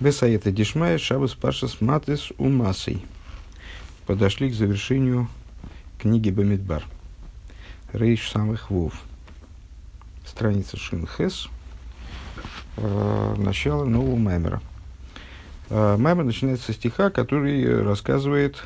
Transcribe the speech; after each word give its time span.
Бесаета 0.00 0.52
Дишмая 0.52 0.96
Шабас 0.96 1.34
Пашас 1.34 1.80
Матис 1.80 2.30
Умасой. 2.38 3.04
Подошли 4.06 4.48
к 4.48 4.54
завершению 4.54 5.26
книги 5.98 6.30
Бамидбар. 6.30 6.84
Рейш 7.92 8.30
самых 8.30 8.70
вов. 8.70 8.92
Страница 10.24 10.76
Шинхес. 10.76 11.48
Э, 12.76 13.34
начало 13.38 13.84
нового 13.84 14.14
Маймера. 14.14 14.62
Э, 15.68 15.96
Маймер 15.98 16.22
начинается 16.22 16.66
со 16.66 16.74
стиха, 16.74 17.10
который 17.10 17.82
рассказывает 17.82 18.62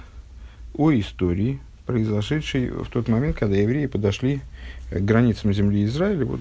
о 0.74 0.92
истории, 0.92 1.60
произошедшей 1.86 2.68
в 2.68 2.90
тот 2.90 3.08
момент, 3.08 3.38
когда 3.38 3.56
евреи 3.56 3.86
подошли 3.86 4.42
к 4.90 4.98
границам 4.98 5.54
земли 5.54 5.86
Израиля, 5.86 6.26
вот 6.26 6.40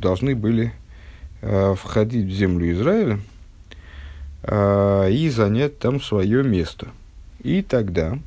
должны 0.00 0.34
были 0.34 0.72
э, 1.42 1.74
входить 1.74 2.28
в 2.28 2.32
землю 2.32 2.72
Израиля– 2.72 3.20
и 4.44 5.30
занять 5.34 5.78
там 5.78 6.00
свое 6.00 6.42
место. 6.42 6.88
И 7.42 7.62
тогда, 7.62 8.18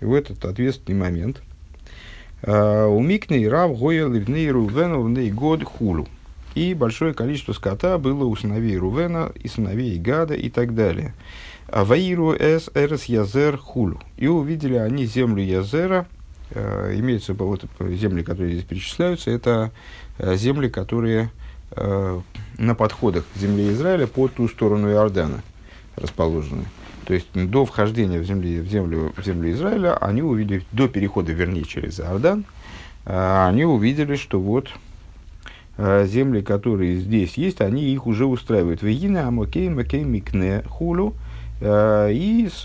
в 0.00 0.12
этот 0.12 0.44
ответственный 0.44 0.98
момент, 0.98 1.42
а, 2.42 2.86
у 2.88 3.00
Микней 3.00 3.48
Рав 3.48 3.78
Гоя 3.78 4.08
Ливней 4.08 4.50
Рувена 4.50 4.98
в 4.98 5.34
год 5.34 5.64
хулу. 5.64 6.08
И 6.54 6.74
большое 6.74 7.14
количество 7.14 7.52
скота 7.52 7.98
было 7.98 8.24
у 8.24 8.36
сыновей 8.36 8.76
Рувена 8.76 9.32
и 9.34 9.48
сыновей 9.48 9.98
Гада 9.98 10.34
и 10.34 10.50
так 10.50 10.74
далее. 10.74 11.14
А 11.68 11.84
Ваиру 11.84 12.34
эс 12.34 12.70
эрес 12.74 13.04
язер 13.04 13.56
хулу. 13.56 14.00
И 14.16 14.26
увидели 14.26 14.76
они 14.76 15.06
землю 15.06 15.42
Язера, 15.42 16.06
э, 16.50 16.94
имеются 16.96 17.34
вот 17.34 17.64
земли, 17.80 18.22
которые 18.22 18.52
здесь 18.52 18.66
перечисляются, 18.66 19.30
это 19.30 19.72
земли, 20.18 20.68
которые 20.68 21.30
на 21.76 22.74
подходах 22.74 23.24
к 23.34 23.38
земле 23.38 23.72
Израиля 23.72 24.06
по 24.06 24.28
ту 24.28 24.48
сторону 24.48 24.90
Иордана 24.90 25.42
расположены. 25.96 26.64
То 27.04 27.14
есть 27.14 27.28
до 27.34 27.66
вхождения 27.66 28.18
в, 28.18 28.24
земли, 28.24 28.60
в, 28.60 28.66
землю, 28.66 29.12
в 29.16 29.24
землю 29.24 29.50
Израиля 29.52 29.96
они 29.98 30.22
увидели, 30.22 30.62
до 30.72 30.88
перехода, 30.88 31.32
вернее, 31.32 31.64
через 31.64 32.00
Иордан, 32.00 32.44
э, 33.04 33.46
они 33.46 33.64
увидели, 33.64 34.16
что 34.16 34.40
вот 34.40 34.70
э, 35.76 36.06
земли, 36.06 36.40
которые 36.40 36.96
здесь 36.96 37.34
есть, 37.34 37.60
они 37.60 37.92
их 37.92 38.06
уже 38.06 38.26
устраивают. 38.26 38.82
Вегина 38.82 39.28
амокей 39.28 39.68
макей 39.68 40.02
микне 40.02 40.62
хулю. 40.68 41.14
Э, 41.60 42.10
и 42.10 42.48
с, 42.48 42.64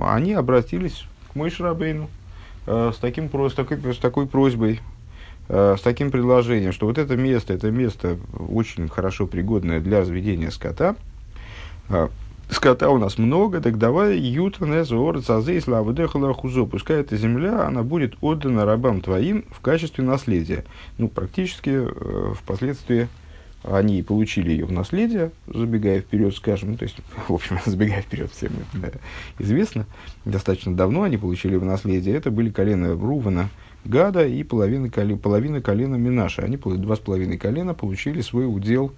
они 0.00 0.34
обратились 0.34 1.04
к 1.32 1.34
Мойшрабейну 1.34 2.08
с, 2.66 2.96
таким, 3.00 3.30
с, 3.30 3.54
такой, 3.54 3.94
с 3.94 3.98
такой 3.98 4.26
просьбой, 4.26 4.80
Э, 4.80 4.97
с 5.48 5.80
таким 5.80 6.10
предложением, 6.10 6.72
что 6.72 6.86
вот 6.86 6.98
это 6.98 7.16
место, 7.16 7.54
это 7.54 7.70
место 7.70 8.18
очень 8.38 8.88
хорошо 8.88 9.26
пригодное 9.26 9.80
для 9.80 10.00
разведения 10.00 10.50
скота. 10.50 10.94
Э, 11.88 12.08
скота 12.50 12.90
у 12.90 12.98
нас 12.98 13.18
много, 13.18 13.60
так 13.60 13.78
давай 13.78 14.18
ютанез 14.18 14.90
орцазей 14.92 15.60
славы 15.60 15.94
хузо. 16.34 16.64
Пускай 16.64 17.00
эта 17.00 17.16
земля, 17.16 17.66
она 17.66 17.82
будет 17.82 18.16
отдана 18.20 18.64
рабам 18.64 19.00
твоим 19.00 19.44
в 19.50 19.60
качестве 19.60 20.04
наследия. 20.04 20.64
Ну, 20.98 21.08
практически 21.08 21.70
э, 21.70 22.34
впоследствии 22.34 23.08
они 23.64 24.02
получили 24.02 24.50
ее 24.50 24.66
в 24.66 24.72
наследие, 24.72 25.32
забегая 25.46 26.00
вперед, 26.00 26.34
скажем, 26.34 26.76
то 26.76 26.84
есть, 26.84 26.96
в 27.28 27.32
общем, 27.32 27.58
забегая 27.66 28.02
вперед, 28.02 28.30
всем 28.32 28.52
да, 28.74 28.90
известно, 29.38 29.86
достаточно 30.24 30.74
давно 30.74 31.02
они 31.02 31.16
получили 31.16 31.56
в 31.56 31.64
наследие, 31.64 32.16
это 32.16 32.30
были 32.30 32.50
колена 32.50 32.92
Рувана, 32.92 33.48
Гада 33.88 34.26
и 34.26 34.42
половина, 34.42 34.90
половина 35.16 35.62
колена 35.62 35.96
Минаша. 35.96 36.42
Они, 36.42 36.58
два 36.58 36.94
с 36.94 36.98
половиной 36.98 37.38
колена, 37.38 37.72
получили 37.72 38.20
свой 38.20 38.44
удел 38.46 38.92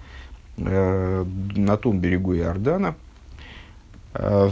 э, 0.57 1.25
на 1.55 1.77
том 1.77 2.01
берегу 2.01 2.35
Иордана. 2.35 2.97
Э, 4.15 4.49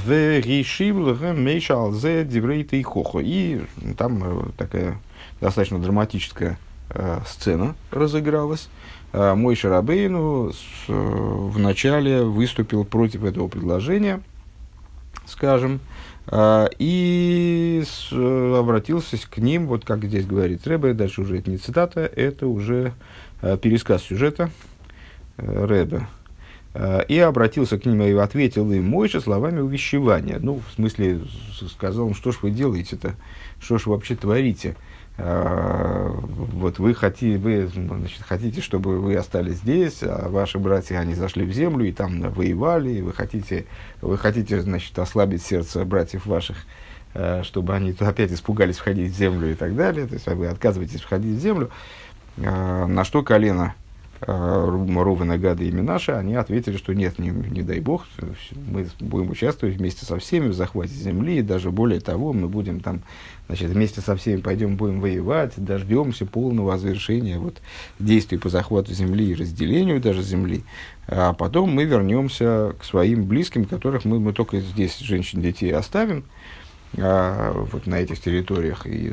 и 3.19 3.63
там 3.97 4.23
э, 4.23 4.51
такая 4.57 4.99
достаточно 5.41 5.81
драматическая 5.81 6.57
э, 6.91 7.19
сцена 7.27 7.75
разыгралась. 7.91 8.69
Э, 9.13 9.35
мой 9.35 9.57
Шарабейну 9.57 10.51
э, 10.51 10.93
вначале 10.93 12.23
выступил 12.23 12.85
против 12.85 13.25
этого 13.25 13.49
предложения, 13.49 14.21
скажем, 15.27 15.81
а, 15.81 16.08
и 16.31 17.83
обратился 18.01 19.17
к 19.31 19.39
ним, 19.39 19.67
вот 19.67 19.85
как 19.85 20.05
здесь 20.05 20.27
говорит 20.27 20.67
Рэбе, 20.67 20.93
дальше 20.93 21.23
уже 21.23 21.39
это 21.39 21.51
не 21.51 21.57
цитата, 21.57 22.01
это 22.01 22.47
уже 22.47 22.93
а, 23.41 23.57
пересказ 23.57 24.03
сюжета 24.03 24.51
э, 25.37 25.65
Рэбе. 25.65 26.07
А, 26.75 27.01
и 27.01 27.19
обратился 27.19 27.79
к 27.79 27.87
ним 27.87 28.03
и 28.03 28.13
ответил 28.13 28.71
им 28.73 28.89
Мойша 28.89 29.21
словами 29.21 29.61
увещевания. 29.61 30.39
Ну, 30.41 30.61
в 30.69 30.75
смысле, 30.75 31.21
сказал 31.73 32.09
им, 32.09 32.15
что 32.15 32.33
ж 32.33 32.39
вы 32.43 32.51
делаете-то, 32.51 33.15
что 33.61 33.79
ж 33.79 33.87
вы 33.87 33.95
вообще 33.95 34.17
творите. 34.17 34.77
А, 35.21 36.13
вот 36.23 36.79
вы 36.79 36.95
хотите, 36.95 37.39
вы, 37.39 37.67
значит, 37.67 38.23
хотите, 38.23 38.61
чтобы 38.61 39.01
вы 39.01 39.17
остались 39.17 39.57
здесь, 39.57 40.03
а 40.03 40.29
ваши 40.29 40.61
братья, 40.61 40.99
они 40.99 41.15
зашли 41.15 41.45
в 41.45 41.53
землю 41.53 41.87
и 41.87 41.93
там 41.93 42.21
воевали, 42.31 42.91
и 42.91 43.03
вы 43.03 43.13
хотите, 43.13 43.67
вы 44.01 44.17
хотите, 44.17 44.61
значит, 44.61 44.97
ослабить 44.97 45.43
сердце 45.43 45.85
братьев 45.85 46.25
ваших, 46.25 46.59
а, 47.15 47.43
чтобы 47.43 47.75
они 47.75 47.97
опять 47.99 48.33
испугались 48.33 48.79
входить 48.79 49.13
в 49.13 49.17
землю 49.17 49.51
и 49.51 49.55
так 49.55 49.75
далее, 49.75 50.07
то 50.07 50.15
есть 50.15 50.27
вы 50.29 50.47
отказываетесь 50.47 51.01
входить 51.01 51.37
в 51.37 51.43
землю, 51.43 51.71
на 52.37 53.03
что 53.03 53.25
колено 53.25 53.75
Рувена, 54.21 55.39
Гада 55.39 55.63
и 55.63 55.71
Минаша, 55.71 56.19
они 56.19 56.35
ответили, 56.35 56.77
что 56.77 56.93
нет, 56.93 57.19
не, 57.19 57.31
не 57.31 57.63
дай 57.63 57.81
бог, 57.81 58.07
мы 58.53 58.87
будем 59.01 59.31
участвовать 59.31 59.77
вместе 59.77 60.05
со 60.05 60.19
всеми 60.19 60.49
в 60.49 60.55
захвате 60.55 60.93
земли, 60.93 61.39
и 61.39 61.43
даже 61.43 61.71
более 61.71 62.01
того, 62.01 62.33
мы 62.33 62.49
будем 62.49 62.81
там, 62.81 63.03
значит, 63.47 63.71
вместе 63.71 64.01
со 64.01 64.17
всеми 64.17 64.41
пойдем, 64.41 64.77
будем 64.77 65.01
воевать, 65.01 65.53
дождемся 65.57 66.27
полного 66.27 66.77
завершения 66.79 67.39
вот, 67.39 67.59
действий 67.99 68.39
по 68.39 68.49
захвату 68.49 68.93
земли 68.93 69.31
и 69.31 69.35
разделению 69.35 70.01
даже 70.01 70.23
земли, 70.23 70.65
а 71.07 71.33
потом 71.33 71.71
мы 71.71 71.85
вернемся 71.85 72.75
к 72.79 72.85
своим 72.85 73.25
близким, 73.25 73.65
которых 73.65 74.05
мы, 74.05 74.19
мы 74.19 74.33
только 74.33 74.61
здесь 74.61 74.99
женщин, 74.99 75.41
детей 75.41 75.73
оставим, 75.73 76.25
а, 76.25 76.68
вот 76.95 77.87
на 77.87 77.97
этих 77.97 78.21
территориях, 78.21 78.87
и 78.87 79.13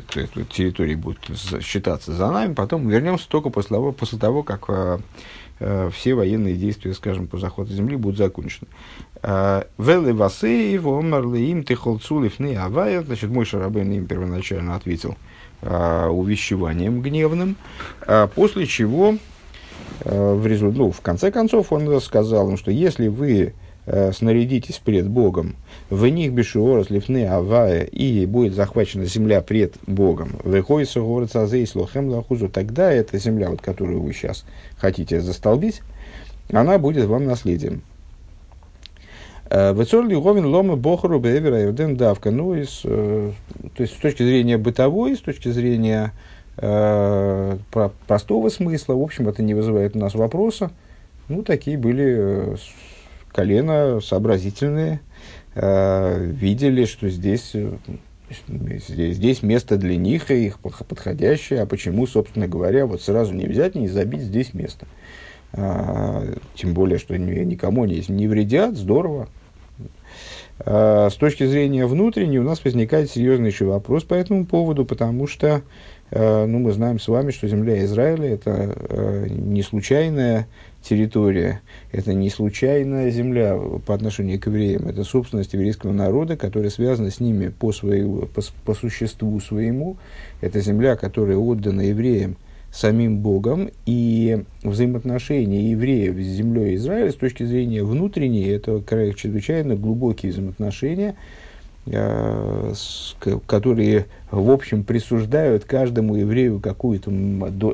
территории 0.50 0.94
будут 0.94 1.30
считаться 1.60 2.12
за 2.12 2.30
нами, 2.30 2.54
потом 2.54 2.88
вернемся 2.88 3.28
только 3.28 3.50
после 3.50 3.76
того, 3.76 3.92
после 3.92 4.18
того 4.18 4.42
как 4.42 4.64
а, 4.68 5.00
а, 5.58 5.90
все 5.90 6.14
военные 6.14 6.54
действия, 6.54 6.94
скажем, 6.94 7.26
по 7.26 7.38
захвату 7.38 7.72
земли 7.72 7.96
будут 7.96 8.18
закончены. 8.18 8.68
А, 9.22 9.66
Велы 9.78 10.12
Васеев, 10.12 10.86
Омарли 10.86 11.40
им 11.40 11.64
Тихолцулев 11.64 12.38
не 12.38 12.54
Авая, 12.56 13.02
значит, 13.02 13.30
мой 13.30 13.44
Шарабейн 13.44 13.90
им 13.92 14.06
первоначально 14.06 14.74
ответил 14.74 15.16
а, 15.62 16.08
увещеванием 16.08 17.00
гневным, 17.00 17.56
а, 18.06 18.26
после 18.26 18.66
чего 18.66 19.16
а, 20.04 20.34
в, 20.34 20.46
резу... 20.46 20.70
ну, 20.72 20.90
в 20.90 21.00
конце 21.00 21.30
концов 21.30 21.72
он 21.72 22.00
сказал 22.00 22.50
им, 22.50 22.56
что 22.56 22.70
если 22.70 23.08
вы 23.08 23.54
э, 23.86 24.12
снарядитесь 24.12 24.78
пред 24.78 25.08
Богом, 25.08 25.56
в 25.90 26.06
них 26.06 26.32
бешуорос 26.32 26.90
лифны 26.90 27.26
авая, 27.26 27.84
и 27.84 28.26
будет 28.26 28.54
захвачена 28.54 29.04
земля 29.04 29.40
пред 29.40 29.74
Богом, 29.86 30.36
выходится 30.42 31.00
город 31.00 31.30
сазей 31.32 31.66
слохем 31.66 32.08
лахузу, 32.08 32.48
тогда 32.48 32.90
эта 32.90 33.18
земля, 33.18 33.50
вот, 33.50 33.60
которую 33.60 34.02
вы 34.02 34.12
сейчас 34.12 34.44
хотите 34.78 35.20
застолбить, 35.20 35.82
она 36.50 36.78
будет 36.78 37.06
вам 37.06 37.24
наследием. 37.24 37.82
Э, 39.48 39.72
Вецорли 39.74 40.14
Говин 40.14 40.46
Лома 40.46 40.76
Бохару 40.76 41.20
Бевера 41.20 41.64
Ирден 41.64 41.96
Давка. 41.96 42.30
Ну, 42.30 42.54
из, 42.54 42.80
э, 42.84 43.32
то 43.76 43.82
есть 43.82 43.94
с 43.94 43.98
точки 43.98 44.22
зрения 44.22 44.58
бытовой, 44.58 45.16
с 45.16 45.20
точки 45.20 45.48
зрения 45.50 46.12
э, 46.56 47.58
простого 48.06 48.48
смысла, 48.48 48.94
в 48.94 49.02
общем, 49.02 49.28
это 49.28 49.42
не 49.42 49.54
вызывает 49.54 49.94
у 49.94 49.98
нас 49.98 50.14
вопроса. 50.14 50.70
Ну, 51.28 51.42
такие 51.42 51.78
были 51.78 52.16
э, 52.18 52.56
колено 53.32 54.00
сообразительные, 54.00 55.00
видели, 55.56 56.84
что 56.84 57.08
здесь, 57.08 57.52
э, 57.54 57.72
здесь, 58.48 59.16
здесь 59.16 59.42
место 59.42 59.76
для 59.76 59.96
них, 59.96 60.30
и 60.30 60.46
их 60.46 60.58
подходящее, 60.60 61.62
а 61.62 61.66
почему, 61.66 62.06
собственно 62.06 62.46
говоря, 62.46 62.86
вот 62.86 63.00
сразу 63.00 63.32
не 63.32 63.46
взять, 63.46 63.74
не 63.74 63.88
забить 63.88 64.22
здесь 64.22 64.52
место. 64.52 64.86
А, 65.52 66.24
тем 66.54 66.74
более, 66.74 66.98
что 66.98 67.16
никому 67.16 67.84
не, 67.86 68.02
не 68.08 68.28
вредят, 68.28 68.76
здорово. 68.76 69.28
А, 70.58 71.08
с 71.10 71.14
точки 71.14 71.46
зрения 71.46 71.86
внутренней 71.86 72.38
у 72.38 72.42
нас 72.42 72.62
возникает 72.62 73.10
серьезный 73.10 73.48
еще 73.48 73.64
вопрос 73.64 74.04
по 74.04 74.14
этому 74.14 74.44
поводу, 74.44 74.84
потому 74.84 75.26
что 75.26 75.62
а, 76.10 76.46
ну, 76.46 76.58
мы 76.58 76.72
знаем 76.72 76.98
с 76.98 77.08
вами, 77.08 77.30
что 77.30 77.48
земля 77.48 77.82
Израиля– 77.84 78.28
это 78.34 79.26
не 79.30 79.62
случайная 79.62 80.46
территория, 80.88 81.62
это 81.92 82.14
не 82.14 82.30
случайная 82.30 83.10
земля 83.10 83.58
по 83.84 83.94
отношению 83.94 84.40
к 84.40 84.46
евреям, 84.46 84.86
это 84.86 85.04
собственность 85.04 85.52
еврейского 85.52 85.92
народа, 85.92 86.36
которая 86.36 86.70
связана 86.70 87.10
с 87.10 87.20
ними 87.20 87.48
по, 87.48 87.72
своему, 87.72 88.26
по, 88.26 88.42
по 88.64 88.74
существу 88.74 89.38
своему. 89.40 89.96
Это 90.40 90.60
земля, 90.60 90.96
которая 90.96 91.36
отдана 91.36 91.80
евреям 91.82 92.36
самим 92.72 93.18
Богом, 93.18 93.70
и 93.86 94.44
взаимоотношения 94.62 95.70
евреев 95.70 96.16
с 96.16 96.36
землей 96.36 96.76
Израиля 96.76 97.10
с 97.10 97.14
точки 97.14 97.42
зрения 97.42 97.82
внутренней, 97.82 98.48
это 98.48 98.82
чрезвычайно 99.14 99.76
глубокие 99.76 100.32
взаимоотношения, 100.32 101.16
которые, 103.46 104.06
в 104.30 104.50
общем, 104.50 104.82
присуждают 104.82 105.64
каждому 105.64 106.16
еврею 106.16 106.58
какую-то 106.58 107.12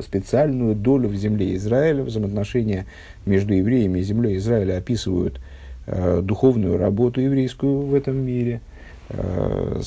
специальную 0.03 0.75
долю 0.75 1.09
в 1.09 1.15
земле 1.15 1.57
Израиля. 1.57 2.03
Взаимоотношения 2.03 2.87
между 3.25 3.55
евреями 3.55 4.01
и 4.01 4.03
землей 4.03 4.37
Израиля 4.37 4.77
описывают 4.77 5.41
э, 5.87 6.21
духовную 6.23 6.77
работу 6.77 7.21
еврейскую 7.21 7.87
в 7.87 7.95
этом 7.95 8.17
мире– 8.17 8.61
Э, 9.15 9.81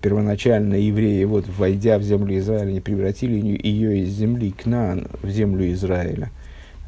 первоначально 0.00 0.74
евреи, 0.74 1.22
вот, 1.24 1.44
войдя 1.46 1.98
в 1.98 2.02
землю 2.02 2.36
Израиля, 2.38 2.72
не 2.72 2.80
превратили 2.80 3.34
ее 3.62 4.00
из 4.00 4.08
земли 4.10 4.50
Кнаан 4.50 5.06
в 5.22 5.28
землю 5.30 5.70
Израиля, 5.72 6.30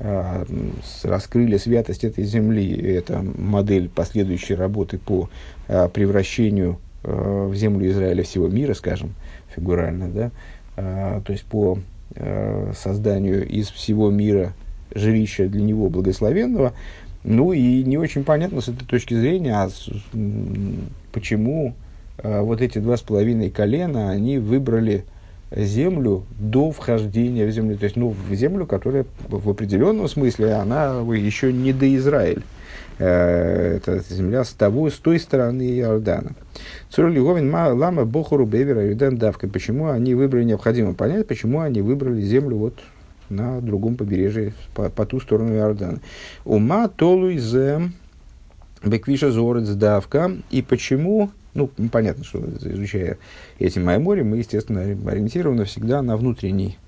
раскрыли 0.00 1.56
святость 1.56 2.05
этой 2.05 2.25
земли. 2.25 2.73
Это 2.73 3.25
модель 3.37 3.89
последующей 3.89 4.55
работы 4.55 4.99
по 4.99 5.29
а, 5.67 5.89
превращению 5.89 6.79
а, 7.05 7.49
в 7.49 7.55
землю 7.55 7.89
Израиля 7.91 8.23
всего 8.23 8.49
мира, 8.49 8.75
скажем, 8.75 9.15
фигурально, 9.55 10.09
да, 10.09 10.31
а, 10.77 11.21
то 11.23 11.33
есть 11.33 11.45
по 11.45 11.79
а, 12.17 12.73
созданию 12.77 13.47
из 13.47 13.71
всего 13.71 14.11
мира 14.11 14.53
жилища 14.95 15.49
для 15.49 15.62
него 15.62 15.89
благословенного. 15.89 16.73
Ну 17.25 17.53
и 17.53 17.83
не 17.83 17.99
очень 17.99 18.25
понятно 18.25 18.61
с 18.61 18.69
этой 18.69 18.87
точки 18.87 19.15
зрения, 19.15 19.53
а 19.53 19.69
почему 21.12 21.75
вот 22.23 22.62
эти 22.62 22.79
два 22.79 22.97
с 22.97 23.03
половиной 23.03 23.50
колена, 23.50 24.11
они 24.11 24.39
выбрали 24.39 25.05
землю 25.50 26.25
до 26.39 26.71
вхождения 26.71 27.47
в 27.47 27.50
землю, 27.50 27.77
то 27.77 27.85
есть 27.85 27.97
ну, 27.97 28.11
в 28.11 28.35
землю, 28.35 28.67
которая 28.67 29.06
в 29.29 29.49
определенном 29.49 30.09
смысле, 30.09 30.55
она 30.55 31.00
еще 31.15 31.53
не 31.53 31.73
до 31.73 31.95
Израиль. 31.97 32.43
Э, 32.99 33.77
это 33.77 34.03
земля 34.11 34.45
с, 34.45 34.50
того, 34.50 34.91
с 34.91 34.95
той 34.95 35.21
стороны 35.21 35.79
Иордана. 35.79 36.33
Цурли 36.91 37.21
Говин 37.21 37.53
Лама 37.53 38.05
Бохору 38.05 38.45
Бевера 38.45 38.85
Юден 38.87 39.17
Давка. 39.17 39.49
Почему 39.49 39.89
они 39.89 40.15
выбрали, 40.15 40.45
необходимо 40.45 40.95
понять, 40.95 41.27
почему 41.27 41.61
они 41.61 41.81
выбрали 41.81 42.21
землю 42.21 42.56
вот 42.56 42.75
на 43.29 43.61
другом 43.61 43.97
побережье, 43.97 44.53
по, 44.75 44.89
по 44.89 45.06
ту 45.06 45.21
сторону 45.21 45.55
Иордана. 45.55 46.00
Ума 46.45 46.89
толуй 46.89 47.39
зем 47.39 47.93
Беквиша 48.83 49.31
Зорец 49.31 49.69
Давка. 49.69 50.37
И 50.51 50.63
почему, 50.63 51.31
ну, 51.55 51.71
понятно, 51.91 52.25
что 52.25 52.43
изучая 52.61 53.19
эти 53.59 53.79
море, 53.79 54.25
мы, 54.25 54.39
естественно, 54.39 54.83
ориентированы 54.83 55.65
всегда 55.65 56.03
на 56.03 56.17
внутренний 56.17 56.79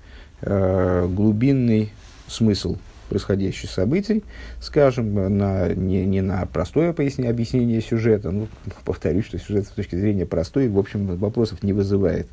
э, 0.41 1.07
глубинный 1.07 1.91
смысл 2.27 2.77
происходящих 3.09 3.69
событий, 3.69 4.23
скажем, 4.61 5.37
на, 5.37 5.67
не, 5.73 6.05
не 6.05 6.21
на 6.21 6.45
простое 6.45 6.93
пояснение, 6.93 7.29
объяснение 7.29 7.81
сюжета, 7.81 8.31
ну, 8.31 8.47
повторюсь, 8.85 9.25
что 9.25 9.37
сюжет 9.37 9.67
с 9.67 9.71
точки 9.71 9.97
зрения 9.97 10.25
простой, 10.25 10.69
в 10.69 10.79
общем, 10.79 11.17
вопросов 11.17 11.61
не 11.61 11.73
вызывает. 11.73 12.27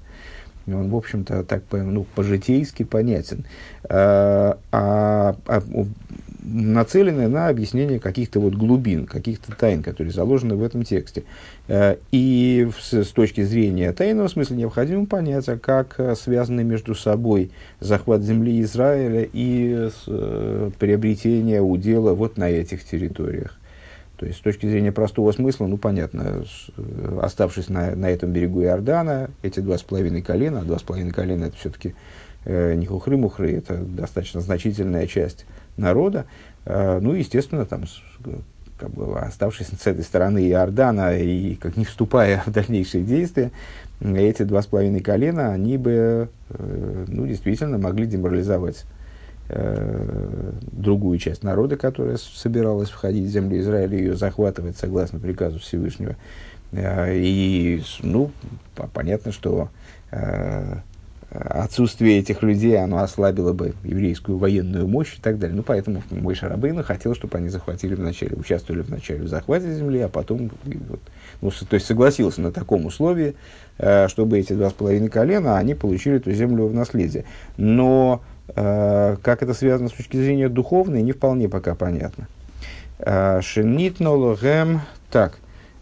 Он, 0.68 0.88
в 0.88 0.94
общем-то, 0.94 1.42
так 1.42 1.64
ну, 1.72 2.04
по-житейски 2.14 2.84
понятен. 2.84 3.44
А, 3.88 4.58
а, 4.70 5.36
а 5.46 5.62
нацелены 6.48 7.28
на 7.28 7.48
объяснение 7.48 8.00
каких-то 8.00 8.40
вот 8.40 8.54
глубин, 8.54 9.06
каких-то 9.06 9.54
тайн, 9.54 9.82
которые 9.82 10.12
заложены 10.12 10.56
в 10.56 10.62
этом 10.62 10.82
тексте. 10.82 11.24
Э, 11.68 11.96
и 12.10 12.68
с, 12.80 13.08
точки 13.08 13.42
зрения 13.42 13.92
тайного 13.92 14.28
смысла 14.28 14.54
необходимо 14.54 15.06
понять, 15.06 15.48
а 15.48 15.58
как 15.58 15.94
э, 15.98 16.14
связаны 16.14 16.64
между 16.64 16.94
собой 16.94 17.50
захват 17.80 18.22
земли 18.22 18.60
Израиля 18.62 19.28
и 19.32 19.90
э, 20.06 20.70
приобретение 20.78 21.60
удела 21.60 22.14
вот 22.14 22.36
на 22.36 22.50
этих 22.50 22.84
территориях. 22.84 23.58
То 24.18 24.26
есть, 24.26 24.38
с 24.38 24.42
точки 24.42 24.66
зрения 24.66 24.90
простого 24.90 25.30
смысла, 25.30 25.68
ну, 25.68 25.78
понятно, 25.78 26.44
оставшись 27.22 27.68
на, 27.68 27.94
на 27.94 28.10
этом 28.10 28.32
берегу 28.32 28.62
Иордана, 28.62 29.30
эти 29.42 29.60
два 29.60 29.78
с 29.78 29.82
половиной 29.82 30.22
колена, 30.22 30.62
два 30.62 30.78
с 30.78 30.82
половиной 30.82 31.12
колена 31.12 31.44
это 31.44 31.56
все-таки 31.56 31.94
э, 32.44 32.74
не 32.74 32.86
хухры-мухры, 32.86 33.56
это 33.56 33.76
достаточно 33.76 34.40
значительная 34.40 35.06
часть 35.06 35.46
народа. 35.78 36.26
Э, 36.64 36.98
ну, 37.00 37.12
естественно, 37.14 37.64
там, 37.64 37.84
как 38.78 38.90
бы, 38.90 39.18
оставшись 39.18 39.68
с 39.68 39.86
этой 39.86 40.04
стороны 40.04 40.38
Иордана 40.48 41.16
и 41.18 41.54
как 41.56 41.76
не 41.76 41.84
вступая 41.84 42.42
в 42.46 42.50
дальнейшие 42.50 43.04
действия, 43.04 43.50
эти 44.00 44.42
два 44.42 44.62
с 44.62 44.66
половиной 44.66 45.00
колена, 45.00 45.52
они 45.52 45.76
бы, 45.76 46.28
э, 46.50 47.04
ну, 47.08 47.26
действительно 47.26 47.78
могли 47.78 48.06
деморализовать 48.06 48.84
э, 49.48 50.52
другую 50.72 51.18
часть 51.18 51.42
народа, 51.42 51.76
которая 51.76 52.16
собиралась 52.16 52.90
входить 52.90 53.24
в 53.24 53.32
землю 53.32 53.58
Израиля, 53.60 53.96
ее 53.96 54.16
захватывать 54.16 54.76
согласно 54.76 55.18
приказу 55.18 55.58
Всевышнего. 55.58 56.16
И, 56.70 57.82
ну, 58.02 58.30
понятно, 58.92 59.32
что 59.32 59.70
отсутствие 61.30 62.18
этих 62.18 62.42
людей, 62.42 62.82
оно 62.82 62.98
ослабило 62.98 63.52
бы 63.52 63.74
еврейскую 63.84 64.38
военную 64.38 64.88
мощь 64.88 65.16
и 65.18 65.20
так 65.20 65.38
далее. 65.38 65.56
Ну, 65.56 65.62
поэтому 65.62 66.02
мой 66.10 66.34
Шарабейна 66.34 66.82
хотел, 66.82 67.14
чтобы 67.14 67.36
они 67.36 67.48
захватили 67.48 67.94
вначале, 67.94 68.34
участвовали 68.34 68.80
в 68.80 68.88
начале 68.88 69.24
в 69.24 69.28
захвате 69.28 69.72
земли, 69.74 70.00
а 70.00 70.08
потом, 70.08 70.50
вот, 70.64 71.00
ну, 71.42 71.50
то 71.50 71.74
есть 71.74 71.86
согласился 71.86 72.40
на 72.40 72.50
таком 72.50 72.86
условии, 72.86 73.34
э, 73.76 74.08
чтобы 74.08 74.38
эти 74.38 74.54
два 74.54 74.70
с 74.70 74.72
половиной 74.72 75.10
колена, 75.10 75.58
они 75.58 75.74
получили 75.74 76.16
эту 76.16 76.32
землю 76.32 76.66
в 76.66 76.74
наследие. 76.74 77.26
Но 77.58 78.22
э, 78.48 79.16
как 79.22 79.42
это 79.42 79.52
связано 79.52 79.90
с 79.90 79.92
точки 79.92 80.16
зрения 80.16 80.48
духовной, 80.48 81.02
не 81.02 81.12
вполне 81.12 81.48
пока 81.50 81.74
понятно. 81.74 82.26
Э, 83.00 83.42
Шинитнологем, 83.42 84.80
так, 85.10 85.38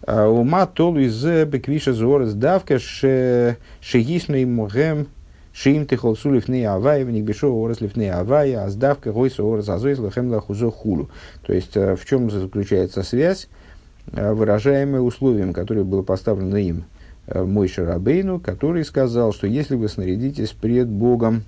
Ума 0.06 0.66
толу 0.66 1.00
из 1.00 1.24
беквиша 1.24 1.92
зорес 1.92 2.32
давка 2.34 2.78
шеисну 2.78 4.36
им 4.36 4.54
могем 4.54 5.08
Шим 5.56 5.86
ты 5.86 5.96
холсу 5.96 6.32
лифней 6.32 6.66
авай, 6.66 7.02
в 7.02 7.10
них 7.10 7.24
бешо 7.24 7.48
орас 7.50 7.80
лифней 7.80 8.12
авай, 8.12 8.52
а 8.52 8.68
сдавка 8.68 9.10
гойса 9.10 9.42
орас 9.42 9.70
азойс 9.70 9.98
лахем 9.98 10.28
лахузо 10.28 10.70
хулу. 10.70 11.08
То 11.46 11.54
есть, 11.54 11.78
э, 11.78 11.96
в 11.96 12.04
чем 12.04 12.30
заключается 12.30 13.02
связь, 13.02 13.48
э, 14.12 14.34
выражаемая 14.34 15.00
условием, 15.00 15.54
которое 15.54 15.84
было 15.84 16.02
поставлено 16.02 16.56
им, 16.56 16.84
э, 17.26 17.42
мой 17.42 17.68
Шарабейну, 17.68 18.38
который 18.38 18.84
сказал, 18.84 19.32
что 19.32 19.46
если 19.46 19.76
вы 19.76 19.88
снарядитесь 19.88 20.50
пред 20.50 20.88
Богом, 20.88 21.44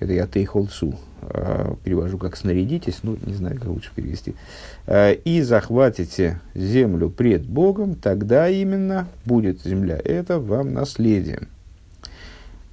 это 0.00 0.12
я 0.12 0.26
тейхолцу, 0.26 0.94
перевожу 1.84 2.16
как 2.16 2.36
снарядитесь, 2.36 3.00
ну, 3.02 3.18
не 3.24 3.34
знаю, 3.34 3.58
как 3.58 3.68
лучше 3.68 3.90
перевести, 3.94 4.34
и 4.88 5.42
захватите 5.42 6.40
землю 6.54 7.10
пред 7.10 7.46
Богом, 7.46 7.94
тогда 7.94 8.48
именно 8.48 9.08
будет 9.26 9.62
земля 9.62 10.00
это 10.02 10.40
вам 10.40 10.72
наследием. 10.72 11.48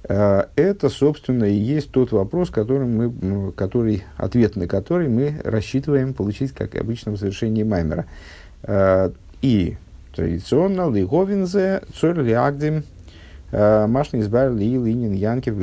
Э, 0.08 0.44
это, 0.56 0.88
собственно, 0.88 1.44
и 1.44 1.54
есть 1.54 1.90
тот 1.90 2.12
вопрос, 2.12 2.50
который 2.50 2.86
мы, 2.86 3.52
который, 3.52 4.04
ответ 4.16 4.56
на 4.56 4.66
который 4.66 5.08
мы 5.08 5.40
рассчитываем 5.44 6.14
получить, 6.14 6.52
как 6.52 6.74
обычно, 6.74 7.12
в 7.12 7.18
завершении 7.18 7.62
Маймера. 7.62 8.06
Э, 8.62 9.10
и 9.42 9.76
традиционно 10.14 10.90
Лиговинзе, 10.90 11.82
Цор 11.94 12.20
Лиагдим, 12.20 12.84
э, 13.52 13.86
Машни 13.86 14.20
избавил 14.20 14.56
Ли 14.56 14.72
Линин 14.78 15.12
Янкев 15.12 15.54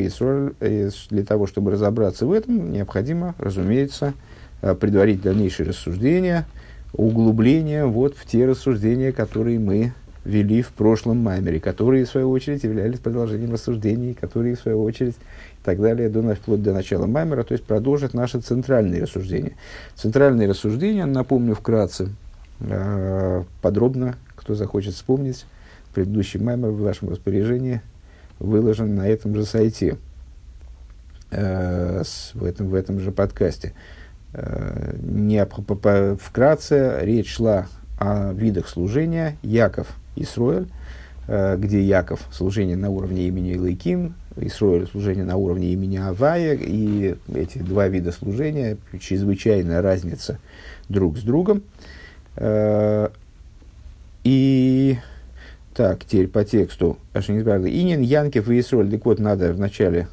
Для 1.09 1.23
того, 1.25 1.47
чтобы 1.47 1.71
разобраться 1.71 2.27
в 2.27 2.31
этом, 2.31 2.71
необходимо, 2.71 3.33
разумеется, 3.39 4.13
предварить 4.61 5.21
дальнейшие 5.21 5.69
рассуждения, 5.69 6.45
углубление 6.93 7.85
вот 7.85 8.15
в 8.15 8.25
те 8.25 8.45
рассуждения, 8.45 9.11
которые 9.11 9.59
мы 9.59 9.93
вели 10.25 10.63
в 10.63 10.69
прошлом 10.69 11.17
маймере, 11.17 11.59
которые, 11.59 12.03
в 12.03 12.09
свою 12.09 12.31
очередь, 12.31 12.63
являлись 12.63 12.99
продолжением 12.99 13.53
рассуждений, 13.53 14.15
которые, 14.15 14.55
в 14.55 14.59
свою 14.59 14.83
очередь, 14.83 15.13
и 15.13 15.63
так 15.63 15.79
далее, 15.79 16.09
до, 16.09 16.35
вплоть 16.35 16.63
до 16.63 16.73
начала 16.73 17.05
маймера, 17.05 17.43
то 17.43 17.53
есть 17.53 17.63
продолжат 17.63 18.13
наши 18.13 18.39
центральные 18.39 19.03
рассуждения. 19.03 19.53
Центральные 19.95 20.49
рассуждения, 20.49 21.05
напомню 21.05 21.53
вкратце, 21.53 22.09
э, 22.59 23.43
подробно, 23.61 24.15
кто 24.35 24.55
захочет 24.55 24.95
вспомнить, 24.95 25.45
предыдущий 25.93 26.39
маймер 26.39 26.69
в 26.69 26.81
вашем 26.81 27.09
распоряжении 27.09 27.81
выложен 28.39 28.95
на 28.95 29.07
этом 29.07 29.35
же 29.35 29.45
сайте, 29.45 29.97
э, 31.29 32.03
в, 32.33 32.43
этом, 32.43 32.69
в 32.69 32.73
этом 32.73 32.99
же 32.99 33.11
подкасте. 33.11 33.73
Э, 34.33 34.95
не, 34.99 35.45
вкратце 36.17 36.99
речь 37.01 37.29
шла 37.29 37.67
о 37.99 38.33
видах 38.33 38.67
служения. 38.67 39.37
Яков– 39.43 39.87
Исроэль, 40.15 40.67
э, 41.27 41.57
где 41.57 41.81
Яков 41.81 42.27
служение 42.31 42.75
на 42.75 42.89
уровне 42.89 43.27
имени 43.27 43.53
Илайким, 43.53 44.15
Исроэль 44.37 44.87
служение 44.87 45.23
на 45.23 45.37
уровне 45.37 45.71
имени 45.71 45.97
Авая, 45.97 46.57
и 46.59 47.15
эти 47.33 47.59
два 47.59 47.87
вида 47.87 48.11
служения, 48.11 48.77
чрезвычайная 48.99 49.81
разница 49.81 50.39
друг 50.89 51.17
с 51.17 51.21
другом. 51.21 51.63
Э, 52.35 53.09
и 54.23 54.97
так, 55.75 56.05
теперь 56.05 56.27
по 56.27 56.43
тексту. 56.43 56.97
Инин, 57.13 58.01
Янкев 58.01 58.49
и 58.49 58.59
Исроль. 58.59 58.89
Так 58.89 59.05
вот, 59.05 59.19
надо 59.19 59.53
вначале 59.53 60.07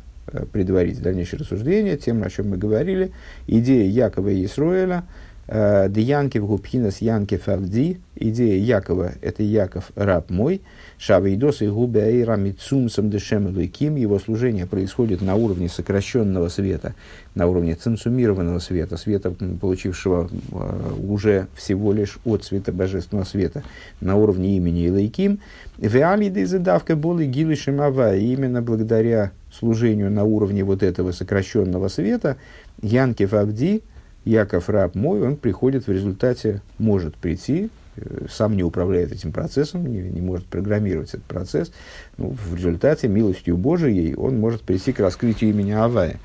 предварить 0.53 1.01
дальнейшее 1.01 1.41
рассуждение 1.41 1.97
тем, 1.97 2.23
о 2.23 2.31
чем 2.31 2.51
мы 2.51 2.57
говорили. 2.57 3.13
Идея 3.47 3.89
Якова 3.89 4.29
и 4.29 4.45
Исруэля– 4.45 5.05
Э, 5.15 5.32
Деянкив 5.53 6.47
губхинас 6.47 7.03
Янкив 7.03 7.47
Авди, 7.47 7.99
идея 8.17 8.57
Якова, 8.57 9.13
это 9.21 9.43
Яков, 9.43 9.91
раб 9.97 10.31
мой, 10.31 10.63
Шавейдос 10.97 11.61
и 11.61 11.69
Губеэйра 11.69 12.37
Мицумсом 12.37 13.11
Дешем 13.11 13.55
Луким, 13.55 13.97
его 13.97 14.19
служение 14.19 14.65
происходит 14.67 15.21
на 15.21 15.35
уровне 15.35 15.69
сокращенного 15.69 16.49
света, 16.49 16.95
на 17.35 17.49
уровне 17.49 17.75
цинцумированного 17.75 18.61
света, 18.61 18.97
света, 18.97 19.35
получившего 19.61 20.31
э, 20.31 20.93
уже 21.07 21.49
всего 21.55 21.93
лишь 21.93 22.19
от 22.25 22.45
света 22.45 22.73
божественного 22.73 23.27
света, 23.27 23.63
на 24.01 24.17
уровне 24.17 24.57
имени 24.57 24.87
Илайким. 24.87 25.41
Веалиды 25.77 26.47
задавка 26.47 26.97
боли 26.97 27.27
гилы 27.27 27.57
шимава, 27.57 28.17
именно 28.17 28.63
благодаря 28.63 29.33
служению 29.53 30.11
на 30.11 30.25
уровне 30.25 30.65
вот 30.65 30.83
этого 30.83 31.13
сокращенного 31.13 31.89
света, 31.89 32.39
Янкив 32.81 33.35
Авди, 33.35 33.83
Яков 34.25 34.69
раб 34.69 34.95
мой, 34.95 35.21
он 35.23 35.37
приходит 35.37 35.87
в 35.87 35.93
результате, 35.93 36.63
может 36.79 37.17
прийти, 37.17 37.71
э, 37.97 38.27
сам 38.31 38.57
не 38.57 38.63
управляет 38.63 39.13
этим 39.13 39.33
процессом, 39.33 39.87
не, 39.87 40.01
не 40.01 40.21
может 40.21 40.47
программировать 40.47 41.09
этот 41.11 41.25
процесс. 41.25 41.73
Ну, 42.19 42.31
в 42.31 42.55
результате, 42.55 43.09
милостью 43.09 43.57
Божией, 43.57 44.15
он 44.15 44.39
может 44.39 44.63
прийти 44.63 44.93
к 44.93 45.01
раскрытию 45.01 45.51
имени 45.51 45.73
Авая. 45.73 46.21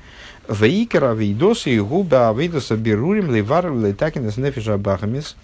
Вейкара 0.48 1.12
вейдоса 1.12 1.68
и 1.68 1.78
губа 1.78 2.30
авейдоса 2.30 2.76
берурим 2.76 3.34
левар 3.34 3.70
летакинес 3.74 4.38
нефиша 4.38 4.78
бахамис. 4.78 5.36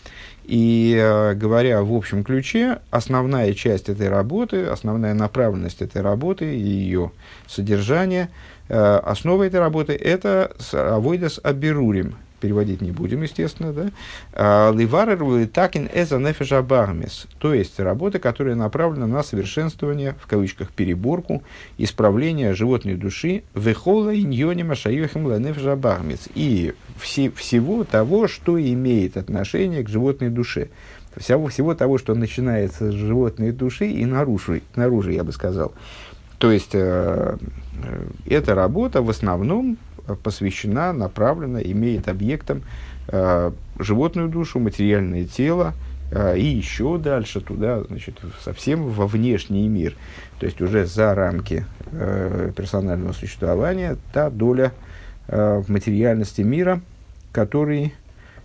И 0.45 0.95
э, 0.99 1.35
говоря 1.35 1.83
в 1.83 1.93
общем 1.95 2.23
ключе, 2.23 2.79
основная 2.91 3.55
часть 3.55 3.89
этой 3.89 4.09
работы, 4.09 4.65
основная 4.67 5.15
направленность 5.15 5.81
этой 5.81 6.03
работы 6.03 6.55
и 6.55 6.61
ее 6.61 7.13
содержание, 7.47 8.29
э, 8.69 8.79
основа 8.79 9.45
этой 9.45 9.61
работы– 9.61 9.93
это 10.01 10.53
авойдас 10.73 11.41
аберурим, 11.43 12.17
переводить 12.45 12.83
не 12.83 12.91
будем, 12.91 13.23
естественно, 13.23 13.73
да, 13.73 13.91
а, 14.35 14.71
Ливарер 14.71 15.47
такин 15.47 15.89
эза 15.95 16.19
нефешабармис, 16.19 17.27
то 17.39 17.55
есть 17.55 17.81
работа, 17.81 18.19
которая 18.19 18.55
направлена 18.55 19.07
на 19.07 19.23
совершенствование, 19.23 20.15
в 20.21 20.27
кавычках, 20.27 20.71
переборку, 20.71 21.43
исправление 21.79 22.53
животной 22.53 22.97
души, 22.97 23.45
вехола 23.55 24.15
иньонима 24.15 24.75
шаюхем 24.75 25.25
нефешабармис, 25.43 26.29
и 26.35 26.75
все, 27.01 27.31
всего 27.31 27.85
того, 27.85 28.29
что 28.29 28.61
имеет 28.61 29.17
отношение 29.17 29.83
к 29.83 29.89
животной 29.89 30.29
душе. 30.29 30.69
Всего, 31.17 31.47
всего 31.47 31.75
того, 31.75 31.97
что 31.97 32.15
начинается 32.15 32.91
с 32.91 32.95
животной 32.95 33.53
души 33.53 33.87
и 33.87 34.05
наружу, 34.05 34.61
наружу 34.77 35.13
я 35.13 35.25
бы 35.25 35.33
сказал. 35.33 35.73
То 36.37 36.53
есть, 36.53 36.75
э, 36.75 37.37
э, 37.85 38.07
эта 38.27 38.55
работа 38.55 39.01
в 39.01 39.09
основном 39.09 39.79
посвящена, 40.23 40.93
направлена, 40.93 41.61
имеет 41.63 42.09
объектом 42.09 42.63
э, 43.09 43.51
животную 43.79 44.29
душу, 44.29 44.59
материальное 44.61 45.25
тело, 45.25 45.75
э, 46.11 46.39
и 46.39 46.45
еще 46.45 46.99
дальше 46.99 47.41
туда, 47.41 47.83
значит, 47.85 48.21
совсем 48.43 48.87
во 48.89 49.07
внешний 49.07 49.69
мир, 49.69 49.95
то 50.39 50.47
есть 50.47 50.61
уже 50.61 50.87
за 50.87 51.15
рамки 51.15 51.65
э, 51.93 52.53
персонального 52.57 53.13
существования, 53.13 53.97
та 54.13 54.31
доля 54.31 54.73
э, 55.29 55.63
материальности 55.69 56.43
мира, 56.43 56.81
который, 57.33 57.95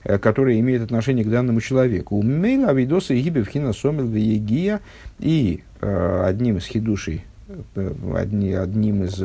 э, 0.03 0.17
который 0.17 0.59
имеет 0.59 0.81
отношение 0.81 1.25
к 1.25 1.29
данному 1.29 1.61
человеку. 1.61 2.17
У 2.17 2.23
Мейла 2.23 2.69
Авидоса 2.69 3.13
и 3.13 3.21
Гибевхина 3.21 3.73
Сомел 3.73 4.07
Вегия 4.07 4.79
и 5.19 5.63
э, 5.81 6.23
одним 6.25 6.57
из 6.57 6.65
хидушей, 6.65 7.25
э, 7.75 7.93
одни, 8.15 8.53
одним 8.53 9.03
из 9.03 9.21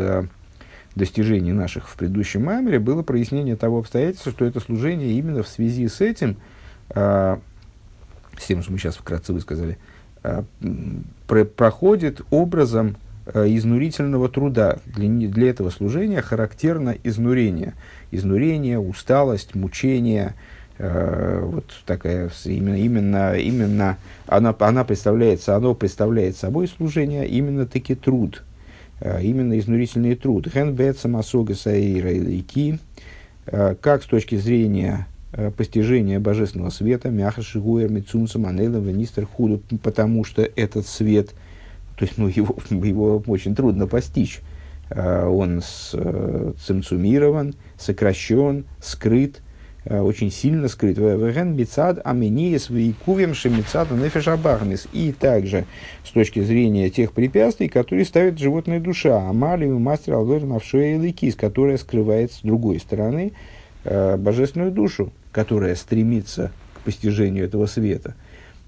достижений 0.94 1.52
наших 1.52 1.88
в 1.88 1.96
предыдущем 1.96 2.44
маймере 2.44 2.78
было 2.78 3.02
прояснение 3.02 3.56
того 3.56 3.78
обстоятельства, 3.78 4.32
что 4.32 4.44
это 4.44 4.60
служение 4.60 5.12
именно 5.12 5.42
в 5.42 5.48
связи 5.48 5.88
с 5.88 6.00
этим, 6.00 6.36
э, 6.90 7.36
с 8.38 8.46
тем, 8.46 8.62
что 8.62 8.72
мы 8.72 8.78
сейчас 8.78 8.96
вкратце 8.96 9.32
высказали, 9.32 9.78
про 11.26 11.44
проходит 11.44 12.22
образом 12.30 12.96
э, 13.26 13.46
изнурительного 13.48 14.28
труда. 14.28 14.78
Для, 14.86 15.28
для 15.28 15.50
этого 15.50 15.70
служения 15.70 16.22
характерно 16.22 16.96
изнурение. 17.04 17.74
Изнурение, 18.10 18.78
усталость, 18.78 19.54
мучение, 19.54 20.34
э, 20.78 21.40
вот 21.44 21.64
такая 21.84 22.30
именно, 22.44 22.78
именно, 22.78 23.34
именно 23.36 23.98
она, 24.26 24.54
она 24.58 24.84
представляется, 24.84 25.56
оно 25.56 25.74
представляет 25.74 26.36
собой 26.36 26.68
служение 26.68 27.28
именно 27.28 27.66
таки 27.66 27.94
труд, 27.94 28.42
а, 28.42 28.53
именно 29.00 29.58
изнурительный 29.58 30.14
труд. 30.14 30.48
Хенбет 30.52 30.98
самосога 30.98 31.54
саира 31.54 32.12
и 32.12 32.78
а, 33.46 33.74
как 33.74 34.02
с 34.02 34.06
точки 34.06 34.36
зрения 34.36 35.06
а, 35.32 35.50
постижения 35.50 36.20
божественного 36.20 36.70
света, 36.70 37.10
мяха 37.10 37.42
шигуэр 37.42 37.90
мицунцам 37.90 38.46
анелем 38.46 38.82
венистер 38.82 39.26
худу, 39.26 39.60
потому 39.82 40.24
что 40.24 40.42
этот 40.42 40.86
свет, 40.86 41.30
то 41.96 42.04
есть 42.04 42.18
ну, 42.18 42.28
его, 42.28 42.56
его 42.70 43.22
очень 43.26 43.54
трудно 43.54 43.86
постичь. 43.86 44.40
Он 44.90 45.62
цимцумирован, 45.62 47.54
сокращен, 47.78 48.66
скрыт, 48.80 49.40
Э, 49.40 49.43
очень 49.86 50.30
сильно 50.30 50.68
скрыт. 50.68 50.98
Веген 50.98 51.56
мецад 51.56 52.00
амениес 52.04 52.70
вейкувим 52.70 53.34
шемицад 53.34 53.90
нефешабарнис. 53.90 54.88
И 54.92 55.12
также 55.12 55.66
с 56.04 56.10
точки 56.10 56.40
зрения 56.40 56.90
тех 56.90 57.12
препятствий, 57.12 57.68
которые 57.68 58.04
ставит 58.04 58.38
животная 58.38 58.80
душа. 58.80 59.28
Амали 59.28 59.66
мастер 59.66 60.14
алвер 60.14 60.44
навшуя 60.44 60.98
ликис, 60.98 61.34
которая 61.34 61.76
скрывает 61.76 62.32
с 62.32 62.40
другой 62.40 62.80
стороны 62.80 63.32
э, 63.84 64.16
божественную 64.16 64.72
душу, 64.72 65.12
которая 65.32 65.74
стремится 65.74 66.50
к 66.74 66.80
постижению 66.80 67.44
этого 67.44 67.66
света. 67.66 68.14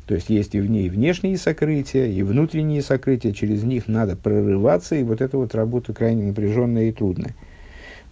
То 0.06 0.14
есть 0.14 0.30
есть 0.30 0.54
и 0.54 0.61
в 0.61 0.70
ней 0.70 0.88
внешние 0.88 1.37
сокрытия, 1.37 2.06
и 2.06 2.23
внутренние 2.23 2.80
сокрытия, 2.80 3.32
через 3.32 3.64
них 3.64 3.88
надо 3.88 4.14
прорываться, 4.14 4.94
и 4.94 5.02
вот 5.02 5.20
эта 5.20 5.37
вот 5.37 5.54
работа 5.54 5.92
крайне 5.92 6.25
напряженная 6.28 6.85
и 6.85 6.92
трудная. 6.92 7.35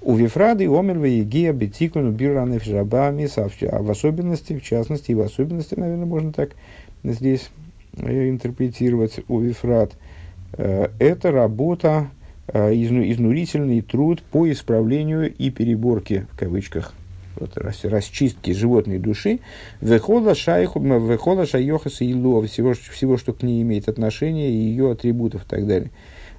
У 0.07 0.17
Вифрады 0.17 0.69
Омер 0.69 0.99
Вегия 0.99 1.55
Бетикуну 1.55 2.11
Бираны 2.11 2.61
Жабами, 2.61 3.27
а 3.39 3.83
в 3.83 3.91
особенности, 3.91 4.53
в 4.53 4.63
частности, 4.63 5.13
и 5.13 5.15
в 5.15 5.23
особенности, 5.23 5.77
наверное, 5.77 6.05
можно 6.05 6.31
так 6.31 6.51
здесь 7.03 7.49
э, 7.97 8.29
интерпретировать 8.29 9.21
у 9.29 9.41
Вифрат, 9.41 9.93
э, 10.59 10.89
это 10.99 11.33
работа, 11.33 12.09
э, 12.49 12.75
изнурительный 12.75 13.81
труд 13.81 14.23
по 14.31 14.51
исправлению 14.53 15.35
и 15.35 15.49
переборке, 15.49 16.27
в 16.33 16.39
кавычках, 16.39 16.93
вот, 17.37 17.57
расчистки 17.57 18.51
животной 18.51 18.99
души, 18.99 19.41
вехола 19.81 20.35
шайху, 20.35 20.81
вехола 20.81 21.47
шайохаса 21.47 22.05
илу, 22.05 22.43
всего, 22.43 22.75
всего, 22.75 23.17
что 23.17 23.33
к 23.33 23.43
ней 23.43 23.63
имеет 23.63 23.89
отношение, 23.89 24.51
и 24.51 24.55
ее 24.55 24.93
атрибутов 24.93 25.47
и 25.47 25.49
так 25.49 25.67
далее. 25.67 25.91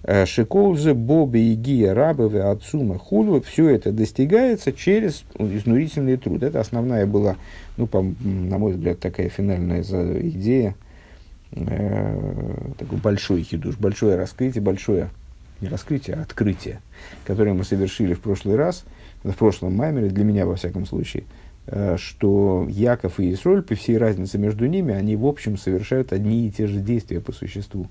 Э, 0.07 0.27
Шиколзе, 0.27 0.93
Боби, 0.93 1.53
Игия, 1.53 1.95
Рабовы, 1.95 2.39
Ацума, 2.41 2.99
Худу, 2.99 3.41
все 3.41 3.69
это 3.69 3.91
достигается 3.91 4.71
через 4.71 5.23
изнурительный 5.39 6.17
труд. 6.17 6.43
Это 6.43 6.59
основная 6.59 7.07
была, 7.07 7.37
ну, 7.75 7.87
по, 7.87 8.03
на 8.03 8.59
мой 8.59 8.73
взгляд, 8.73 8.99
такая 8.99 9.29
финальная 9.29 9.81
идея, 9.81 10.75
э, 11.53 12.73
такой 12.77 12.99
большой 12.99 13.41
хидуш, 13.41 13.77
большое 13.77 14.15
раскрытие, 14.15 14.61
большое, 14.61 15.09
не 15.59 15.69
раскрытие, 15.69 16.17
а 16.17 16.21
открытие, 16.21 16.81
которое 17.25 17.53
мы 17.53 17.63
совершили 17.63 18.13
в 18.13 18.19
прошлый 18.19 18.57
раз, 18.57 18.85
в 19.23 19.33
прошлом 19.33 19.75
маймере, 19.75 20.09
для 20.09 20.23
меня, 20.23 20.45
во 20.45 20.55
всяком 20.55 20.85
случае, 20.85 21.23
э, 21.65 21.97
что 21.97 22.67
Яков 22.69 23.19
и 23.19 23.33
Исроль, 23.33 23.63
при 23.63 23.73
всей 23.73 23.97
разнице 23.97 24.37
между 24.37 24.67
ними, 24.67 24.93
они, 24.93 25.15
в 25.15 25.25
общем, 25.25 25.57
совершают 25.57 26.13
одни 26.13 26.45
и 26.45 26.51
те 26.51 26.67
же 26.67 26.79
действия 26.79 27.21
по 27.21 27.31
существу. 27.31 27.87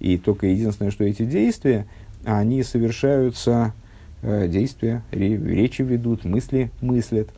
И 0.00 0.18
только 0.18 0.46
единственное, 0.46 0.90
что 0.90 1.04
эти 1.04 1.24
действия, 1.24 1.86
они 2.24 2.62
совершаются, 2.62 3.72
э, 4.22 4.48
действия, 4.48 5.02
речи 5.10 5.82
ведут, 5.82 6.24
мысли 6.24 6.70
мыслят, 6.80 7.28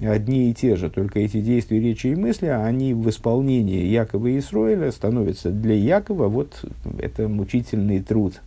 одни 0.00 0.50
и 0.50 0.54
те 0.54 0.76
же, 0.76 0.90
только 0.90 1.20
эти 1.20 1.40
действия, 1.40 1.80
речи 1.80 2.08
и 2.08 2.14
мысли, 2.14 2.46
они 2.46 2.94
в 2.94 3.08
исполнении 3.08 3.86
Якова 3.86 4.28
и 4.28 4.38
Исроиля 4.38 4.92
становятся 4.92 5.50
для 5.50 5.74
Якова, 5.74 6.28
вот 6.28 6.64
это 7.00 7.28
мучительный 7.28 8.00
труд, 8.00 8.40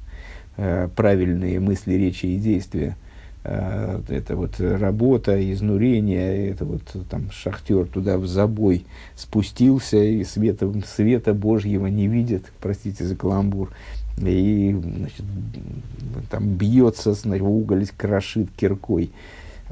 э, 0.57 0.87
правильные 0.95 1.59
мысли, 1.59 1.93
речи 1.93 2.25
и 2.27 2.37
действия– 2.37 2.95
это 3.43 4.35
вот 4.35 4.59
работа, 4.59 5.51
изнурение, 5.51 6.49
это 6.49 6.63
вот 6.65 6.81
там 7.09 7.31
шахтер 7.31 7.85
туда 7.85 8.17
в 8.17 8.27
забой 8.27 8.85
спустился 9.15 9.97
и 9.97 10.23
света, 10.23 10.71
света 10.85 11.33
Божьего 11.33 11.87
не 11.87 12.07
видит, 12.07 12.51
простите 12.61 13.03
за 13.03 13.15
каламбур, 13.15 13.71
и 14.17 14.77
значит, 14.79 15.25
там 16.29 16.49
бьется, 16.55 17.15
уголь 17.41 17.87
крошит 17.97 18.49
киркой. 18.55 19.11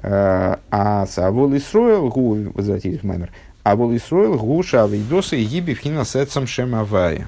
Э, 0.01 0.55
а 0.71 1.05
Савол 1.05 1.55
Исроил, 1.55 2.09
гу, 2.09 2.51
возвратились 2.53 3.01
в 3.01 3.03
маймер, 3.03 3.31
а 3.63 3.75
Вол 3.75 3.95
Исроил 3.95 4.37
гуша 4.37 4.83
авидоса 4.83 5.35
и 5.35 5.43
гиби 5.43 5.73
фина 5.73 6.05
сетсам 6.05 6.47
шемавая. 6.47 7.27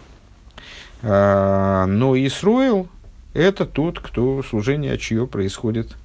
Э, 1.01 1.85
но 1.87 2.15
Исроил, 2.15 2.87
это 3.33 3.65
тот, 3.65 3.99
кто 3.99 4.41
служение 4.43 4.97
чье 4.97 5.27
происходит 5.27 5.91
э, 5.91 6.00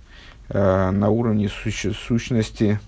на 0.49 1.09
уровне 1.11 1.49
сущности 1.49 2.79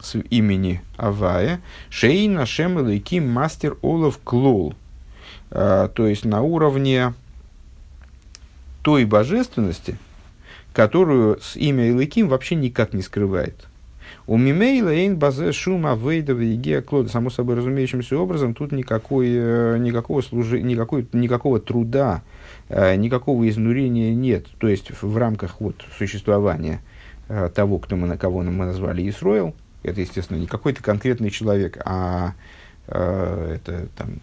с 0.00 0.16
имени 0.30 0.80
Авая. 0.96 1.60
Шейна 1.90 2.46
Шем 2.46 2.80
Элейким 2.80 3.28
Мастер 3.28 3.76
Олов 3.82 4.18
Клол. 4.22 4.74
Э, 5.50 5.88
то 5.92 6.06
есть 6.06 6.24
на 6.24 6.42
уровне 6.42 7.14
той 8.82 9.04
божественности, 9.04 9.98
которую 10.72 11.40
с 11.40 11.56
имя 11.56 11.90
Элейким 11.90 12.28
вообще 12.28 12.54
никак 12.54 12.92
не 12.92 13.02
скрывает. 13.02 13.66
У 14.26 14.36
Мимейла 14.36 14.90
Эйн 14.90 15.16
Базе 15.16 15.52
Шума 15.52 15.94
Вейдова 15.94 16.40
Егея 16.40 16.82
Клода. 16.82 17.08
Само 17.08 17.30
собой 17.30 17.56
разумеющимся 17.56 18.18
образом, 18.18 18.54
тут 18.54 18.72
никакой, 18.72 19.28
э, 19.30 19.78
никакого, 19.78 20.20
служи, 20.20 20.60
никакой, 20.62 21.06
никакого 21.12 21.60
труда, 21.60 22.22
э, 22.68 22.94
никакого 22.96 23.48
изнурения 23.48 24.14
нет. 24.14 24.46
То 24.58 24.68
есть 24.68 24.90
в 25.02 25.16
рамках 25.16 25.60
вот, 25.60 25.76
существования 25.96 26.82
э, 26.82 26.97
того, 27.54 27.78
кто 27.78 27.96
мы, 27.96 28.16
кого 28.16 28.42
мы 28.42 28.66
назвали 28.66 29.08
Исроил, 29.08 29.54
это, 29.82 30.00
естественно, 30.00 30.38
не 30.38 30.46
какой-то 30.46 30.82
конкретный 30.82 31.30
человек, 31.30 31.78
а 31.84 32.34
это 32.86 33.88
там, 33.96 34.20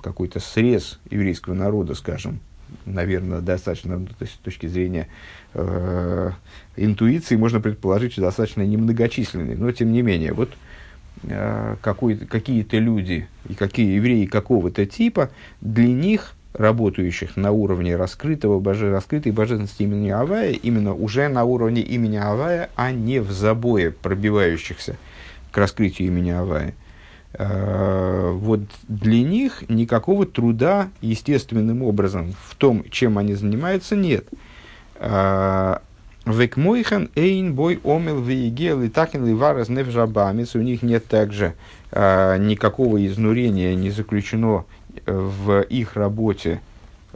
какой-то 0.00 0.38
срез 0.38 1.00
еврейского 1.10 1.54
народа, 1.54 1.94
скажем, 1.94 2.38
наверное, 2.84 3.40
достаточно, 3.40 3.98
то 3.98 4.14
есть, 4.20 4.34
с 4.34 4.38
точки 4.38 4.66
зрения 4.66 5.08
э, 5.54 6.30
интуиции, 6.76 7.36
можно 7.36 7.60
предположить, 7.60 8.12
что 8.12 8.22
достаточно 8.22 8.62
немногочисленный. 8.62 9.56
Но, 9.56 9.70
тем 9.72 9.92
не 9.92 10.02
менее, 10.02 10.32
вот 10.32 10.50
э, 11.24 11.76
какие-то 11.82 12.78
люди 12.78 13.28
и 13.48 13.54
какие 13.54 13.96
евреи 13.96 14.26
какого-то 14.26 14.86
типа, 14.86 15.30
для 15.60 15.88
них, 15.88 16.34
работающих 16.56 17.36
на 17.36 17.52
уровне 17.52 17.96
раскрытого, 17.96 18.58
боже, 18.60 18.90
раскрытой 18.90 19.32
божественности 19.32 19.82
имени 19.82 20.10
Авая, 20.10 20.52
именно 20.52 20.94
уже 20.94 21.28
на 21.28 21.44
уровне 21.44 21.82
имени 21.82 22.16
Авая, 22.16 22.70
а 22.76 22.92
не 22.92 23.20
в 23.20 23.30
забое 23.30 23.90
пробивающихся 23.90 24.96
к 25.52 25.58
раскрытию 25.58 26.08
имени 26.08 26.30
Авая– 26.30 26.74
Э, 27.38 28.30
вот 28.32 28.60
для 28.88 29.22
них 29.22 29.68
никакого 29.68 30.24
труда 30.26 30.88
естественным 31.02 31.82
образом 31.82 32.34
в 32.46 32.54
том, 32.54 32.84
чем 32.90 33.18
они 33.18 33.34
занимаются, 33.34 33.94
нет. 33.94 34.26
Э, 34.96 35.78
Векмойхан 36.24 37.10
эйн 37.14 37.54
бой 37.54 37.78
омел 37.84 38.20
виегел 38.20 38.82
и 38.82 38.88
такин 38.88 39.26
ливарас 39.26 39.68
невжабамец. 39.68 40.56
У 40.56 40.60
них 40.60 40.82
нет 40.82 41.06
также 41.06 41.54
э, 41.92 42.38
никакого 42.38 43.04
изнурения 43.06 43.74
не 43.74 43.90
заключено 43.90 44.64
в 45.06 45.62
их 45.62 45.96
работе 45.96 46.60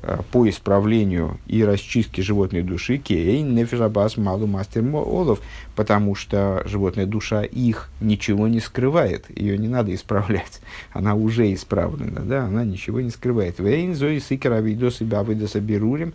Э, 0.03 0.21
по 0.33 0.49
исправлению 0.49 1.39
и 1.47 1.63
расчистке 1.63 2.23
животной 2.23 2.63
души 2.63 2.97
кейн 2.97 3.55
нефишабас 3.55 4.17
малу 4.17 4.47
мастер 4.47 4.83
олов, 4.95 5.41
потому 5.77 6.15
что 6.15 6.63
животная 6.65 7.05
душа 7.05 7.43
их 7.43 7.91
ничего 8.01 8.49
не 8.49 8.61
скрывает, 8.61 9.27
ее 9.37 9.59
не 9.59 9.69
надо 9.69 9.95
исправлять, 9.95 10.63
она 10.93 11.15
уже 11.15 11.53
исправлена, 11.53 12.21
да, 12.21 12.47
она 12.47 12.65
ничего 12.65 13.03
не 13.03 13.11
скрывает. 13.11 13.59
Вейн 13.59 13.95
зои 13.95 14.21
сикера 14.21 14.61
видоса 14.61 15.05
бавыдоса 15.05 15.61
берурим, 15.61 16.15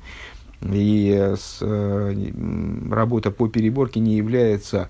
и 0.64 1.36
с, 1.38 1.60
э, 1.62 2.32
работа 2.90 3.30
по 3.30 3.48
переборке 3.48 4.00
не 4.00 4.16
является 4.16 4.90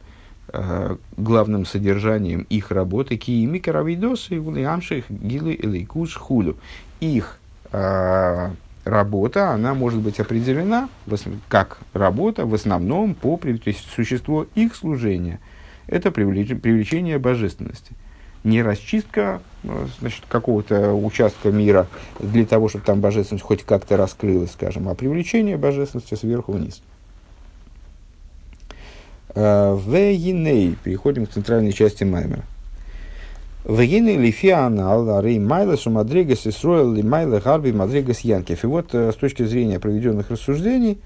главным 1.18 1.66
содержанием 1.66 2.46
их 2.50 2.72
работы, 2.72 3.18
ки 3.18 3.46
микровидосы, 3.46 4.40
амших, 4.66 5.06
гилы, 5.10 5.58
элейкуш, 5.62 6.16
худу. 6.16 6.58
Их 7.00 7.40
э, 7.72 8.50
работа, 8.86 9.52
она 9.52 9.74
может 9.74 10.00
быть 10.00 10.20
определена 10.20 10.90
как 11.50 11.80
работа 11.94 12.46
в 12.46 12.54
основном 12.54 13.16
по 13.16 13.38
то 13.38 13.48
есть 13.48 13.88
существо 13.94 14.46
их 14.56 14.76
служения. 14.76 15.40
Это 15.88 16.12
привлечение 16.12 17.20
божественности. 17.20 17.94
Не 18.44 18.62
расчистка 18.62 19.42
э, 19.64 19.88
значит, 20.00 20.24
какого-то 20.28 20.94
участка 20.94 21.52
мира 21.52 21.88
для 22.20 22.46
того, 22.46 22.70
чтобы 22.70 22.86
там 22.86 23.02
божественность 23.02 23.44
хоть 23.44 23.64
как-то 23.64 23.98
раскрылась, 23.98 24.52
скажем, 24.52 24.88
а 24.88 24.94
привлечение 24.94 25.58
божественности 25.58 26.14
сверху 26.14 26.52
вниз. 26.52 26.82
Э, 26.82 26.95
в 29.36 29.96
Еней 29.96 30.78
переходим 30.84 31.26
к 31.26 31.32
центральной 31.32 31.74
части 31.74 32.04
Маймера. 32.04 32.44
Вегины 33.68 34.16
лифианал, 34.16 35.22
рей 35.22 35.40
майлес 35.40 35.88
у 35.88 35.90
мадригас 35.90 36.46
и 36.46 36.52
сроил 36.52 36.94
ли 36.94 37.02
майле 37.02 37.40
гарби 37.40 37.72
мадригас 37.72 38.20
янкев. 38.20 38.64
И 38.64 38.68
вот 38.68 38.94
э, 38.94 39.12
с 39.12 39.16
точки 39.16 39.44
зрения 39.44 39.80
проведенных 39.80 40.30
рассуждений, 40.30 41.00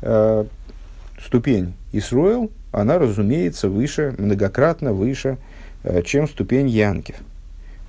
э, 0.00 0.44
ступень 1.20 1.74
Исроил, 1.92 2.52
она, 2.70 3.00
разумеется, 3.00 3.68
выше, 3.68 4.14
многократно 4.16 4.92
выше, 4.92 5.38
э, 5.82 6.02
чем 6.02 6.28
ступень 6.28 6.68
Янкев. 6.68 7.16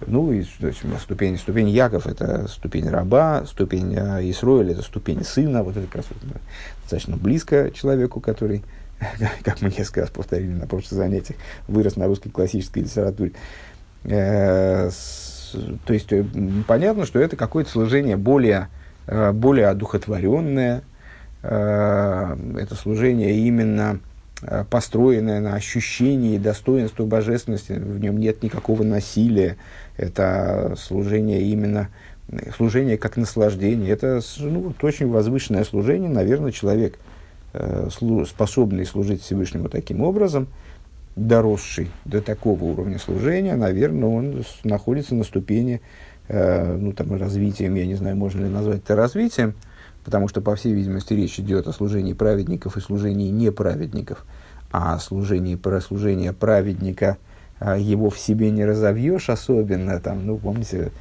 Ну, 0.08 0.32
и, 0.32 0.44
то 0.60 0.68
есть, 0.68 0.80
ступень, 1.02 1.38
ступень 1.38 1.70
Яков– 1.70 2.08
это 2.08 2.48
ступень 2.48 2.90
раба, 2.90 3.46
ступень 3.46 3.94
Исроиль– 3.96 4.72
это 4.72 4.82
ступень 4.82 5.24
сына. 5.24 5.62
Вот 5.62 5.78
это 5.78 5.86
как 5.86 5.98
раз 5.98 6.06
достаточно 6.82 7.16
близко 7.16 7.70
человеку, 7.72 8.20
который, 8.20 8.64
как 9.44 9.62
мы 9.62 9.70
несколько 9.70 10.02
раз 10.02 10.10
повторили 10.10 10.52
на 10.52 10.68
прошлых 10.68 10.94
занятиях, 10.94 11.38
вырос 11.68 11.96
на 11.96 12.08
русской 12.08 12.30
классической 12.30 12.84
литературе. 12.84 13.32
Э, 14.06 14.90
то 15.86 15.94
есть 15.94 16.12
э, 16.12 16.26
понятно, 16.68 17.06
что 17.06 17.20
это 17.20 17.36
какое-то 17.36 17.70
служение 17.70 18.18
более, 18.18 18.70
э, 19.08 19.32
более 19.32 19.68
одухотворенное, 19.68 20.84
это 21.42 22.76
служение 22.76 23.38
именно 23.38 24.00
построенное 24.72 25.40
на 25.40 25.54
ощущении 25.54 26.40
достоинства 26.40 27.06
божественности, 27.06 27.74
в 27.74 28.00
нем 28.00 28.18
нет 28.18 28.42
никакого 28.42 28.82
насилия, 28.82 29.58
это 29.96 30.74
служение 30.76 31.44
именно, 31.44 31.90
служение 32.58 32.98
как 32.98 33.18
наслаждение, 33.18 33.92
это 33.92 34.22
ну, 34.40 34.74
очень 34.82 35.08
возвышенное 35.08 35.64
служение, 35.66 36.10
наверное, 36.10 36.52
человек, 36.52 36.98
способный 38.28 38.86
служить 38.86 39.22
Всевышнему 39.22 39.70
таким 39.70 40.02
образом– 40.02 40.48
доросший 41.16 41.90
до 42.04 42.22
такого 42.22 42.64
уровня 42.64 43.00
служения, 43.00 43.56
наверное, 43.56 44.10
он 44.10 44.44
находится 44.64 45.16
на 45.16 45.24
ступени, 45.24 45.82
э, 46.28 46.76
ну, 46.76 46.92
там, 46.94 47.16
развитием, 47.16 47.76
я 47.76 47.86
не 47.86 47.96
знаю, 47.96 48.18
можно 48.18 48.44
ли 48.46 48.50
назвать 48.50 48.80
это 48.84 48.96
развитием, 48.96 49.54
потому 50.04 50.28
что, 50.28 50.42
по 50.42 50.56
всей 50.56 50.74
видимости, 50.74 51.14
речь 51.14 51.40
идет 51.40 51.68
о 51.68 51.74
служении 51.74 52.14
праведников 52.14 52.76
и 52.78 52.82
служении 52.82 53.30
неправедников, 53.30 54.26
а 54.72 55.00
служение, 55.00 55.58
про 55.58 55.80
служение 55.80 56.34
праведника 56.34 57.18
а 57.58 57.78
его 57.78 58.10
в 58.10 58.20
себе 58.20 58.52
не 58.52 58.66
разовьешь 58.66 59.30
особенно, 59.30 60.02
там, 60.02 60.26
ну, 60.26 60.38
помните, 60.38 60.92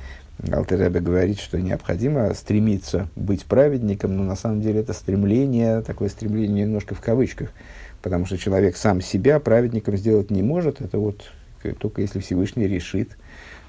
Алтеребе 0.51 1.01
говорит, 1.01 1.39
что 1.39 1.61
необходимо 1.61 2.33
стремиться 2.35 3.09
быть 3.17 3.45
праведником, 3.45 4.17
но 4.17 4.25
на 4.25 4.37
самом 4.37 4.61
деле 4.61 4.81
это 4.81 4.93
стремление, 4.93 5.83
такое 5.83 6.09
стремление 6.09 6.65
немножко 6.65 6.95
в 6.95 7.01
кавычках– 7.01 7.51
потому 8.05 8.27
что 8.27 8.37
человек 8.37 8.77
сам 8.77 9.01
себя 9.01 9.41
праведником 9.41 9.97
сделать 9.97 10.31
не 10.31 10.43
может. 10.43 10.83
Это 10.83 10.99
вот 10.99 11.33
только 11.79 12.03
если 12.03 12.21
Всевышний 12.21 12.69
решит 12.69 13.17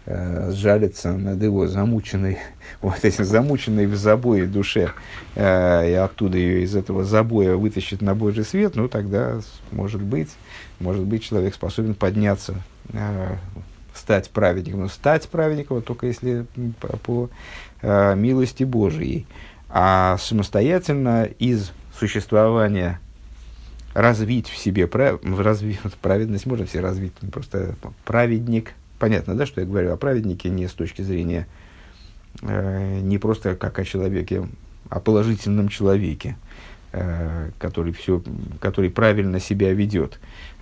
э, 0.06 0.52
сжалиться 0.52 1.14
над 1.14 1.42
его 1.42 1.68
замученной, 1.68 2.40
вот 2.82 3.06
этим 3.06 3.24
замученной 3.24 3.86
в 3.86 3.96
забое 3.96 4.46
душе, 4.46 4.92
э, 5.36 5.90
и 5.90 5.94
оттуда 5.94 6.38
ее 6.38 6.64
из 6.64 6.76
этого 6.76 7.06
забоя 7.06 7.56
вытащит 7.56 8.02
на 8.02 8.14
Божий 8.14 8.44
свет, 8.44 8.76
ну 8.76 8.90
тогда, 8.90 9.40
может 9.72 10.02
быть, 10.02 10.32
может 10.82 11.06
быть, 11.06 11.24
человек 11.24 11.56
способен 11.56 11.96
подняться, 11.96 12.56
э, 12.92 13.38
стать 14.06 14.30
праведником. 14.30 14.82
Но 14.82 14.88
стать 14.88 15.28
праведником 15.28 15.82
только 15.82 16.06
если 16.06 16.46
по, 16.80 16.98
по 16.98 17.30
э, 17.82 18.16
милости 18.16 18.64
Божией. 18.64 19.26
А 19.68 20.18
самостоятельно 20.20 21.24
из 21.40 21.72
существования 22.00 23.00
развить 23.96 24.48
в 24.48 24.58
себе 24.58 24.86
прав... 24.86 25.20
разви... 25.24 25.80
праведность, 26.02 26.46
можно 26.46 26.68
все 26.68 26.82
развить, 26.82 27.14
просто 27.32 27.76
праведник. 28.06 28.74
Понятно, 29.00 29.34
да, 29.34 29.48
что 29.48 29.62
я 29.62 29.68
говорю 29.68 29.92
о 29.92 29.98
праведнике 29.98 30.50
не 30.50 30.68
с 30.68 30.74
точки 30.74 31.02
зрения, 31.02 31.48
э, 32.44 33.00
не 33.02 33.18
просто 33.18 33.56
как 33.56 33.80
о 33.80 33.86
человеке, 33.86 34.48
о 34.90 35.00
положительном 35.00 35.70
человеке, 35.70 36.38
который, 37.60 37.94
все, 37.94 38.22
который 38.60 38.90
правильно 38.90 39.40
себя 39.40 39.74
ведет. 39.74 40.20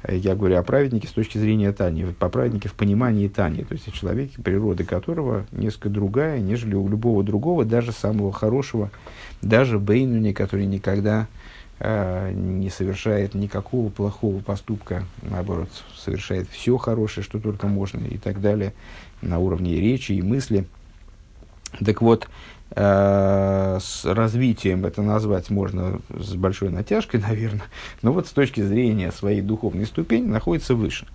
Я 0.08 0.36
говорю 0.36 0.58
о 0.58 0.64
праведнике 0.64 1.08
с 1.08 1.12
точки 1.12 1.38
зрения 1.38 1.72
Тани, 1.72 2.06
по 2.20 2.28
праведнике 2.28 2.68
в 2.68 2.74
понимании 2.74 3.28
Тани, 3.28 3.64
то 3.64 3.74
есть 3.74 3.88
о 3.88 3.92
человеке, 3.92 4.42
природы 4.42 4.84
которого 4.84 5.46
несколько 5.52 5.90
другая, 5.90 6.40
нежели 6.40 6.76
у 6.76 6.88
любого 6.90 7.24
другого, 7.24 7.64
даже 7.64 7.92
самого 7.92 8.34
хорошего, 8.34 8.92
даже 9.42 9.80
Бейнуни, 9.80 10.34
который 10.34 10.66
никогда 10.66 11.28
Э, 11.86 12.32
не 12.32 12.70
совершает 12.70 13.34
никакого 13.34 13.90
плохого 13.90 14.40
поступка, 14.40 15.04
наоборот, 15.22 15.68
совершает 15.94 16.48
все 16.50 16.78
хорошее, 16.78 17.26
что 17.26 17.40
только 17.40 17.68
можно 17.68 18.06
и 18.06 18.18
так 18.18 18.40
далее, 18.40 18.74
на 19.22 19.40
уровне 19.40 19.76
речи 19.82 20.14
и 20.14 20.22
мысли. 20.22 20.66
Так 21.84 22.02
вот, 22.02 22.24
э, 22.26 22.28
с 22.76 24.02
развитием 24.04 24.86
это 24.86 25.02
назвать 25.02 25.50
можно 25.50 26.00
с 26.10 26.34
большой 26.36 26.70
натяжкой, 26.70 27.20
наверное, 27.28 27.70
но 28.02 28.14
вот 28.14 28.28
с 28.28 28.32
точки 28.32 28.62
зрения 28.62 29.12
своей 29.12 29.42
духовной 29.42 29.86
ступени 29.86 30.26
находится 30.28 30.76
выше. 30.76 31.08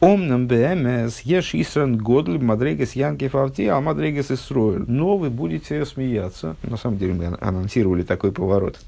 Омнам 0.00 0.46
БМС 0.46 1.22
еш 1.22 1.54
исран 1.54 1.98
годль 1.98 2.38
мадрегес 2.38 2.92
янки 2.92 3.26
фавти, 3.26 3.62
а 3.62 3.80
мадрегес 3.80 4.30
исроэль. 4.30 4.84
Но 4.86 5.16
вы 5.16 5.28
будете 5.28 5.84
смеяться. 5.84 6.54
На 6.62 6.76
самом 6.76 6.98
деле 6.98 7.14
мы 7.14 7.36
анонсировали 7.40 8.04
такой 8.04 8.30
поворот 8.30 8.78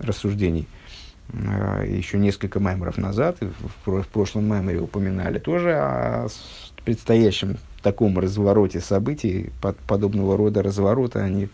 рассуждений 0.00 0.66
э, 1.32 1.84
еще 1.88 2.18
несколько 2.18 2.58
маймеров 2.58 2.98
назад. 2.98 3.38
В 3.84 4.06
прошлом 4.08 4.48
маймере 4.48 4.80
упоминали 4.80 5.38
тоже 5.38 5.72
о 5.74 6.26
предстоящем 6.84 7.58
таком 7.86 8.18
развороте 8.18 8.80
событий, 8.80 9.50
под, 9.62 9.76
подобного 9.76 10.36
рода 10.36 10.60
разворота, 10.60 11.22
они 11.22 11.48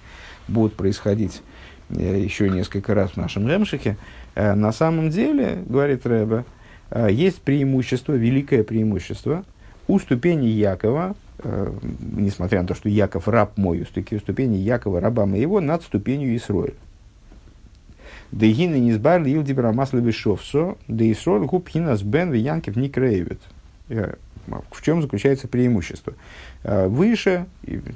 будут 0.48 0.72
происходить 0.72 1.42
э, 1.90 2.22
еще 2.22 2.48
несколько 2.48 2.94
раз 2.94 3.10
в 3.10 3.16
нашем 3.18 3.46
Ремшихе. 3.46 3.98
Э, 4.34 4.54
на 4.54 4.72
самом 4.72 5.10
деле, 5.10 5.62
говорит 5.66 6.06
Рэбе, 6.06 6.46
э, 6.90 7.08
есть 7.12 7.42
преимущество, 7.42 8.14
великое 8.14 8.64
преимущество 8.64 9.44
у 9.88 9.98
ступени 9.98 10.46
Якова, 10.46 11.14
несмотря 12.00 12.62
на 12.62 12.68
то, 12.68 12.74
что 12.74 12.88
Яков 12.88 13.28
раб 13.28 13.58
мой, 13.58 13.82
у 13.82 13.84
ступени 13.84 14.56
Якова 14.56 15.02
раба 15.02 15.26
моего 15.26 15.60
над 15.60 15.82
ступенью 15.82 16.34
Исроэль. 16.34 16.76
Дегины 18.30 18.76
низбар 18.76 19.22
лил 19.22 19.42
дибрамас 19.42 19.92
левишовсо, 19.92 20.76
да 20.88 21.12
Исроэль 21.12 21.44
губ 21.44 21.68
хинас 21.68 22.02
бен 22.02 22.30
виянкев 22.30 22.76
не 22.76 22.88
крейвит. 22.88 23.40
В 24.70 24.82
чем 24.82 25.02
заключается 25.02 25.48
преимущество? 25.48 26.14
А, 26.64 26.88
выше, 26.88 27.46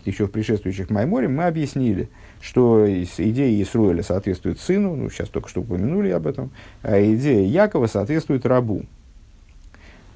еще 0.05 0.27
в 0.27 0.31
предшествующих 0.31 0.91
Майморе, 0.91 1.29
мы 1.29 1.45
объяснили, 1.45 2.09
что 2.41 2.87
идея 2.89 3.63
Исруэля 3.63 4.03
соответствует 4.03 4.61
сыну, 4.61 4.95
ну, 4.95 5.11
сейчас 5.11 5.29
только 5.29 5.49
что 5.49 5.63
упомянули 5.63 6.11
об 6.11 6.27
этом, 6.27 6.51
а 6.83 7.01
идея 7.01 7.47
Якова 7.47 7.87
соответствует 7.87 8.47
рабу. 8.47 8.85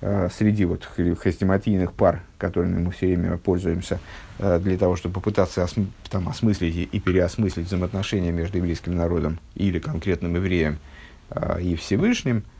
А, 0.02 0.28
среди 0.30 0.64
вот 0.64 0.84
хрестоматийных 0.84 1.92
пар, 1.92 2.22
которыми 2.38 2.78
мы 2.78 2.92
все 2.92 3.06
время 3.06 3.36
пользуемся 3.36 3.98
а, 4.38 4.58
для 4.58 4.78
того, 4.78 4.96
чтобы 4.96 5.14
попытаться 5.14 5.62
осм- 5.62 5.88
там, 6.08 6.28
осмыслить 6.28 6.88
и 6.90 7.00
переосмыслить 7.00 7.66
взаимоотношения 7.66 8.30
между 8.30 8.58
еврейским 8.58 8.96
народом 8.96 9.38
или 9.54 9.78
конкретным 9.78 10.36
евреем 10.36 10.78
и 11.60 11.76
Всевышним– 11.76 12.44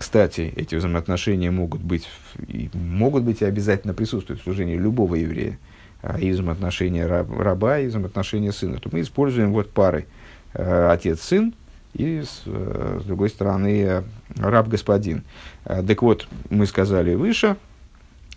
кстати, 0.00 0.50
эти 0.56 0.76
взаимоотношения 0.76 1.50
могут 1.50 1.82
быть, 1.82 2.08
и 2.48 2.70
могут 2.72 3.22
быть 3.22 3.42
и 3.42 3.44
обязательно 3.44 3.92
присутствуют 3.92 4.40
в 4.40 4.44
служении 4.44 4.74
любого 4.74 5.14
еврея. 5.14 5.58
А 6.00 6.18
и 6.18 6.30
взаимоотношения 6.30 7.06
раб, 7.06 7.30
раба, 7.38 7.80
и 7.80 7.86
взаимоотношения 7.88 8.50
сына. 8.50 8.78
То 8.78 8.88
мы 8.90 9.02
используем 9.02 9.52
вот 9.52 9.70
пары 9.70 10.06
э, 10.54 10.88
отец-сын 10.90 11.52
и, 11.92 12.22
с, 12.22 12.44
э, 12.46 13.00
с 13.02 13.04
другой 13.04 13.28
стороны, 13.28 13.82
э, 13.82 14.02
раб-господин. 14.38 15.22
Так 15.64 16.00
вот, 16.00 16.26
мы 16.48 16.64
сказали 16.64 17.14
выше, 17.14 17.56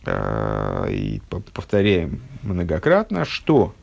и 0.05 1.21
повторяем 1.53 2.19
многократно, 2.41 3.23
что 3.23 3.73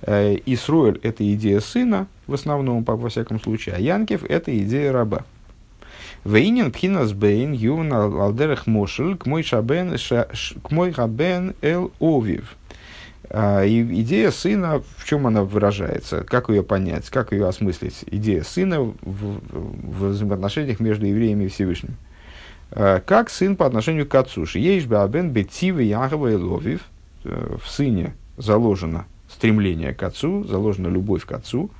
Исруэль– 0.00 0.98
это 1.02 1.30
идея 1.34 1.60
сына, 1.60 2.06
в 2.26 2.32
основном, 2.32 2.84
во 2.84 3.08
всяком 3.10 3.38
случае, 3.38 3.74
а 3.74 3.78
Янкев– 3.78 4.24
это 4.30 4.58
идея 4.58 4.92
раба. 4.92 5.26
Вейнин 6.24 6.72
пхинас 6.72 7.12
бейн 7.12 7.52
ювн 7.52 7.92
алдерех 7.92 8.66
мошель 8.66 9.16
к 9.16 9.26
мой 9.26 9.42
шабен 9.42 9.96
к 9.96 10.70
мой 10.70 10.92
хабен 10.92 11.54
эл 11.62 11.92
овив. 12.00 12.56
А, 13.30 13.66
идея 13.66 14.30
сына, 14.30 14.82
в 14.96 15.04
чем 15.04 15.26
она 15.26 15.44
выражается, 15.44 16.24
как 16.24 16.48
ее 16.48 16.62
понять, 16.62 17.10
как 17.10 17.32
ее 17.32 17.46
осмыслить? 17.46 18.04
Идея 18.10 18.42
сына 18.42 18.80
в, 18.80 18.94
в 19.02 20.06
взаимоотношениях 20.08 20.80
между 20.80 21.06
евреями 21.06 21.44
и 21.44 21.48
Всевышним. 21.48 21.96
А, 22.70 23.00
как 23.00 23.30
сын 23.30 23.54
по 23.56 23.66
отношению 23.66 24.06
к 24.06 24.14
отцу. 24.14 24.44
Ейш 24.54 24.86
бабен 24.86 25.30
бетивы 25.30 25.82
Яхова 25.82 26.28
и 26.28 26.34
Ловив. 26.36 26.80
Э, 27.24 27.56
в 27.62 27.68
сыне 27.68 28.14
заложено 28.38 29.06
стремление 29.28 29.92
к 29.92 30.02
отцу, 30.02 30.44
заложена 30.44 30.88
любовь 30.88 31.26
к 31.26 31.32
отцу. 31.32 31.70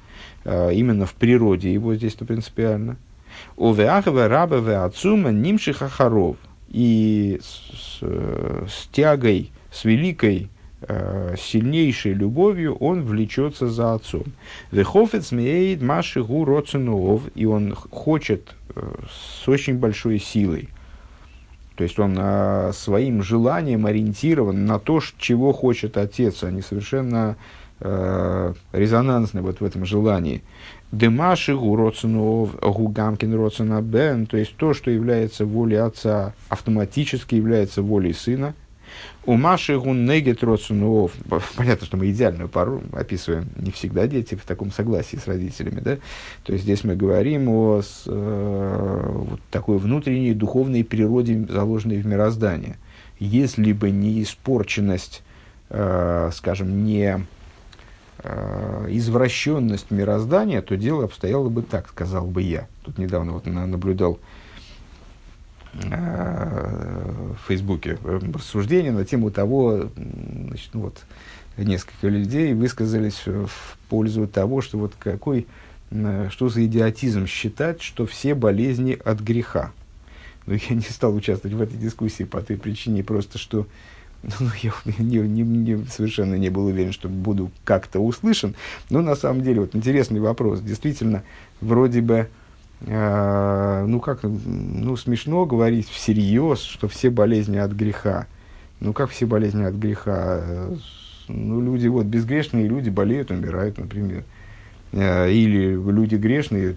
А, 0.45 0.71
именно 0.71 1.07
в 1.07 1.15
природе 1.15 1.73
его 1.73 1.95
здесь-то 1.95 2.25
принципиально– 2.25 2.97
Увеахова 3.57 4.29
рабове 4.29 4.77
отцума 4.77 5.31
нимших 5.31 5.83
ахаров. 5.83 6.37
И 6.69 7.41
с, 7.43 8.03
с, 8.03 8.89
тягой, 8.93 9.51
с 9.73 9.85
великой, 9.85 10.51
э, 10.83 11.35
сильнейшей 11.39 12.13
любовью 12.13 12.75
он 12.77 13.03
влечется 13.03 13.69
за 13.69 13.95
отцом. 13.95 14.25
Вехофец 14.71 15.33
меет 15.33 15.83
маши 15.83 16.23
гу 16.23 16.45
роценуов, 16.45 17.23
и 17.35 17.47
он 17.47 17.75
хочет 17.75 18.55
э, 18.75 18.95
с 19.43 19.49
очень 19.49 19.79
большой 19.79 20.19
силой. 20.19 20.69
То 21.79 21.85
есть 21.85 21.99
он 21.99 22.17
э, 22.19 22.73
своим 22.75 23.23
желанием 23.23 23.87
ориентирован 23.87 24.67
на 24.67 24.79
то, 24.79 25.01
чего 25.17 25.53
хочет 25.53 25.97
отец. 25.97 26.43
Они 26.43 26.61
совершенно 26.61 27.37
э, 27.81 28.55
резонансны 28.73 29.43
вот 29.43 29.61
в 29.61 29.65
этом 29.65 29.85
желании. 29.85 30.43
Демаши 30.91 31.55
гуроцинов 31.55 32.57
гугамкин 32.61 33.35
роцина 33.35 33.83
бен, 33.83 34.27
то 34.27 34.37
есть 34.37 34.57
то, 34.57 34.73
что 34.73 34.91
является 34.91 35.45
волей 35.45 35.77
отца, 35.77 36.33
автоматически 36.49 37.35
является 37.35 37.83
волей 37.83 38.15
сына. 38.15 38.55
У 39.27 39.35
Маши 39.35 39.79
гун 39.79 40.07
негет 40.07 40.43
роцинов, 40.43 41.13
понятно, 41.57 41.87
что 41.87 41.99
мы 41.99 42.11
идеальную 42.11 42.49
пару 42.49 42.83
описываем, 42.93 43.49
не 43.57 43.71
всегда 43.71 44.07
дети 44.07 44.35
в 44.35 44.47
таком 44.47 44.73
согласии 44.73 45.17
с 45.17 45.27
родителями, 45.27 45.81
да? 45.81 45.99
То 46.45 46.55
есть 46.55 46.65
здесь 46.65 46.85
мы 46.85 46.97
говорим 46.97 47.51
о 47.51 47.83
с, 47.83 48.05
э, 48.07 49.11
вот 49.13 49.41
такой 49.51 49.77
внутренней 49.77 50.33
духовной 50.33 50.85
природе, 50.85 51.47
заложенной 51.47 51.99
в 51.99 52.07
мироздание. 52.07 52.77
Если 53.19 53.75
бы 53.75 53.91
не 53.91 54.23
испорченность, 54.23 55.23
э, 55.69 56.31
скажем, 56.33 56.87
не 56.87 57.27
извращенность 58.25 59.91
мироздания, 59.91 60.61
то 60.61 60.77
дело 60.77 61.05
обстояло 61.05 61.49
бы 61.49 61.63
так, 61.63 61.89
сказал 61.89 62.27
бы 62.27 62.43
я. 62.43 62.67
Тут 62.83 62.99
недавно 62.99 63.33
вот 63.33 63.47
наблюдал 63.47 64.19
э, 65.75 67.35
в 67.35 67.49
Фейсбуке 67.49 67.99
э, 68.03 68.21
рассуждение 68.35 68.93
на 68.93 69.05
тему 69.05 69.31
того, 69.31 69.89
значит, 70.49 70.71
ну 70.75 70.81
вот, 70.81 70.99
несколько 71.57 72.09
людей 72.09 72.55
высказались 72.55 73.23
в 73.27 73.79
пользу 73.89 74.27
того, 74.27 74.61
что 74.63 74.79
вот 74.79 74.95
какой, 74.99 75.47
э, 75.91 76.29
что 76.31 76.49
за 76.49 76.65
идиотизм 76.67 77.27
считать, 77.27 77.83
что 77.83 78.07
все 78.07 78.35
болезни 78.35 78.99
от 79.05 79.21
греха. 79.21 79.73
Но 80.47 80.55
я 80.55 80.75
не 80.75 80.81
стал 80.83 81.15
участвовать 81.15 81.57
в 81.57 81.61
этой 81.61 81.77
дискуссии 81.77 82.25
по 82.25 82.41
той 82.41 82.57
причине, 82.57 83.05
просто 83.05 83.39
что 83.39 83.67
ну, 84.41 84.49
я 84.63 84.73
не, 84.99 85.19
не, 85.19 85.43
не, 85.43 85.85
совершенно 85.87 86.35
не 86.35 86.51
был 86.51 86.67
уверен, 86.67 86.93
что 86.93 87.09
буду 87.09 87.51
как-то 87.65 88.01
услышан. 88.01 88.55
Но 88.91 89.01
на 89.01 89.15
самом 89.15 89.43
деле, 89.43 89.61
вот 89.61 89.77
интересный 89.77 90.21
вопрос. 90.21 90.61
Действительно, 90.61 91.23
вроде 91.61 92.01
бы, 92.01 92.29
э, 92.81 93.85
ну 93.87 94.01
как, 94.01 94.23
ну 94.23 94.97
смешно 94.97 95.47
говорить 95.47 95.89
всерьез, 95.89 96.61
что 96.61 96.89
все 96.89 97.11
болезни 97.11 97.59
от 97.59 97.73
греха. 97.73 98.27
Ну 98.81 98.93
как 98.93 99.11
все 99.11 99.27
болезни 99.27 99.65
от 99.65 99.75
греха? 99.75 100.69
Ну 101.29 101.61
люди, 101.61 101.87
вот 101.89 102.07
безгрешные 102.07 102.67
люди 102.67 102.91
болеют, 102.91 103.31
умирают, 103.31 103.79
например. 103.79 104.21
Э, 104.21 104.38
или 104.93 105.73
люди 105.91 106.17
грешные 106.17 106.75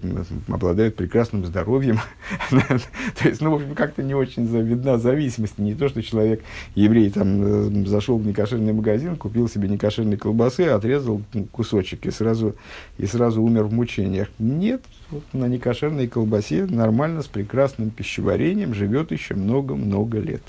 обладают 0.48 0.96
прекрасным 0.96 1.46
здоровьем. 1.46 1.98
То 2.50 3.28
есть, 3.28 3.40
ну, 3.40 3.50
в 3.50 3.54
общем, 3.54 3.74
как-то 3.74 4.02
не 4.02 4.14
очень 4.14 4.44
видна 4.44 4.98
зависимость. 4.98 5.58
Не 5.58 5.74
то, 5.74 5.88
что 5.88 6.02
человек, 6.02 6.42
еврей, 6.74 7.10
там, 7.10 7.84
э, 7.84 7.86
зашел 7.86 8.18
в 8.18 8.26
некошерный 8.26 8.74
магазин, 8.74 9.16
купил 9.16 9.48
себе 9.48 9.68
некошерной 9.68 10.18
колбасы, 10.18 10.62
отрезал 10.62 11.22
кусочек 11.52 12.04
и 12.06 12.10
сразу, 12.10 12.54
и 12.98 13.06
сразу 13.06 13.42
умер 13.42 13.64
в 13.64 13.72
мучениях. 13.72 14.28
Нет, 14.38 14.82
вот 15.10 15.24
на 15.32 15.46
некошерной 15.46 16.06
колбасе 16.06 16.66
нормально, 16.66 17.22
с 17.22 17.28
прекрасным 17.28 17.90
пищеварением 17.90 18.74
живет 18.74 19.10
еще 19.10 19.34
много-много 19.34 20.18
лет. 20.18 20.42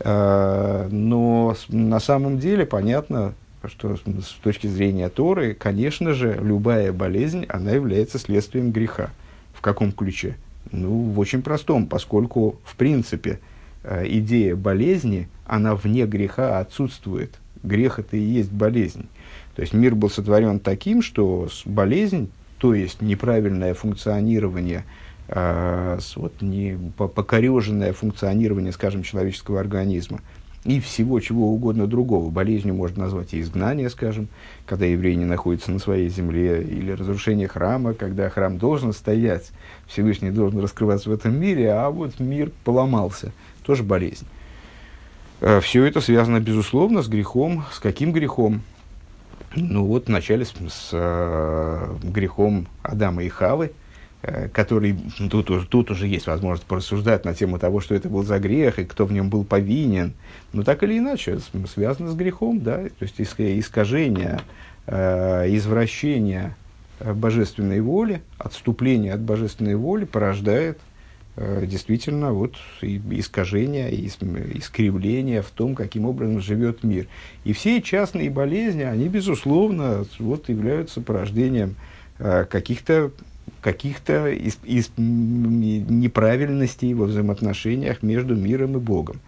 Э, 0.00 0.88
но 0.90 1.56
на 1.68 2.00
самом 2.00 2.38
деле, 2.38 2.66
понятно, 2.66 3.34
что 3.68 3.96
с 3.96 4.32
точки 4.42 4.66
зрения 4.66 5.08
Торы, 5.08 5.54
конечно 5.54 6.14
же, 6.14 6.38
любая 6.42 6.92
болезнь, 6.92 7.46
она 7.48 7.72
является 7.72 8.18
следствием 8.18 8.72
греха. 8.72 9.10
В 9.54 9.60
каком 9.60 9.92
ключе? 9.92 10.36
Ну, 10.70 11.10
в 11.10 11.18
очень 11.18 11.42
простом, 11.42 11.86
поскольку, 11.86 12.56
в 12.64 12.76
принципе, 12.76 13.40
э, 13.84 14.04
идея 14.08 14.56
болезни, 14.56 15.28
она 15.46 15.74
вне 15.74 16.06
греха 16.06 16.58
отсутствует. 16.58 17.38
Грех 17.62 17.98
это 17.98 18.16
и 18.16 18.20
есть 18.20 18.50
болезнь. 18.50 19.06
То 19.54 19.62
есть 19.62 19.74
мир 19.74 19.94
был 19.94 20.10
сотворен 20.10 20.58
таким, 20.58 21.02
что 21.02 21.48
болезнь, 21.64 22.30
то 22.58 22.74
есть 22.74 23.02
неправильное 23.02 23.74
функционирование, 23.74 24.84
э, 25.28 25.98
вот 26.16 26.40
не, 26.40 26.78
покореженное 26.96 27.92
функционирование, 27.92 28.72
скажем, 28.72 29.02
человеческого 29.02 29.60
организма, 29.60 30.20
и 30.64 30.80
всего 30.80 31.18
чего 31.20 31.52
угодно 31.52 31.86
другого. 31.86 32.30
Болезнью 32.30 32.74
можно 32.74 33.04
назвать 33.04 33.34
и 33.34 33.40
изгнание, 33.40 33.90
скажем, 33.90 34.28
когда 34.64 34.86
евреи 34.86 35.14
не 35.14 35.24
находятся 35.24 35.72
на 35.72 35.78
своей 35.78 36.08
земле, 36.08 36.62
или 36.62 36.92
разрушение 36.92 37.48
храма, 37.48 37.94
когда 37.94 38.28
храм 38.28 38.58
должен 38.58 38.92
стоять, 38.92 39.50
Всевышний 39.86 40.30
должен 40.30 40.60
раскрываться 40.60 41.10
в 41.10 41.12
этом 41.12 41.38
мире, 41.38 41.72
а 41.72 41.90
вот 41.90 42.20
мир 42.20 42.52
поломался. 42.64 43.32
Тоже 43.64 43.82
болезнь. 43.82 44.26
Э, 45.40 45.60
Все 45.60 45.84
это 45.84 46.00
связано, 46.00 46.38
безусловно, 46.40 47.02
с 47.02 47.08
грехом. 47.08 47.64
С 47.72 47.80
каким 47.80 48.12
грехом? 48.12 48.62
Ну 49.54 49.84
вот 49.84 50.08
вначале 50.08 50.44
с, 50.44 50.50
с 50.50 50.90
э, 50.92 51.94
грехом 52.02 52.68
Адама 52.82 53.22
и 53.24 53.28
Хавы, 53.28 53.72
который, 54.52 54.96
ну, 55.18 55.28
тут, 55.28 55.68
тут 55.68 55.90
уже 55.90 56.06
есть 56.06 56.26
возможность 56.26 56.66
порассуждать 56.66 57.24
на 57.24 57.34
тему 57.34 57.58
того, 57.58 57.80
что 57.80 57.94
это 57.94 58.08
был 58.08 58.22
за 58.22 58.38
грех 58.38 58.78
и 58.78 58.84
кто 58.84 59.04
в 59.04 59.12
нем 59.12 59.28
был 59.28 59.44
повинен. 59.44 60.12
Но 60.52 60.62
так 60.62 60.82
или 60.84 60.98
иначе, 60.98 61.38
связано 61.72 62.10
с 62.10 62.14
грехом, 62.14 62.60
да, 62.60 62.84
то 62.84 63.02
есть 63.02 63.20
искажение, 63.20 64.40
э, 64.86 65.46
извращение 65.56 66.54
э, 67.00 67.12
божественной 67.12 67.80
воли, 67.80 68.22
отступление 68.38 69.12
от 69.14 69.20
божественной 69.20 69.74
воли 69.74 70.04
порождает 70.04 70.78
Э, 71.34 71.64
действительно 71.66 72.32
вот 72.32 72.56
искажение, 72.82 73.90
искривление 74.04 75.40
в 75.40 75.50
том, 75.50 75.74
каким 75.74 76.04
образом 76.04 76.40
живет 76.40 76.84
мир. 76.84 77.06
И 77.44 77.54
все 77.54 77.80
частные 77.80 78.28
болезни, 78.28 78.82
они, 78.82 79.08
безусловно, 79.08 80.04
вот 80.18 80.50
являются 80.50 81.00
порождением 81.00 81.76
э, 82.18 82.44
каких-то 82.44 83.12
каких-то 83.60 84.28
из, 84.28 84.58
из 84.64 84.90
неправильностей 84.96 86.94
во 86.94 87.06
взаимоотношениях 87.06 88.02
между 88.02 88.34
миром 88.34 88.76
и 88.76 88.80
Богом. 88.80 89.20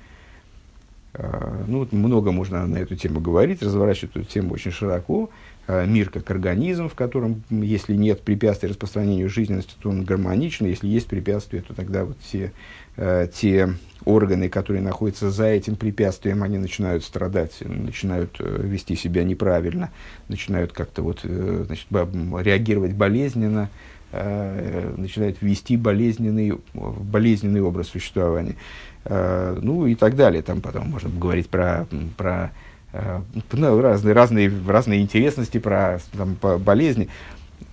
Э, 1.14 1.64
ну, 1.66 1.86
много 1.92 2.32
можно 2.32 2.66
на 2.66 2.78
эту 2.78 2.96
тему 2.96 3.20
говорить, 3.20 3.62
разворачивать 3.62 4.16
эту 4.16 4.24
тему 4.24 4.54
очень 4.54 4.72
широко. 4.72 5.30
Э, 5.66 5.86
мир 5.86 6.10
как 6.10 6.30
организм, 6.30 6.88
в 6.88 6.94
котором, 6.94 7.42
если 7.50 7.94
нет 7.94 8.20
препятствий 8.22 8.68
распространению 8.68 9.30
жизненности, 9.30 9.74
то 9.80 9.88
он 9.90 10.04
гармоничный. 10.04 10.70
Если 10.70 10.88
есть 10.88 11.06
препятствия, 11.06 11.62
то 11.62 11.74
тогда 11.74 12.04
вот 12.04 12.16
все 12.20 12.52
э, 12.96 13.28
те 13.32 13.70
органы, 14.04 14.48
которые 14.48 14.82
находятся 14.82 15.30
за 15.30 15.46
этим 15.46 15.76
препятствием, 15.76 16.42
они 16.42 16.58
начинают 16.58 17.04
страдать, 17.04 17.56
начинают 17.60 18.36
э, 18.38 18.60
вести 18.62 18.96
себя 18.96 19.24
неправильно, 19.24 19.90
начинают 20.28 20.72
как-то 20.72 21.02
вот, 21.02 21.20
э, 21.22 21.64
значит, 21.66 21.86
реагировать 21.90 22.92
болезненно, 22.92 23.70
э, 24.14 24.94
начинают 24.96 25.40
вести 25.40 25.76
болезненный, 25.76 26.58
болезненный 26.74 27.60
образ 27.60 27.88
существования. 27.88 28.56
Э, 29.04 29.58
ну 29.60 29.86
и 29.86 29.94
так 29.94 30.16
далее. 30.16 30.42
Там 30.42 30.60
потом 30.60 30.88
можно 30.88 31.10
говорить 31.10 31.48
про, 31.48 31.86
про 32.16 32.52
Э, 32.94 33.22
ну, 33.52 33.80
разные, 33.80 34.14
разные, 34.14 34.52
разные 34.68 35.00
интересности 35.02 35.58
про 35.58 35.98
там, 36.16 36.36
по 36.36 36.58
болезни. 36.58 37.08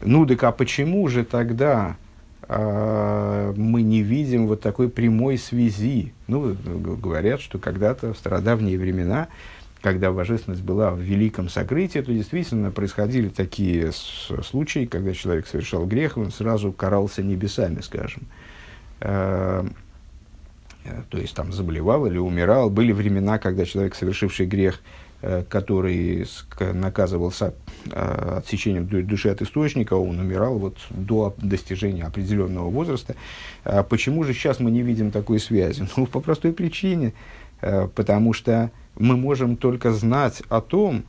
Ну, 0.01 0.25
так 0.25 0.43
а 0.43 0.51
почему 0.51 1.07
же 1.07 1.23
тогда 1.23 1.95
мы 2.49 3.81
не 3.81 4.01
видим 4.01 4.47
вот 4.47 4.59
такой 4.59 4.89
прямой 4.89 5.37
связи? 5.37 6.11
Ну, 6.27 6.53
говорят, 6.65 7.39
что 7.39 7.59
когда-то 7.59 8.13
в 8.13 8.17
стародавние 8.17 8.77
времена, 8.77 9.29
когда 9.81 10.11
божественность 10.11 10.61
была 10.61 10.91
в 10.91 10.99
великом 10.99 11.49
сокрытии, 11.49 11.99
то 11.99 12.13
действительно 12.13 12.71
происходили 12.71 13.29
такие 13.29 13.91
случаи, 13.91 14.85
когда 14.85 15.13
человек 15.13 15.47
совершал 15.47 15.85
грех, 15.85 16.17
он 16.17 16.31
сразу 16.31 16.71
карался 16.71 17.23
небесами, 17.23 17.81
скажем. 17.81 18.23
Э, 18.99 19.65
э 20.85 21.01
то 21.09 21.17
есть 21.17 21.35
там 21.35 21.51
заболевал 21.51 22.05
или 22.05 22.17
умирал. 22.17 22.69
Были 22.69 22.91
времена, 22.91 23.37
когда 23.37 23.65
человек, 23.65 23.95
совершивший 23.95 24.45
грех, 24.45 24.81
Э, 25.23 25.43
который 25.47 26.25
наказывался 26.73 27.53
э, 27.85 28.37
отсечением 28.39 28.87
души 29.05 29.29
от 29.29 29.43
источника, 29.43 29.93
он 29.93 30.19
умирал 30.19 30.57
вот 30.57 30.77
до 30.89 31.35
достижения 31.37 32.05
определенного 32.05 32.71
возраста. 32.71 33.15
А 33.63 33.83
почему 33.83 34.23
же 34.23 34.33
сейчас 34.33 34.59
мы 34.59 34.71
не 34.71 34.81
видим 34.81 35.11
такой 35.11 35.39
связи? 35.39 35.87
Ну, 35.95 36.07
по 36.07 36.21
простой 36.21 36.53
причине, 36.53 37.13
потому 37.59 38.33
что 38.33 38.71
мы 38.97 39.17
можем 39.17 39.55
только 39.57 39.91
знать 39.91 40.43
о 40.49 40.61
том, 40.61 41.03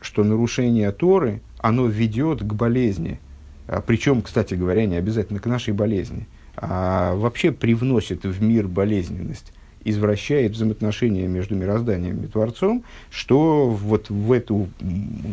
что 0.00 0.24
нарушение 0.24 0.90
Торы, 0.92 1.40
оно 1.58 1.86
ведет 1.86 2.40
к 2.40 2.52
болезни. 2.52 3.20
А 3.66 3.80
Причем, 3.80 4.22
кстати 4.22 4.54
говоря, 4.54 4.86
не 4.86 4.96
обязательно 4.96 5.40
к 5.40 5.46
нашей 5.46 5.74
болезни, 5.74 6.26
а 6.56 7.14
вообще 7.14 7.52
привносит 7.52 8.24
в 8.24 8.42
мир 8.42 8.66
болезненность 8.66 9.52
извращает 9.84 10.52
взаимоотношения 10.52 11.26
между 11.26 11.54
мирозданием 11.54 12.22
и 12.22 12.26
Творцом, 12.26 12.84
что 13.10 13.68
вот 13.68 14.10
в 14.10 14.32
эту 14.32 14.68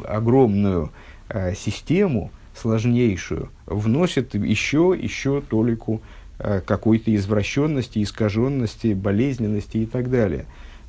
огромную 0.08 0.92
э, 1.30 1.54
систему, 1.56 2.32
сложнейшую, 2.56 3.50
вносит 3.66 4.36
еще, 4.36 4.96
еще 5.00 5.42
толику 5.42 6.02
э, 6.40 6.62
какой-то 6.66 7.14
извращенности, 7.16 8.02
искаженности, 8.02 8.94
болезненности 8.94 9.78
и 9.78 9.86
так 9.86 10.10
далее. 10.10 10.46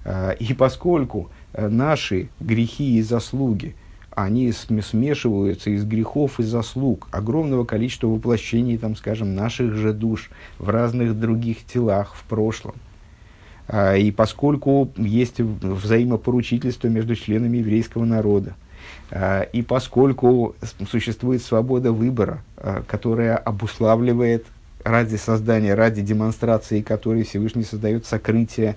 Э, 0.09 0.35
и 0.41 0.55
поскольку 0.55 1.31
э, 1.53 1.69
наши 1.69 2.31
грехи 2.41 2.97
и 2.97 3.03
заслуги, 3.03 3.75
они 4.11 4.51
смешиваются 4.53 5.71
из 5.71 5.85
грехов 5.85 6.41
и 6.41 6.43
заслуг 6.43 7.09
огромного 7.13 7.65
количества 7.65 8.09
воплощений, 8.09 8.79
там, 8.79 8.97
скажем, 8.97 9.35
наших 9.35 9.75
же 9.75 9.93
душ 9.93 10.31
в 10.59 10.71
разных 10.71 11.21
других 11.21 11.65
телах 11.65 12.15
в 12.15 12.25
прошлом, 12.25 12.75
а, 13.69 13.95
и 13.95 14.11
поскольку 14.11 14.91
есть 14.97 15.39
взаимопоручительство 15.39 16.89
между 16.89 17.15
членами 17.15 17.59
еврейского 17.59 18.05
народа, 18.05 18.55
и 19.53 19.65
поскольку 19.67 20.57
существует 20.91 21.43
свобода 21.43 21.93
выбора, 21.93 22.43
которая 22.87 23.37
обуславливает 23.37 24.47
ради 24.85 25.17
создания, 25.17 25.75
ради 25.75 26.03
демонстрации 26.03 26.81
которой 26.81 27.25
Всевышний 27.25 27.65
создает 27.65 28.07
сокрытие 28.07 28.77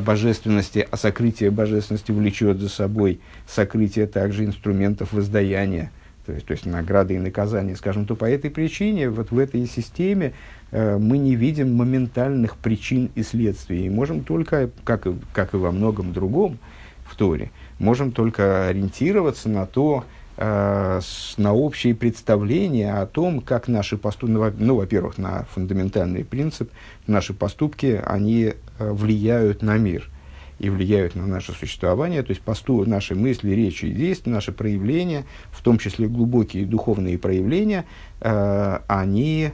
божественности, 0.00 0.86
а 0.90 0.96
сокрытие 0.96 1.50
божественности 1.50 2.12
влечет 2.12 2.58
за 2.58 2.68
собой 2.68 3.20
сокрытие 3.46 4.06
также 4.06 4.44
инструментов 4.44 5.12
воздаяния, 5.12 5.90
то 6.26 6.32
есть, 6.32 6.46
то 6.46 6.52
есть 6.52 6.66
награды 6.66 7.14
и 7.14 7.18
наказания, 7.18 7.76
скажем, 7.76 8.06
то 8.06 8.16
по 8.16 8.24
этой 8.24 8.50
причине 8.50 9.08
вот 9.08 9.30
в 9.30 9.38
этой 9.38 9.66
системе 9.66 10.34
Э, 10.72 10.98
мы 10.98 11.18
не 11.18 11.36
видим 11.36 11.74
моментальных 11.74 12.56
причин 12.56 13.10
и 13.14 13.22
следствий. 13.22 13.86
И 13.86 13.90
можем 13.90 14.24
только, 14.24 14.70
как 14.84 15.06
и, 15.06 15.14
как 15.32 15.54
и 15.54 15.56
во 15.56 15.70
многом 15.70 16.12
другом 16.12 16.58
в 17.06 17.14
Торе, 17.14 17.50
можем 17.78 18.10
только 18.10 18.68
ориентироваться 18.68 19.48
на 19.48 19.66
то, 19.66 20.04
э, 20.36 21.00
на 21.36 21.52
общие 21.52 21.94
представления 21.94 22.94
о 22.94 23.06
том, 23.06 23.40
как 23.40 23.68
наши 23.68 23.96
поступки, 23.96 24.32
ну, 24.32 24.52
ну, 24.58 24.76
во-первых, 24.76 25.18
на 25.18 25.44
фундаментальный 25.52 26.24
принцип, 26.24 26.70
наши 27.06 27.34
поступки, 27.34 28.00
они 28.04 28.54
э, 28.78 28.90
влияют 28.90 29.62
на 29.62 29.78
мир 29.78 30.10
и 30.58 30.70
влияют 30.70 31.14
на 31.14 31.26
наше 31.26 31.52
существование, 31.52 32.22
то 32.22 32.30
есть 32.30 32.40
посту, 32.40 32.84
наши 32.86 33.14
мысли, 33.14 33.50
речи 33.50 33.86
и 33.86 33.92
действия, 33.92 34.32
наши 34.32 34.52
проявления, 34.52 35.24
в 35.50 35.62
том 35.62 35.78
числе 35.78 36.08
глубокие 36.08 36.64
духовные 36.64 37.18
проявления, 37.18 37.84
э, 38.20 38.78
они 38.86 39.50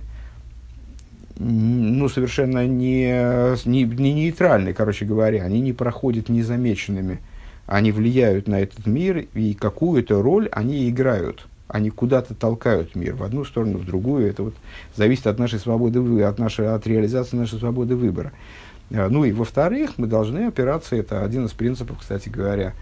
ну, 1.38 2.08
совершенно 2.08 2.66
не, 2.66 3.56
не, 3.68 3.84
не 3.84 4.12
нейтральны, 4.12 4.72
короче 4.74 5.04
говоря, 5.04 5.42
они 5.42 5.60
не 5.60 5.72
проходят 5.72 6.28
незамеченными. 6.28 7.20
Они 7.66 7.92
влияют 7.92 8.48
на 8.48 8.60
этот 8.60 8.86
мир, 8.86 9.26
и 9.34 9.54
какую-то 9.54 10.22
роль 10.22 10.48
они 10.52 10.88
играют. 10.88 11.46
Они 11.68 11.90
куда-то 11.90 12.34
толкают 12.34 12.94
мир 12.94 13.14
в 13.14 13.22
одну 13.22 13.44
сторону, 13.44 13.78
в 13.78 13.86
другую. 13.86 14.28
Это 14.28 14.42
вот 14.42 14.54
зависит 14.94 15.26
от 15.26 15.38
нашей 15.38 15.58
свободы, 15.58 16.22
от, 16.22 16.38
нашей, 16.38 16.68
от 16.68 16.86
реализации 16.86 17.36
нашей 17.36 17.58
свободы 17.58 17.96
выбора. 17.96 18.32
А, 18.90 19.08
ну 19.08 19.24
и 19.24 19.32
во-вторых, 19.32 19.92
мы 19.96 20.06
должны 20.06 20.46
опираться, 20.46 20.96
это 20.96 21.24
один 21.24 21.46
из 21.46 21.52
принципов, 21.52 21.98
кстати 22.00 22.28
говоря, 22.28 22.74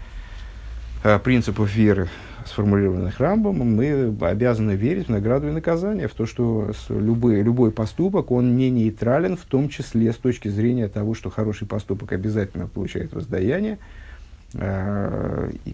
Э, 1.03 1.17
принципов 1.17 1.73
веры, 1.73 2.09
сформулированных 2.45 3.19
Рамбомом, 3.19 3.75
мы 3.75 4.15
обязаны 4.21 4.73
верить 4.73 5.07
в 5.07 5.09
награду 5.09 5.47
и 5.47 5.51
наказание, 5.51 6.07
в 6.07 6.13
то, 6.13 6.27
что 6.27 6.71
любой, 6.89 7.41
любой 7.41 7.71
поступок, 7.71 8.29
он 8.29 8.55
не 8.55 8.69
нейтрален, 8.69 9.35
в 9.35 9.45
том 9.45 9.67
числе 9.67 10.13
с 10.13 10.17
точки 10.17 10.47
зрения 10.47 10.87
того, 10.87 11.15
что 11.15 11.31
хороший 11.31 11.67
поступок 11.67 12.11
обязательно 12.11 12.67
получает 12.67 13.13
воздаяние, 13.13 13.79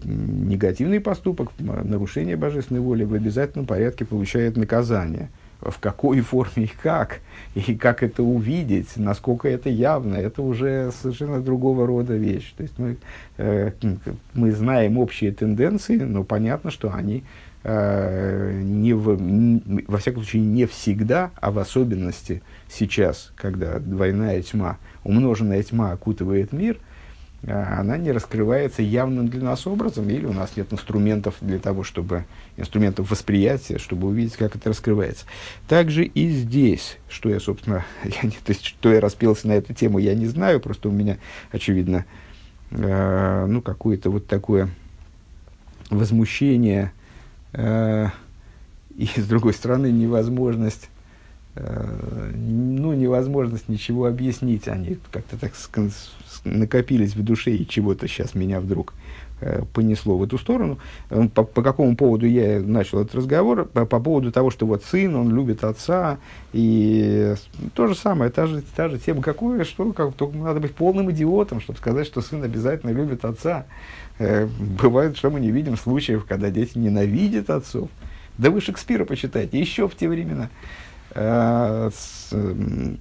негативный 0.04 1.00
поступок, 1.00 1.50
нарушение 1.58 2.36
божественной 2.36 2.80
воли 2.80 3.04
в 3.04 3.14
обязательном 3.14 3.66
порядке 3.66 4.04
получает 4.04 4.56
наказание– 4.56 5.30
в 5.60 5.78
какой 5.80 6.20
форме 6.20 6.64
и 6.64 6.70
как, 6.82 7.20
и 7.54 7.74
как 7.74 8.02
это 8.02 8.22
увидеть, 8.22 8.96
насколько 8.96 9.48
это 9.48 9.68
явно, 9.68 10.14
это 10.14 10.42
уже 10.42 10.92
совершенно 11.02 11.40
другого 11.40 11.86
рода 11.86 12.14
вещь. 12.14 12.52
То 12.56 12.62
есть 12.62 12.78
мы, 12.78 12.96
э, 13.38 13.72
мы 14.34 14.52
знаем 14.52 14.98
общие 14.98 15.32
тенденции, 15.32 15.96
но 15.96 16.22
понятно, 16.22 16.70
что 16.70 16.94
они 16.94 17.24
э, 17.64 18.60
не 18.62 18.92
в, 18.92 19.20
не, 19.20 19.84
во 19.88 19.98
всяком 19.98 20.22
случае 20.22 20.42
не 20.42 20.66
всегда, 20.66 21.32
а 21.40 21.50
в 21.50 21.58
особенности 21.58 22.42
сейчас, 22.68 23.32
когда 23.34 23.80
двойная 23.80 24.40
тьма, 24.42 24.78
умноженная 25.02 25.62
тьма 25.64 25.90
окутывает 25.90 26.52
мир, 26.52 26.78
она 27.46 27.96
не 27.96 28.10
раскрывается 28.10 28.82
явным 28.82 29.28
для 29.28 29.42
нас 29.42 29.66
образом, 29.66 30.08
или 30.10 30.26
у 30.26 30.32
нас 30.32 30.56
нет 30.56 30.72
инструментов 30.72 31.36
для 31.40 31.58
того, 31.58 31.84
чтобы, 31.84 32.24
инструментов 32.56 33.10
восприятия, 33.10 33.78
чтобы 33.78 34.08
увидеть, 34.08 34.36
как 34.36 34.56
это 34.56 34.70
раскрывается. 34.70 35.24
Также 35.68 36.04
и 36.04 36.30
здесь, 36.30 36.98
что 37.08 37.30
я, 37.30 37.38
собственно, 37.38 37.84
я 38.04 38.22
не, 38.22 38.30
то 38.30 38.50
есть, 38.50 38.64
что 38.64 38.92
я 38.92 39.00
распелся 39.00 39.46
на 39.46 39.52
эту 39.52 39.72
тему, 39.72 39.98
я 39.98 40.14
не 40.14 40.26
знаю, 40.26 40.60
просто 40.60 40.88
у 40.88 40.92
меня, 40.92 41.18
очевидно, 41.52 42.06
э, 42.72 43.46
ну, 43.46 43.62
какое-то 43.62 44.10
вот 44.10 44.26
такое 44.26 44.68
возмущение, 45.90 46.92
э, 47.52 48.08
и, 48.96 49.06
с 49.06 49.26
другой 49.26 49.54
стороны, 49.54 49.92
невозможность 49.92 50.90
ну, 52.34 52.92
невозможность 52.92 53.68
ничего 53.68 54.06
объяснить. 54.06 54.68
Они 54.68 54.98
как-то 55.10 55.36
так 55.36 55.52
накопились 56.44 57.14
в 57.14 57.22
душе, 57.22 57.52
и 57.52 57.66
чего-то 57.66 58.06
сейчас 58.08 58.34
меня 58.34 58.60
вдруг 58.60 58.94
э, 59.40 59.62
понесло 59.72 60.16
в 60.16 60.22
эту 60.22 60.38
сторону. 60.38 60.78
Э, 61.10 61.28
по, 61.28 61.42
по 61.42 61.62
какому 61.62 61.96
поводу 61.96 62.26
я 62.26 62.60
начал 62.60 63.00
этот 63.00 63.14
разговор? 63.14 63.66
По, 63.66 63.86
по 63.86 64.00
поводу 64.00 64.32
того, 64.32 64.50
что 64.50 64.66
вот 64.66 64.84
сын, 64.84 65.14
он 65.14 65.34
любит 65.34 65.64
отца, 65.64 66.18
и 66.52 67.34
то 67.74 67.86
же 67.86 67.94
самое, 67.94 68.30
та 68.30 68.46
же, 68.46 68.62
та 68.76 68.88
же 68.88 68.98
тема, 68.98 69.22
какую, 69.22 69.64
что, 69.64 69.92
как, 69.92 70.14
только 70.14 70.36
надо 70.36 70.60
быть 70.60 70.74
полным 70.74 71.10
идиотом, 71.10 71.60
чтобы 71.60 71.78
сказать, 71.78 72.06
что 72.06 72.20
сын 72.20 72.42
обязательно 72.42 72.90
любит 72.90 73.24
отца. 73.24 73.66
Бывает, 74.18 75.16
что 75.16 75.30
мы 75.30 75.38
не 75.38 75.52
видим 75.52 75.76
случаев, 75.76 76.24
когда 76.24 76.50
дети 76.50 76.76
ненавидят 76.76 77.50
отцов. 77.50 77.88
Да 78.36 78.50
вы 78.50 78.60
Шекспира 78.60 79.04
почитайте, 79.04 79.58
еще 79.58 79.88
в 79.88 79.96
те 79.96 80.08
времена. 80.08 80.48
Э, 81.14 81.90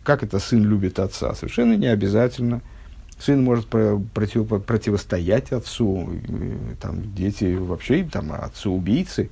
как 0.04 0.24
это 0.24 0.40
сын 0.40 0.64
любит 0.64 1.00
отца? 1.00 1.34
Совершенно 1.36 1.76
не 1.76 1.88
обязательно. 1.88 2.62
Сын 3.20 3.44
может 3.44 3.68
против, 3.68 4.64
противостоять 4.64 5.52
отцу. 5.52 6.10
Там, 6.80 7.14
дети 7.16 7.56
вообще, 7.56 8.04
там, 8.04 8.32
отцу-убийцы 8.32 9.30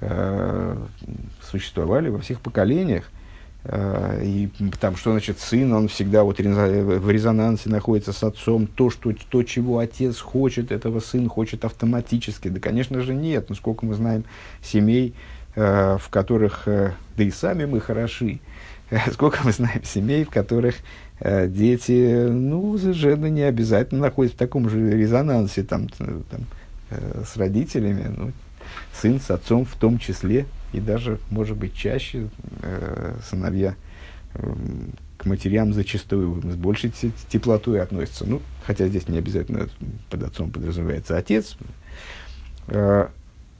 э, 0.00 0.76
существовали 1.42 2.08
во 2.08 2.18
всех 2.18 2.40
поколениях. 2.40 3.10
Э, 3.62 4.20
и 4.24 4.50
там, 4.80 4.96
что 4.96 5.12
значит 5.12 5.38
сын, 5.38 5.72
он 5.72 5.88
всегда 5.88 6.24
вот 6.24 6.40
в 6.40 7.10
резонансе 7.10 7.70
находится 7.70 8.12
с 8.12 8.22
отцом. 8.24 8.66
То, 8.66 8.90
что, 8.90 9.12
то, 9.30 9.42
чего 9.44 9.78
отец 9.78 10.18
хочет, 10.18 10.72
этого 10.72 10.98
сын 10.98 11.28
хочет 11.28 11.64
автоматически. 11.64 12.48
Да, 12.48 12.58
конечно 12.58 13.00
же, 13.00 13.14
нет. 13.14 13.48
Но 13.48 13.54
сколько 13.54 13.86
мы 13.86 13.94
знаем 13.94 14.24
семей, 14.60 15.14
Э, 15.14 15.39
в 15.54 16.02
которых, 16.10 16.62
э, 16.66 16.92
да 17.16 17.24
и 17.24 17.30
сами 17.30 17.64
мы 17.64 17.80
хороши, 17.80 18.40
сколько 19.12 19.40
мы 19.44 19.52
знаем 19.52 19.82
семей, 19.84 20.24
в 20.24 20.30
которых 20.30 20.76
э, 21.20 21.48
дети, 21.48 22.28
ну, 22.28 22.78
совершенно 22.78 23.26
не 23.26 23.42
обязательно 23.42 24.02
находятся 24.02 24.36
в 24.36 24.38
таком 24.38 24.68
же 24.68 24.90
резонансе 24.90 25.62
там, 25.62 25.88
там, 25.88 26.46
с 26.90 27.36
родителями, 27.36 28.12
ну, 28.16 28.32
сын 28.92 29.20
с 29.20 29.30
отцом 29.30 29.64
в 29.64 29.74
том 29.76 29.98
числе, 29.98 30.46
и 30.72 30.80
даже, 30.80 31.18
может 31.30 31.56
быть, 31.56 31.74
чаще 31.74 32.28
сыновья 33.28 33.76
к 35.20 35.24
матерям 35.24 35.72
зачастую 35.72 36.42
с 36.50 36.56
большей 36.56 36.92
теплотой 37.28 37.82
относятся. 37.82 38.24
Ну, 38.26 38.40
хотя 38.64 38.88
здесь 38.88 39.06
не 39.08 39.18
обязательно 39.18 39.68
под 40.08 40.22
отцом 40.22 40.50
подразумевается 40.50 41.16
отец. 41.16 41.56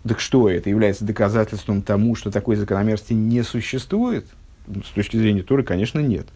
Так 0.07 0.21
что 0.21 0.49
это 0.49 0.71
является 0.71 1.05
доказательством 1.05 1.83
тому, 1.83 2.15
что 2.15 2.31
такой 2.31 2.57
закономерности 2.57 3.13
не 3.13 3.43
существует? 3.43 4.27
С 4.67 4.91
точки 4.91 5.17
зрения 5.17 5.43
Торы, 5.43 5.63
конечно, 5.63 5.99
нет. 5.99 6.27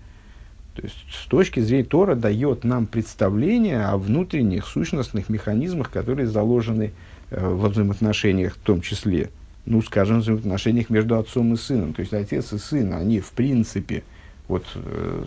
То 0.75 0.83
есть, 0.83 0.97
с 1.11 1.27
точки 1.27 1.61
зрения 1.61 1.85
Тора 1.85 2.15
дает 2.15 2.65
нам 2.65 2.87
представление 2.87 3.85
о 3.87 3.97
внутренних 3.97 4.67
сущностных 4.67 5.29
механизмах, 5.29 5.91
которые 5.91 6.27
заложены 6.27 6.93
э, 7.31 7.49
во 7.49 7.69
взаимоотношениях 7.69 8.57
в 8.57 8.59
том 8.59 8.81
числе. 8.81 9.31
Ну, 9.67 9.81
скажем, 9.83 10.21
взаимоотношениях 10.21 10.91
между 10.91 11.17
отцом 11.17 11.55
и 11.55 11.57
сыном. 11.57 11.95
То 11.95 12.01
есть, 12.01 12.13
отец 12.13 12.53
и 12.53 12.59
сын, 12.59 12.93
они 12.93 13.21
в 13.21 13.31
принципе, 13.31 14.03
вот, 14.49 14.65
э, 14.75 15.25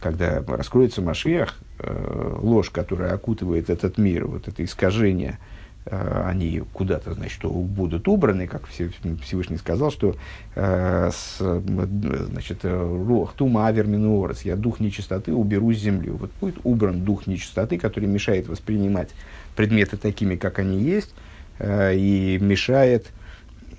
когда 0.00 0.42
раскроется 0.46 1.02
Машиах, 1.02 1.58
э, 1.80 2.38
ложь, 2.40 2.70
которая 2.70 3.12
окутывает 3.12 3.70
этот 3.70 3.98
мир, 3.98 4.26
вот 4.26 4.48
это 4.48 4.64
искажение– 4.64 5.38
они 5.90 6.62
куда-то, 6.72 7.14
значит, 7.14 7.42
будут 7.44 8.06
убраны, 8.06 8.46
как 8.46 8.66
Всевышний 8.68 9.56
сказал, 9.56 9.90
что 9.90 10.14
э, 10.54 11.10
с, 11.12 11.38
значит, 11.38 12.60
рох 12.62 13.32
тума 13.32 13.66
аверминуорес, 13.66 14.42
я 14.42 14.54
дух 14.54 14.78
нечистоты 14.78 15.32
уберу 15.32 15.72
с 15.72 15.78
земли. 15.78 16.10
Вот 16.10 16.30
будет 16.40 16.56
убран 16.62 17.00
дух 17.00 17.26
нечистоты, 17.26 17.78
который 17.78 18.08
мешает 18.08 18.46
воспринимать 18.46 19.10
предметы 19.56 19.96
такими, 19.96 20.36
как 20.36 20.60
они 20.60 20.80
есть, 20.80 21.14
э, 21.58 21.96
и 21.96 22.38
мешает 22.40 23.08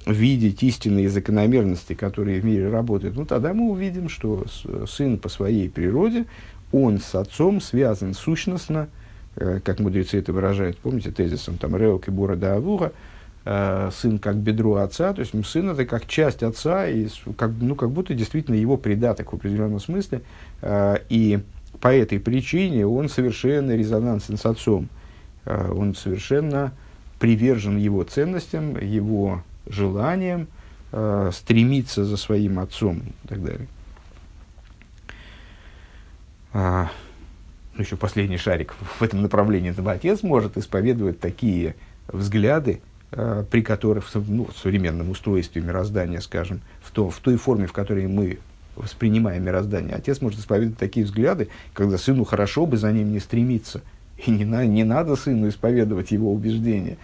видеть 0.05 0.61
истинные 0.61 1.09
закономерности, 1.09 1.93
которые 1.93 2.41
в 2.41 2.45
мире 2.45 2.69
работают, 2.69 3.15
ну 3.15 3.25
тогда 3.25 3.53
мы 3.53 3.71
увидим, 3.71 4.09
что 4.09 4.45
сын 4.85 5.17
по 5.17 5.29
своей 5.29 5.69
природе, 5.69 6.25
он 6.73 6.99
с 6.99 7.15
отцом 7.15 7.61
связан 7.61 8.13
сущностно, 8.13 8.89
Э, 8.89 9.02
как 9.35 9.79
мудрецы 9.79 10.19
это 10.19 10.31
выражают, 10.33 10.77
помните, 10.77 11.11
тезисом 11.11 11.57
там 11.57 11.75
Реок 11.75 12.07
и 12.07 12.11
Бура 12.11 12.35
да 12.35 12.55
Авура, 12.55 12.91
э, 13.45 13.89
сын 13.91 14.19
как 14.19 14.35
бедро 14.37 14.75
отца, 14.75 15.13
то 15.13 15.21
есть 15.21 15.33
сын 15.45 15.69
это 15.69 15.85
как 15.85 16.07
часть 16.07 16.43
отца, 16.43 16.87
и 16.87 17.07
как, 17.37 17.51
ну, 17.59 17.75
как 17.75 17.89
будто 17.91 18.13
действительно 18.13 18.55
его 18.55 18.77
придаток 18.77 19.33
в 19.33 19.35
определенном 19.35 19.79
смысле, 19.79 20.21
э, 20.61 20.97
и 21.09 21.39
по 21.81 21.93
этой 21.93 22.19
причине 22.19 22.85
он 22.85 23.09
совершенно 23.09 23.75
резонансен 23.75 24.37
с 24.37 24.45
отцом, 24.45 24.87
он 25.45 25.95
совершенно 25.95 26.71
привержен 27.19 27.75
его 27.75 28.03
ценностям, 28.03 28.79
его 28.79 29.43
желаниям, 29.67 30.47
стремиться 31.31 32.05
за 32.05 32.15
своим 32.15 32.59
отцом 32.59 33.01
и 33.23 33.27
так 33.27 33.43
далее. 33.43 33.67
Ну, 37.75 37.81
еще 37.81 37.95
последний 37.95 38.37
шарик 38.37 38.75
в 38.99 39.01
этом 39.01 39.21
направлении, 39.21 39.71
этого 39.71 39.91
отец 39.91 40.21
может 40.21 40.57
исповедовать 40.57 41.19
такие 41.19 41.75
взгляды, 42.07 42.81
э, 43.11 43.43
при 43.49 43.61
которых 43.61 44.13
ну, 44.13 44.45
в 44.45 44.57
современном 44.57 45.09
устройстве 45.09 45.61
мироздания, 45.61 46.19
скажем, 46.19 46.61
в, 46.83 46.91
то, 46.91 47.09
в 47.09 47.17
той 47.19 47.37
форме, 47.37 47.65
в 47.65 47.73
которой 47.73 48.07
мы 48.07 48.37
воспринимаем 48.75 49.43
мироздание, 49.43 49.95
отец 49.95 50.21
может 50.21 50.39
исповедовать 50.39 50.77
такие 50.77 51.05
взгляды, 51.05 51.47
когда 51.73 51.97
сыну 51.97 52.25
хорошо 52.25 52.67
бы 52.67 52.77
за 52.77 52.91
ним 52.91 53.11
не 53.11 53.19
стремиться. 53.19 53.81
И 54.23 54.29
не, 54.29 54.45
на, 54.45 54.65
не 54.65 54.83
надо 54.83 55.15
сыну 55.15 55.49
исповедовать 55.49 56.11
его 56.11 56.31
убеждения. 56.31 56.97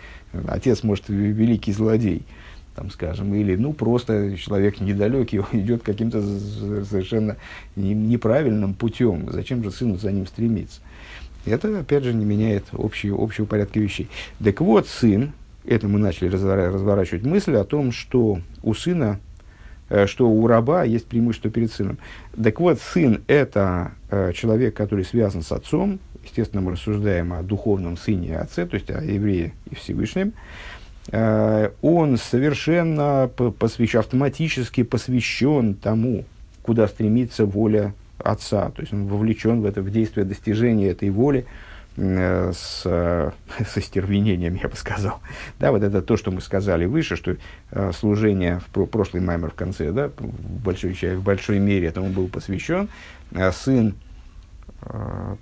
Отец, 0.48 0.84
может, 0.84 1.10
великий 1.10 1.74
злодей 1.74 2.24
там, 2.80 2.92
скажем, 2.92 3.34
или 3.36 3.58
ну, 3.58 3.74
просто 3.74 4.38
человек 4.38 4.80
недалекий, 4.80 5.40
он 5.40 5.48
идет 5.52 5.84
каким-то 5.84 6.22
совершенно 6.22 7.36
неправильным 7.76 8.74
путем. 8.74 9.30
Зачем 9.32 9.64
же 9.64 9.72
сыну 9.72 9.98
за 9.98 10.14
ним 10.14 10.26
стремиться? 10.26 10.80
Это, 11.46 11.80
опять 11.80 12.06
же, 12.06 12.14
не 12.14 12.24
меняет 12.24 12.64
общего, 12.72 13.22
общего 13.22 13.46
порядка 13.46 13.82
вещей. 13.82 14.08
Так 14.42 14.62
вот, 14.62 14.88
сын, 14.88 15.34
это 15.66 15.90
мы 15.90 16.00
начали 16.00 16.30
разворачивать 16.30 17.24
мысль 17.24 17.56
о 17.56 17.66
том, 17.66 17.92
что 17.92 18.40
у 18.64 18.74
сына, 18.74 19.20
э, 19.90 20.06
что 20.06 20.30
у 20.30 20.48
раба 20.48 20.86
есть 20.86 21.06
преимущество 21.08 21.52
перед 21.52 21.74
сыном. 21.74 21.98
Так 22.42 22.62
вот, 22.62 22.80
сын– 22.80 23.24
это 23.28 23.92
э, 24.10 24.32
человек, 24.34 24.74
который 24.74 25.04
связан 25.04 25.42
с 25.42 25.52
отцом, 25.52 26.00
естественно, 26.24 26.62
мы 26.62 26.74
рассуждаем 26.74 27.34
о 27.34 27.44
духовном 27.44 27.98
сыне 27.98 28.30
и 28.30 28.34
отце, 28.34 28.66
то 28.66 28.76
есть 28.76 28.90
о 28.90 29.04
еврее 29.04 29.54
и 29.70 29.76
Всевышнем. 29.76 30.34
Э, 31.12 31.72
он 31.82 32.18
совершенно 32.18 33.30
посвящен, 33.60 34.00
автоматически 34.00 34.84
посвящен 34.84 35.74
тому, 35.74 36.26
куда 36.62 36.88
стремится 36.88 37.46
воля 37.46 37.94
отца. 38.20 38.70
То 38.72 38.82
есть 38.82 38.94
он 38.94 39.08
вовлечен 39.08 39.62
в 39.62 39.66
это 39.66 39.82
в 39.82 39.90
действие 39.92 40.26
достижения 40.26 40.90
этой 40.90 41.10
воли 41.10 41.46
э, 41.98 42.52
с, 42.54 42.84
со 43.68 43.82
стервенением, 43.82 44.56
я 44.62 44.70
бы 44.70 44.76
сказал. 44.76 45.20
Да, 45.60 45.72
вот 45.72 45.84
это 45.84 46.02
то, 46.02 46.18
что 46.18 46.32
мы 46.32 46.42
сказали 46.42 46.86
выше, 46.86 47.16
что 47.16 47.36
э, 47.72 47.92
служение 47.94 48.60
в 48.60 48.66
про, 48.66 48.86
прошлый 48.86 49.24
маймер 49.24 49.52
в 49.52 49.56
конце, 49.56 49.92
да, 49.92 50.10
в 50.18 50.64
большой, 50.64 50.94
в 50.94 51.24
большой 51.24 51.60
мере 51.60 51.88
этому 51.88 52.10
был 52.10 52.28
посвящен. 52.28 52.90
сын 53.54 53.90
Э, 53.90 54.09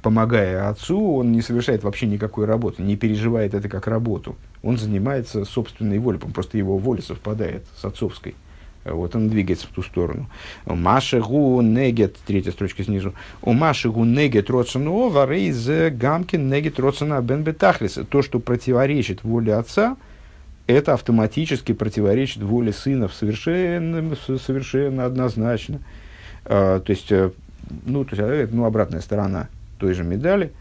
помогая 0.01 0.69
отцу, 0.69 1.15
он 1.15 1.32
не 1.32 1.41
совершает 1.41 1.84
вообще 1.84 2.07
никакой 2.07 2.45
работы, 2.45 2.82
не 2.82 2.95
переживает 2.95 3.53
это 3.53 3.69
как 3.69 3.88
работу. 3.88 4.36
Он 4.63 4.78
занимается 4.78 5.45
собственной 5.45 5.99
волей, 5.99 6.19
просто 6.19 6.57
его 6.57 6.78
воля 6.78 7.01
совпадает 7.01 7.65
с 7.80 7.86
отцовской. 7.86 8.36
Вот 8.93 9.15
он 9.15 9.30
двигается 9.30 9.67
в 9.67 9.71
ту 9.71 9.82
сторону. 9.82 10.30
Маша 10.65 11.19
гу 11.19 11.61
негет, 11.61 12.15
третья 12.25 12.51
строчка 12.51 12.84
снизу. 12.84 13.13
У 13.41 13.53
Маши 13.53 13.89
гу 13.89 14.05
негет 14.05 14.49
родсону 14.49 15.09
варейз 15.09 15.67
гамкин 15.93 16.49
негет 16.49 16.80
родсона 16.80 17.21
бен 17.21 17.43
бетахлис. 17.43 17.99
То, 18.09 18.21
что 18.21 18.39
противоречит 18.39 19.23
воле 19.23 19.55
отца, 19.55 19.97
это 20.67 20.93
автоматически 20.93 21.73
противоречит 21.73 22.43
воле 22.43 22.73
сына 22.73 23.09
совершенно, 23.09 24.15
совершенно 24.15 25.05
однозначно. 25.05 25.80
А, 26.45 26.80
то 26.80 26.91
есть 26.91 27.11
э, 27.11 27.32
ну, 27.86 28.05
то 28.05 28.15
есть, 28.15 28.53
ну, 28.53 28.65
обратная 28.65 29.01
сторона 29.01 29.49
той 29.80 29.93
же 29.93 30.03
медали, 30.03 30.51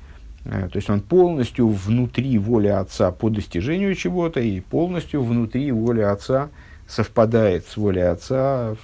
То 0.47 0.71
есть 0.75 0.89
он 0.91 1.01
полностью 1.01 1.69
внутри 1.69 2.39
воли 2.39 2.69
Отца 2.69 3.11
по 3.11 3.31
достижению 3.31 3.95
чего-то 3.97 4.41
и 4.41 4.61
полностью 4.61 5.23
внутри 5.23 5.73
воли 5.73 6.03
Отца 6.03 6.51
совпадает 6.87 7.67
с 7.67 7.77
волей 7.77 8.03
Отца, 8.03 8.77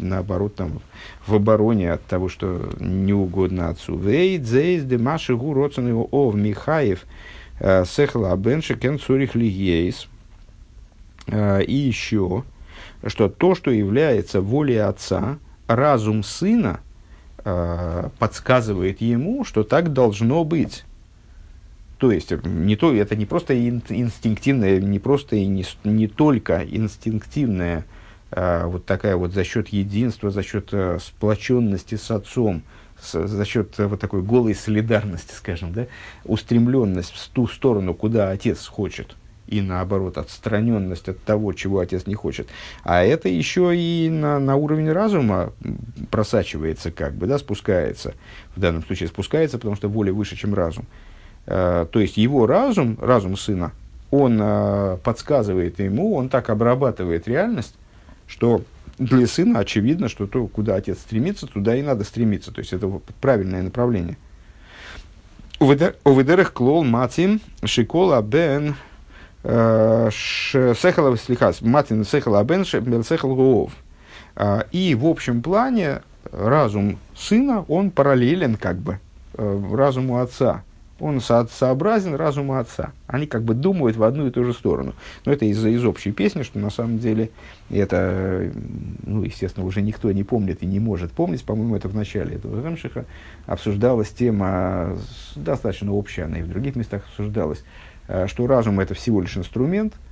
наоборот, 0.00 0.56
там, 0.56 0.80
в 1.26 1.34
обороне 1.34 1.92
от 1.92 2.04
того, 2.06 2.28
что 2.28 2.70
не 2.80 3.12
угодно 3.12 3.68
Отцу. 3.68 3.96
Вейд, 3.96 4.44
зейс, 4.46 4.82
демаши, 4.82 5.36
гу, 5.36 5.54
родсон 5.54 5.86
его, 5.86 6.08
ов, 6.10 6.34
Михаев, 6.34 7.04
сехла, 7.60 8.32
абенши, 8.32 8.74
кен, 8.74 8.98
цурих, 8.98 9.36
лигейс. 9.36 10.08
И 11.28 11.72
еще, 11.72 12.42
что 13.06 13.28
то, 13.28 13.54
что 13.54 13.70
является 13.70 14.40
волей 14.40 14.78
Отца, 14.78 15.38
разум 15.68 16.24
Сына 16.24 16.80
подсказывает 18.18 19.00
ему, 19.00 19.44
что 19.44 19.62
так 19.62 19.92
должно 19.92 20.42
быть. 20.42 20.84
То 21.98 22.10
есть, 22.12 22.32
не 22.44 22.76
то, 22.76 22.94
это 22.94 23.16
не 23.16 23.24
просто 23.24 23.56
инстинктивное, 23.58 24.80
не 24.80 24.98
просто 24.98 25.36
и 25.36 25.46
не, 25.46 25.64
не 25.84 26.08
только 26.08 26.62
инстинктивное, 26.62 27.86
а, 28.30 28.66
вот 28.66 28.84
такая 28.84 29.16
вот 29.16 29.32
за 29.32 29.44
счет 29.44 29.68
единства, 29.68 30.30
за 30.30 30.42
счет 30.42 30.68
а, 30.72 30.98
сплоченности 31.00 31.94
с 31.94 32.10
отцом, 32.10 32.62
с, 33.00 33.26
за 33.26 33.44
счет 33.44 33.74
а, 33.78 33.88
вот 33.88 34.00
такой 34.00 34.22
голой 34.22 34.54
солидарности, 34.54 35.32
скажем, 35.32 35.72
да, 35.72 35.86
устремленность 36.24 37.14
в 37.14 37.28
ту 37.28 37.46
сторону, 37.46 37.94
куда 37.94 38.30
отец 38.30 38.66
хочет, 38.66 39.16
и 39.46 39.60
наоборот, 39.60 40.18
отстраненность 40.18 41.08
от 41.08 41.22
того, 41.22 41.52
чего 41.52 41.78
отец 41.78 42.06
не 42.06 42.14
хочет. 42.14 42.48
А 42.82 43.02
это 43.02 43.28
еще 43.28 43.76
и 43.76 44.08
на, 44.10 44.38
на 44.38 44.56
уровень 44.56 44.90
разума 44.90 45.52
просачивается, 46.10 46.90
как 46.90 47.14
бы, 47.14 47.26
да, 47.26 47.38
спускается. 47.38 48.14
В 48.54 48.60
данном 48.60 48.84
случае 48.84 49.08
спускается, 49.08 49.58
потому 49.58 49.76
что 49.76 49.88
воля 49.88 50.12
выше, 50.12 50.36
чем 50.36 50.54
разум. 50.54 50.86
Э, 51.46 51.86
то 51.90 52.00
есть 52.00 52.16
его 52.16 52.46
разум, 52.46 52.98
разум 53.00 53.36
сына, 53.36 53.72
он 54.10 54.38
э, 54.40 54.98
подсказывает 55.02 55.78
ему, 55.78 56.14
он 56.14 56.28
так 56.28 56.50
обрабатывает 56.50 57.28
реальность, 57.28 57.74
что 58.26 58.62
для 58.98 59.26
сына 59.26 59.60
очевидно, 59.60 60.08
что 60.08 60.26
то, 60.26 60.46
куда 60.46 60.74
отец 60.74 60.98
стремится, 60.98 61.46
туда 61.46 61.76
и 61.76 61.82
надо 61.82 62.04
стремиться. 62.04 62.50
То 62.50 62.60
есть 62.60 62.72
это 62.72 62.88
правильное 63.20 63.62
направление. 63.62 64.16
Уведерах 65.58 66.52
клол 66.52 66.84
матим 66.84 67.40
шикола 67.64 68.20
бен 68.20 68.74
э, 69.48 70.10
сехала 70.12 71.16
слихас 71.16 71.60
матин 71.62 72.04
сехала 72.04 72.42
бен 72.44 72.64
сехал 72.64 73.34
гуов. 73.34 73.72
И 74.70 74.94
в 74.94 75.06
общем 75.06 75.40
плане 75.40 76.02
разум 76.30 76.98
сына, 77.16 77.64
он 77.68 77.90
параллелен 77.90 78.56
как 78.56 78.76
бы 78.76 78.98
разуму 79.34 80.20
отца 80.20 80.62
он 80.98 81.20
со- 81.20 81.46
сообразен 81.46 82.14
разуму 82.14 82.56
отца. 82.56 82.92
Они 83.06 83.26
как 83.26 83.42
бы 83.42 83.54
думают 83.54 83.96
в 83.96 84.02
одну 84.02 84.26
и 84.26 84.30
ту 84.30 84.44
же 84.44 84.52
сторону. 84.52 84.94
Но 85.24 85.32
это 85.32 85.44
из-за 85.44 85.68
из 85.68 85.84
общей 85.84 86.12
песни, 86.12 86.42
что 86.42 86.58
на 86.58 86.70
самом 86.70 86.98
деле 86.98 87.30
это, 87.70 88.50
ну, 89.04 89.22
естественно, 89.22 89.66
уже 89.66 89.82
никто 89.82 90.10
не 90.12 90.24
помнит 90.24 90.62
и 90.62 90.66
не 90.66 90.80
может 90.80 91.12
помнить. 91.12 91.44
По-моему, 91.44 91.76
это 91.76 91.88
в 91.88 91.94
начале 91.94 92.36
этого 92.36 92.64
Ремшиха 92.64 93.04
обсуждалась 93.46 94.10
тема, 94.10 94.96
достаточно 95.34 95.92
общая, 95.92 96.24
она 96.24 96.38
и 96.38 96.42
в 96.42 96.48
других 96.48 96.76
местах 96.76 97.02
обсуждалась, 97.06 97.62
э, 98.08 98.26
что 98.26 98.46
разум 98.46 98.80
это 98.80 98.94
всего 98.94 99.20
лишь 99.20 99.36
инструмент– 99.36 99.94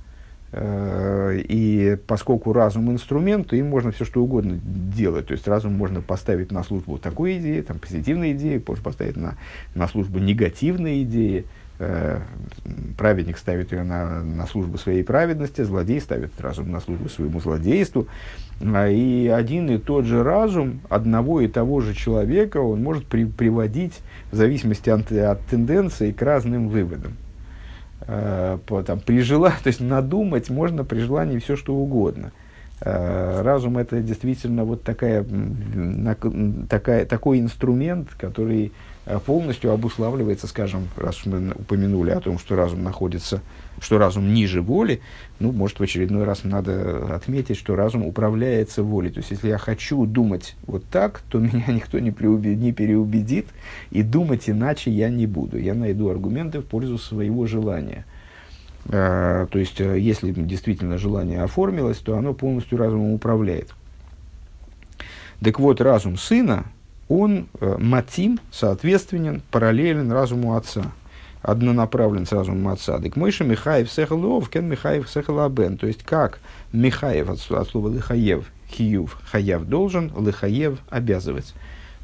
и 0.53 1.97
поскольку 2.07 2.53
разум 2.53 2.91
инструмент, 2.91 3.47
то 3.49 3.55
им 3.55 3.67
можно 3.67 3.91
все 3.91 4.05
что 4.05 4.23
угодно 4.23 4.57
делать. 4.63 5.27
То 5.27 5.33
есть 5.33 5.47
разум 5.47 5.73
можно 5.73 6.01
поставить 6.01 6.51
на 6.51 6.63
службу 6.63 6.97
такой 6.97 7.39
идеи, 7.39 7.61
там, 7.61 7.79
позитивной 7.79 8.31
идеи, 8.33 8.63
можно 8.65 8.83
поставить 8.83 9.17
на, 9.17 9.35
на 9.73 9.87
службу 9.87 10.19
негативной 10.19 11.03
идеи. 11.03 11.45
Э, 11.77 12.21
праведник 12.97 13.37
ставит 13.37 13.73
ее 13.73 13.83
на, 13.83 14.23
на 14.23 14.47
службу 14.47 14.77
своей 14.77 15.03
праведности, 15.03 15.61
злодей 15.61 15.99
ставит 15.99 16.39
разум 16.39 16.71
на 16.71 16.79
службу 16.79 17.09
своему 17.09 17.41
злодейству. 17.41 18.07
А, 18.61 18.87
и 18.87 19.27
один 19.27 19.69
и 19.69 19.77
тот 19.77 20.05
же 20.05 20.23
разум 20.23 20.79
одного 20.87 21.41
и 21.41 21.49
того 21.49 21.81
же 21.81 21.93
человека 21.93 22.59
он 22.59 22.81
может 22.81 23.05
при, 23.07 23.25
приводить 23.25 23.99
в 24.31 24.35
зависимости 24.35 24.89
от, 24.89 25.11
от 25.11 25.41
тенденции 25.47 26.13
к 26.13 26.21
разным 26.21 26.69
выводам 26.69 27.11
э, 27.11 27.24
по, 27.99 28.83
там, 28.83 28.99
при 28.99 29.21
желании, 29.21 29.57
то 29.63 29.67
есть 29.67 29.81
надумать 29.81 30.49
можно 30.49 30.83
при 30.83 30.99
желании 30.99 31.39
все 31.39 31.55
что 31.55 31.75
угодно. 31.75 32.31
Э, 32.81 33.41
разум 33.41 33.77
это 33.77 34.01
действительно 34.01 34.65
вот 34.65 34.83
такая, 34.83 35.25
такая, 36.69 37.05
такой 37.05 37.39
инструмент, 37.39 38.09
который 38.17 38.67
э, 38.67 38.71
полностью 39.25 39.71
обуславливается, 39.71 40.47
скажем, 40.47 40.87
раз 40.97 41.25
мы 41.25 41.51
упомянули 41.51 42.11
о 42.11 42.19
том, 42.19 42.39
что 42.39 42.55
разум 42.55 42.83
находится 42.83 43.41
что 43.79 43.97
разум 43.97 44.33
ниже 44.33 44.61
воли, 44.61 45.01
ну, 45.39 45.51
может, 45.51 45.79
в 45.79 45.83
очередной 45.83 46.23
раз 46.23 46.43
надо 46.43 47.15
отметить, 47.15 47.57
что 47.57 47.75
разум 47.75 48.05
управляется 48.05 48.83
волей. 48.83 49.09
То 49.09 49.19
есть, 49.19 49.31
если 49.31 49.49
я 49.49 49.57
хочу 49.57 50.05
думать 50.05 50.55
вот 50.65 50.85
так, 50.85 51.21
то 51.29 51.39
меня 51.39 51.65
никто 51.67 51.99
не, 51.99 52.11
преубед... 52.11 52.57
не 52.57 52.71
переубедит, 52.71 53.47
и 53.91 54.01
думать 54.01 54.49
иначе 54.49 54.91
я 54.91 55.09
не 55.09 55.27
буду. 55.27 55.57
Я 55.57 55.73
найду 55.73 56.09
аргументы 56.09 56.59
в 56.59 56.65
пользу 56.65 56.97
своего 56.97 57.47
желания. 57.47 58.05
А, 58.87 59.47
то 59.47 59.59
есть, 59.59 59.81
э, 59.81 59.99
если 59.99 60.31
действительно 60.31 60.97
желание 60.97 61.41
оформилось, 61.41 61.97
то 61.97 62.17
оно 62.17 62.33
полностью 62.33 62.77
разумом 62.77 63.13
управляет. 63.13 63.73
Так 65.41 65.59
вот, 65.59 65.81
разум 65.81 66.17
сына, 66.17 66.65
он 67.07 67.47
э, 67.59 67.77
матим, 67.79 68.39
соответственен, 68.51 69.41
параллелен 69.51 70.11
разуму 70.11 70.55
отца 70.55 70.91
однонаправлен 71.45 72.25
сразу 72.25 72.53
отца. 72.67 72.99
Так 72.99 73.15
Мойша 73.15 73.43
Михаев 73.43 73.91
Сехалов, 73.91 74.49
Кен 74.49 74.67
Михаев 74.67 75.09
Сехалабен. 75.09 75.77
То 75.77 75.87
есть, 75.87 76.03
как 76.03 76.39
Михаев 76.73 77.29
от, 77.29 77.51
от 77.51 77.69
слова 77.69 77.89
Лихаев, 77.89 78.45
Хиюв, 78.69 79.17
Хаяв 79.29 79.65
должен, 79.65 80.11
Лихаев 80.17 80.79
обязывать. 80.89 81.53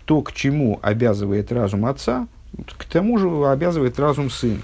То, 0.06 0.22
к 0.22 0.34
чему 0.34 0.80
обязывает 0.82 1.52
разум 1.52 1.86
отца, 1.86 2.28
к 2.78 2.86
тому 2.86 3.18
же 3.18 3.28
обязывает 3.47 3.99
разум 3.99 4.30
сын. 4.30 4.62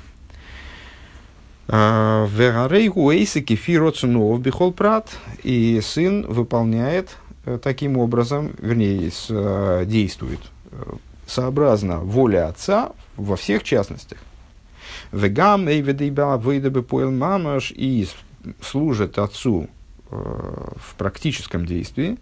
А, 1.67 2.27
Верарейгу 2.27 3.11
Эйсики 3.11 3.55
Фироцунов 3.55 4.39
Бихол 4.41 4.71
Прат. 4.71 5.09
И 5.43 5.79
сын 5.81 6.25
выполняет 6.27 7.17
таким 7.61 7.97
образом, 7.97 8.51
вернее, 8.59 9.11
э, 9.29 9.83
действует 9.85 10.39
э, 10.71 10.83
сообразно 11.25 11.99
воле 11.99 12.41
отца 12.41 12.91
во 13.15 13.35
всех 13.35 13.63
частностях. 13.63 14.19
Вегам 15.11 15.65
выйдабы 15.65 16.83
поел 16.83 17.11
мамаш 17.11 17.71
и 17.75 18.07
служит 18.61 19.17
отцу 19.17 19.67
э, 20.09 20.15
в 20.15 20.95
практическом 20.95 21.65
действии. 21.65 22.17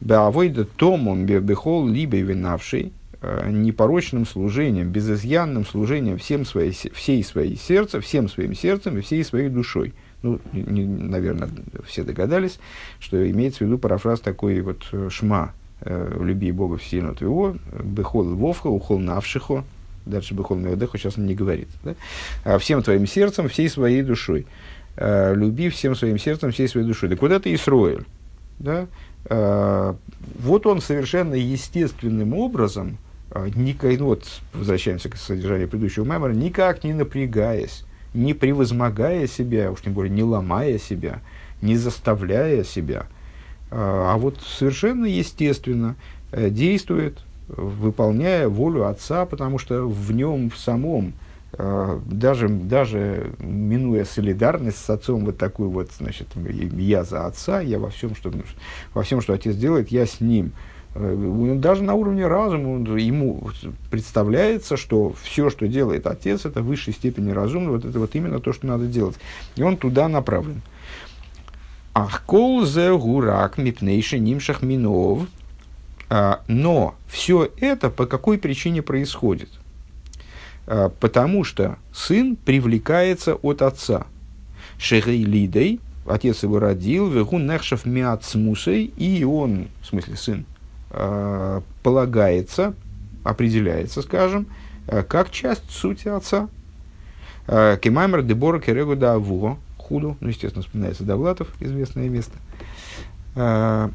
Беавойда 0.00 0.64
томом 0.64 1.26
бехол 1.26 1.88
либо 1.88 2.16
винавший 2.18 2.92
э, 3.20 3.50
непорочным 3.50 4.26
служением, 4.26 4.90
безызъянным 4.90 5.66
служением 5.66 6.18
всем 6.18 6.44
своей, 6.44 6.72
всей 6.72 7.24
своей 7.24 7.56
сердца, 7.56 8.00
всем 8.00 8.28
своим 8.28 8.54
сердцем 8.54 8.98
и 8.98 9.00
всей 9.00 9.24
своей 9.24 9.48
душой. 9.48 9.94
Ну, 10.22 10.40
не, 10.52 10.84
наверное, 10.84 11.48
все 11.86 12.04
догадались, 12.04 12.58
что 13.00 13.28
имеется 13.30 13.64
в 13.64 13.66
виду 13.66 13.78
парафраз 13.78 14.20
такой 14.20 14.60
вот 14.60 14.86
э, 14.92 15.08
шма, 15.10 15.52
э, 15.80 16.16
«Люби 16.20 16.52
Бога 16.52 16.76
всесильного 16.76 17.16
твоего, 17.16 17.56
бехол 17.82 18.24
вовха, 18.34 18.68
ухол 18.68 18.98
навшихо, 18.98 19.64
дальше 20.06 20.34
Бехол 20.34 20.56
Меодеху 20.56 20.98
сейчас 20.98 21.18
он 21.18 21.26
не 21.26 21.34
говорит, 21.34 21.68
да? 21.84 21.94
а 22.44 22.58
всем 22.58 22.82
твоим 22.82 23.06
сердцем, 23.06 23.48
всей 23.48 23.68
своей 23.68 24.02
душой. 24.02 24.46
А, 24.96 25.32
люби 25.32 25.68
всем 25.68 25.94
своим 25.94 26.18
сердцем, 26.18 26.50
всей 26.50 26.68
своей 26.68 26.86
душой. 26.86 27.08
Да 27.08 27.16
куда 27.16 27.38
ты 27.38 27.54
Исроэль? 27.54 28.04
Да? 28.58 28.86
А, 29.26 29.96
вот 30.38 30.66
он 30.66 30.80
совершенно 30.80 31.34
естественным 31.34 32.34
образом, 32.34 32.98
никак, 33.54 33.98
ну 33.98 34.06
вот 34.06 34.26
возвращаемся 34.52 35.08
к 35.08 35.16
содержанию 35.16 35.68
предыдущего 35.68 36.04
мемора, 36.04 36.32
никак 36.32 36.84
не 36.84 36.92
напрягаясь, 36.92 37.84
не 38.14 38.34
превозмогая 38.34 39.26
себя, 39.26 39.70
уж 39.70 39.80
тем 39.80 39.92
более 39.92 40.12
не 40.12 40.22
ломая 40.22 40.78
себя, 40.78 41.20
не 41.60 41.76
заставляя 41.76 42.64
себя, 42.64 43.06
а, 43.70 44.12
а 44.14 44.18
вот 44.18 44.38
совершенно 44.40 45.06
естественно 45.06 45.96
э, 46.30 46.50
действует 46.50 47.22
выполняя 47.48 48.48
волю 48.48 48.86
Отца, 48.86 49.26
потому 49.26 49.58
что 49.58 49.86
в 49.86 50.12
нем 50.12 50.50
в 50.50 50.56
самом, 50.56 51.12
э, 51.52 52.00
даже, 52.06 52.48
даже 52.48 53.32
минуя 53.38 54.04
солидарность 54.04 54.78
с 54.78 54.90
Отцом, 54.90 55.24
вот 55.24 55.38
такую 55.38 55.70
вот, 55.70 55.90
значит, 55.98 56.28
я 56.36 57.04
за 57.04 57.26
Отца, 57.26 57.60
я 57.60 57.78
во 57.78 57.90
всем, 57.90 58.14
что, 58.14 58.32
во 58.94 59.02
всем, 59.02 59.20
что 59.20 59.34
Отец 59.34 59.56
делает, 59.56 59.88
я 59.88 60.06
с 60.06 60.20
ним. 60.20 60.52
Э, 60.94 61.54
даже 61.56 61.82
на 61.82 61.94
уровне 61.94 62.26
разума 62.26 62.98
ему 62.98 63.50
представляется, 63.90 64.76
что 64.76 65.14
все, 65.22 65.50
что 65.50 65.66
делает 65.66 66.06
Отец, 66.06 66.44
это 66.44 66.62
в 66.62 66.66
высшей 66.66 66.92
степени 66.92 67.30
разумно, 67.30 67.72
вот 67.72 67.84
это 67.84 67.98
вот 67.98 68.14
именно 68.14 68.40
то, 68.40 68.52
что 68.52 68.66
надо 68.66 68.86
делать. 68.86 69.16
И 69.56 69.62
он 69.62 69.76
туда 69.76 70.08
направлен. 70.08 70.62
Ахкол 71.94 72.64
зе 72.64 72.96
гурак 72.96 73.58
мипнейши 73.58 74.18
нимшах 74.18 74.62
минов 74.62 75.28
а, 76.08 76.42
но 76.46 76.94
все 77.06 77.50
это 77.58 77.90
по 77.90 78.06
какой 78.06 78.38
причине 78.38 78.82
происходит? 78.82 79.48
э, 80.66 80.90
потому 81.00 81.44
что 81.44 81.78
сын 81.92 82.36
привлекается 82.36 83.34
от 83.34 83.62
отца. 83.62 84.06
Лидей, 84.90 85.80
отец 86.06 86.42
его 86.42 86.58
родил, 86.58 87.08
вегун 87.08 87.46
нехшев 87.46 87.86
миацмусой, 87.86 88.84
и 88.84 89.24
он, 89.24 89.68
в 89.80 89.86
смысле 89.86 90.16
сын, 90.16 90.44
полагается, 91.82 92.74
определяется, 93.24 94.02
скажем, 94.02 94.46
э, 94.86 95.02
как 95.02 95.30
часть 95.30 95.70
сути 95.70 96.08
отца. 96.08 96.48
Э, 97.46 97.78
Кемаймер 97.80 98.22
дебора 98.22 98.60
керегу 98.60 98.96
да 98.96 99.14
авуо, 99.14 99.58
худу, 99.76 100.16
ну, 100.20 100.28
естественно, 100.28 100.62
вспоминается 100.62 101.04
Давлатов, 101.04 101.48
известное 101.60 102.08
место. 102.08 102.36
Э, 103.34 103.90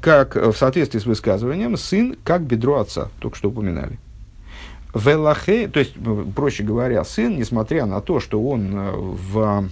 как 0.00 0.36
в 0.36 0.52
соответствии 0.52 1.00
с 1.00 1.06
высказыванием, 1.06 1.76
сын 1.76 2.16
как 2.22 2.42
бедро 2.42 2.78
отца, 2.78 3.08
только 3.18 3.36
что 3.36 3.48
упоминали. 3.48 3.98
Велахе, 4.94 5.68
то 5.68 5.80
есть, 5.80 5.94
проще 6.34 6.62
говоря, 6.62 7.04
сын, 7.04 7.36
несмотря 7.36 7.86
на 7.86 8.00
то, 8.00 8.20
что 8.20 8.42
он 8.42 8.70
в 8.72 9.68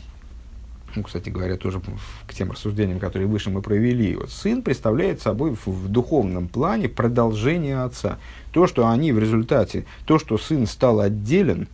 ну, 0.97 1.03
кстати 1.03 1.28
говоря, 1.30 1.57
тоже 1.57 1.80
к 2.26 2.34
тем 2.34 2.51
рассуждениям, 2.51 2.99
которые 2.99 3.28
выше 3.28 3.51
мы 3.51 3.62
провели, 3.62 4.16
вот, 4.16 4.30
сын 4.30 4.62
представляет 4.62 5.20
собой 5.20 5.55
в, 5.55 5.66
в 5.66 5.88
духовном 5.88 6.49
плане 6.49 6.88
продолжение 6.88 7.82
отца. 7.82 8.18
То, 8.53 8.66
что 8.66 8.88
они 8.88 9.12
в 9.12 9.18
результате, 9.18 9.84
то, 10.05 10.18
что 10.18 10.38
сын 10.38 10.66
стал 10.66 11.01
отделен, 11.01 11.68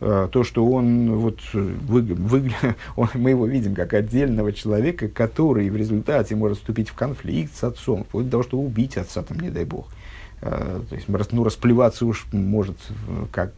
э, 0.00 0.28
то, 0.30 0.44
что 0.44 0.66
он, 0.66 1.16
вот, 1.16 1.40
вы, 1.52 2.02
вы, 2.02 2.52
он, 2.96 3.08
мы 3.14 3.30
его 3.30 3.46
видим 3.46 3.74
как 3.74 3.94
отдельного 3.94 4.52
человека, 4.52 5.08
который 5.08 5.70
в 5.70 5.76
результате 5.76 6.34
может 6.34 6.58
вступить 6.58 6.88
в 6.88 6.94
конфликт 6.94 7.54
с 7.54 7.64
отцом, 7.64 8.04
вплоть 8.04 8.26
до 8.26 8.32
того, 8.32 8.42
чтобы 8.42 8.64
убить 8.64 8.96
отца, 8.96 9.22
там, 9.22 9.38
не 9.40 9.50
дай 9.50 9.64
бог. 9.64 9.86
Э, 10.40 10.80
то 10.88 10.94
есть 10.94 11.08
ну, 11.08 11.44
расплеваться 11.44 12.06
уж 12.06 12.26
может 12.32 12.76
э, 13.08 13.26
как 13.32 13.54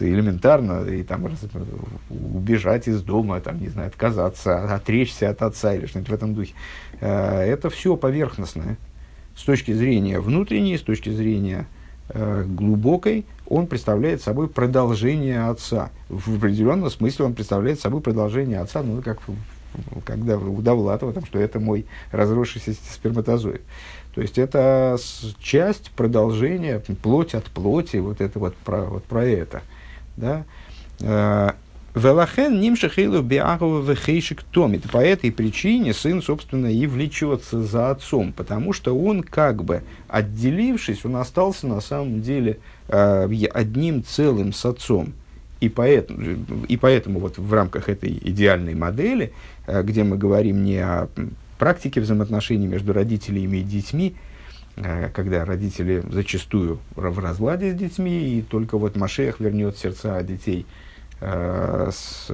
элементарно 0.00 0.84
и 0.88 1.02
там 1.02 1.26
раз, 1.26 1.40
убежать 2.08 2.88
из 2.88 3.02
дома, 3.02 3.40
там, 3.40 3.60
не 3.60 3.68
знаю, 3.68 3.88
отказаться, 3.88 4.74
отречься 4.74 5.28
от 5.28 5.42
отца 5.42 5.74
или 5.74 5.86
что-нибудь 5.86 6.10
в 6.10 6.14
этом 6.14 6.34
духе. 6.34 6.54
Э, 7.00 7.40
это 7.42 7.68
все 7.68 7.96
поверхностное. 7.96 8.78
С 9.36 9.42
точки 9.42 9.72
зрения 9.72 10.18
внутренней, 10.18 10.78
с 10.78 10.82
точки 10.82 11.10
зрения 11.10 11.66
глубокой, 12.08 13.26
он 13.48 13.66
представляет 13.66 14.22
собой 14.22 14.48
продолжение 14.48 15.48
отца. 15.48 15.90
В 16.08 16.36
определенном 16.36 16.88
смысле 16.88 17.26
он 17.26 17.34
представляет 17.34 17.80
собой 17.80 18.00
продолжение 18.00 18.60
отца, 18.60 18.82
ну, 18.84 19.02
как 19.02 19.18
когда 20.04 20.38
у 20.38 20.60
Довлатова, 20.62 21.12
там, 21.12 21.24
что 21.24 21.38
это 21.38 21.60
мой 21.60 21.86
разросшийся 22.12 22.74
сперматозоид. 22.92 23.62
То 24.16 24.22
есть 24.22 24.38
это 24.38 24.96
часть 25.40 25.90
продолжения, 25.90 26.82
плоть 27.02 27.34
от 27.34 27.44
плоти, 27.44 27.98
вот 27.98 28.22
это 28.22 28.38
вот 28.38 28.56
про, 28.56 28.84
вот 28.84 29.04
про 29.04 29.26
это. 29.26 29.60
Да? 30.16 30.44
Э, 31.00 31.50
Велахен 31.94 32.58
нимшахилу 32.58 33.20
биахова 33.20 33.94
томит. 34.52 34.90
По 34.90 35.04
этой 35.04 35.30
причине 35.30 35.92
сын, 35.92 36.22
собственно, 36.22 36.68
и 36.68 36.86
влечется 36.86 37.62
за 37.62 37.90
отцом, 37.90 38.32
потому 38.32 38.72
что 38.72 38.98
он, 38.98 39.22
как 39.22 39.62
бы 39.62 39.82
отделившись, 40.08 41.04
он 41.04 41.16
остался 41.16 41.66
на 41.66 41.82
самом 41.82 42.22
деле 42.22 42.58
э, 42.88 43.28
одним 43.52 44.02
целым 44.02 44.54
с 44.54 44.64
отцом. 44.64 45.12
И 45.60 45.68
поэтому, 45.68 46.38
и 46.66 46.76
поэтому 46.78 47.20
вот 47.20 47.36
в 47.36 47.52
рамках 47.52 47.90
этой 47.90 48.18
идеальной 48.24 48.74
модели, 48.74 49.34
э, 49.66 49.82
где 49.82 50.04
мы 50.04 50.16
говорим 50.16 50.64
не 50.64 50.78
о 50.78 51.10
практике 51.58 52.00
взаимоотношений 52.00 52.66
между 52.66 52.92
родителями 52.92 53.58
и 53.58 53.62
детьми, 53.62 54.16
э, 54.76 55.10
когда 55.14 55.44
родители 55.44 56.02
зачастую 56.10 56.78
в 56.94 57.18
разладе 57.18 57.72
с 57.72 57.74
детьми, 57.74 58.38
и 58.38 58.42
только 58.42 58.78
вот 58.78 58.96
Машех 58.96 59.40
вернет 59.40 59.76
сердца 59.76 60.22
детей 60.22 60.66
э, 61.20 61.90
с, 61.92 62.30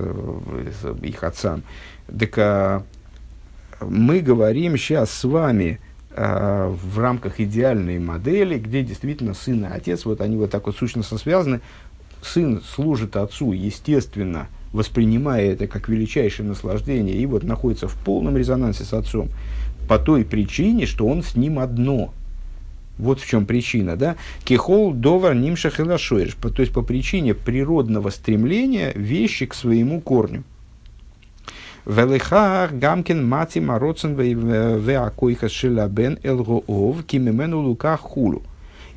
их 1.02 1.22
отцам. 1.24 1.62
Так 2.06 2.38
а, 2.38 2.84
мы 3.80 4.20
говорим 4.20 4.76
сейчас 4.76 5.10
с 5.10 5.24
вами 5.24 5.80
э, 6.10 6.68
в 6.68 6.98
рамках 6.98 7.40
идеальной 7.40 7.98
модели, 7.98 8.58
где 8.58 8.82
действительно 8.82 9.34
сын 9.34 9.64
и 9.64 9.68
отец, 9.68 10.04
вот 10.04 10.20
они 10.20 10.36
вот 10.36 10.50
так 10.50 10.66
вот 10.66 10.76
сущностно 10.76 11.18
связаны. 11.18 11.60
Сын 12.22 12.62
служит 12.62 13.16
отцу, 13.16 13.52
естественно, 13.52 14.46
воспринимая 14.72 15.52
это 15.52 15.66
как 15.66 15.88
величайшее 15.88 16.48
наслаждение 16.48 17.16
и 17.16 17.26
вот 17.26 17.44
находится 17.44 17.88
в 17.88 17.94
полном 17.94 18.36
резонансе 18.36 18.84
с 18.84 18.92
отцом 18.92 19.28
по 19.88 19.98
той 19.98 20.24
причине, 20.24 20.86
что 20.86 21.06
он 21.06 21.22
с 21.22 21.34
ним 21.34 21.58
одно. 21.58 22.12
Вот 22.98 23.20
в 23.20 23.26
чем 23.26 23.46
причина, 23.46 23.96
да? 23.96 24.16
Кихол 24.44 24.92
довар 24.92 25.34
нимшах 25.34 25.80
и 25.80 25.84
то 25.84 26.62
есть 26.62 26.72
по 26.72 26.82
причине 26.82 27.34
природного 27.34 28.10
стремления 28.10 28.92
вещи 28.94 29.46
к 29.46 29.54
своему 29.54 30.00
корню. 30.00 30.44
Велихар 31.84 32.72
гамкин 32.72 33.26
мати 33.26 33.58
мароцен 33.58 34.14
веакойха 34.14 35.48
шилабен 35.48 36.18
элгоов 36.22 37.04
кимимену 37.04 37.60
лука 37.60 37.96
хулу. 37.96 38.42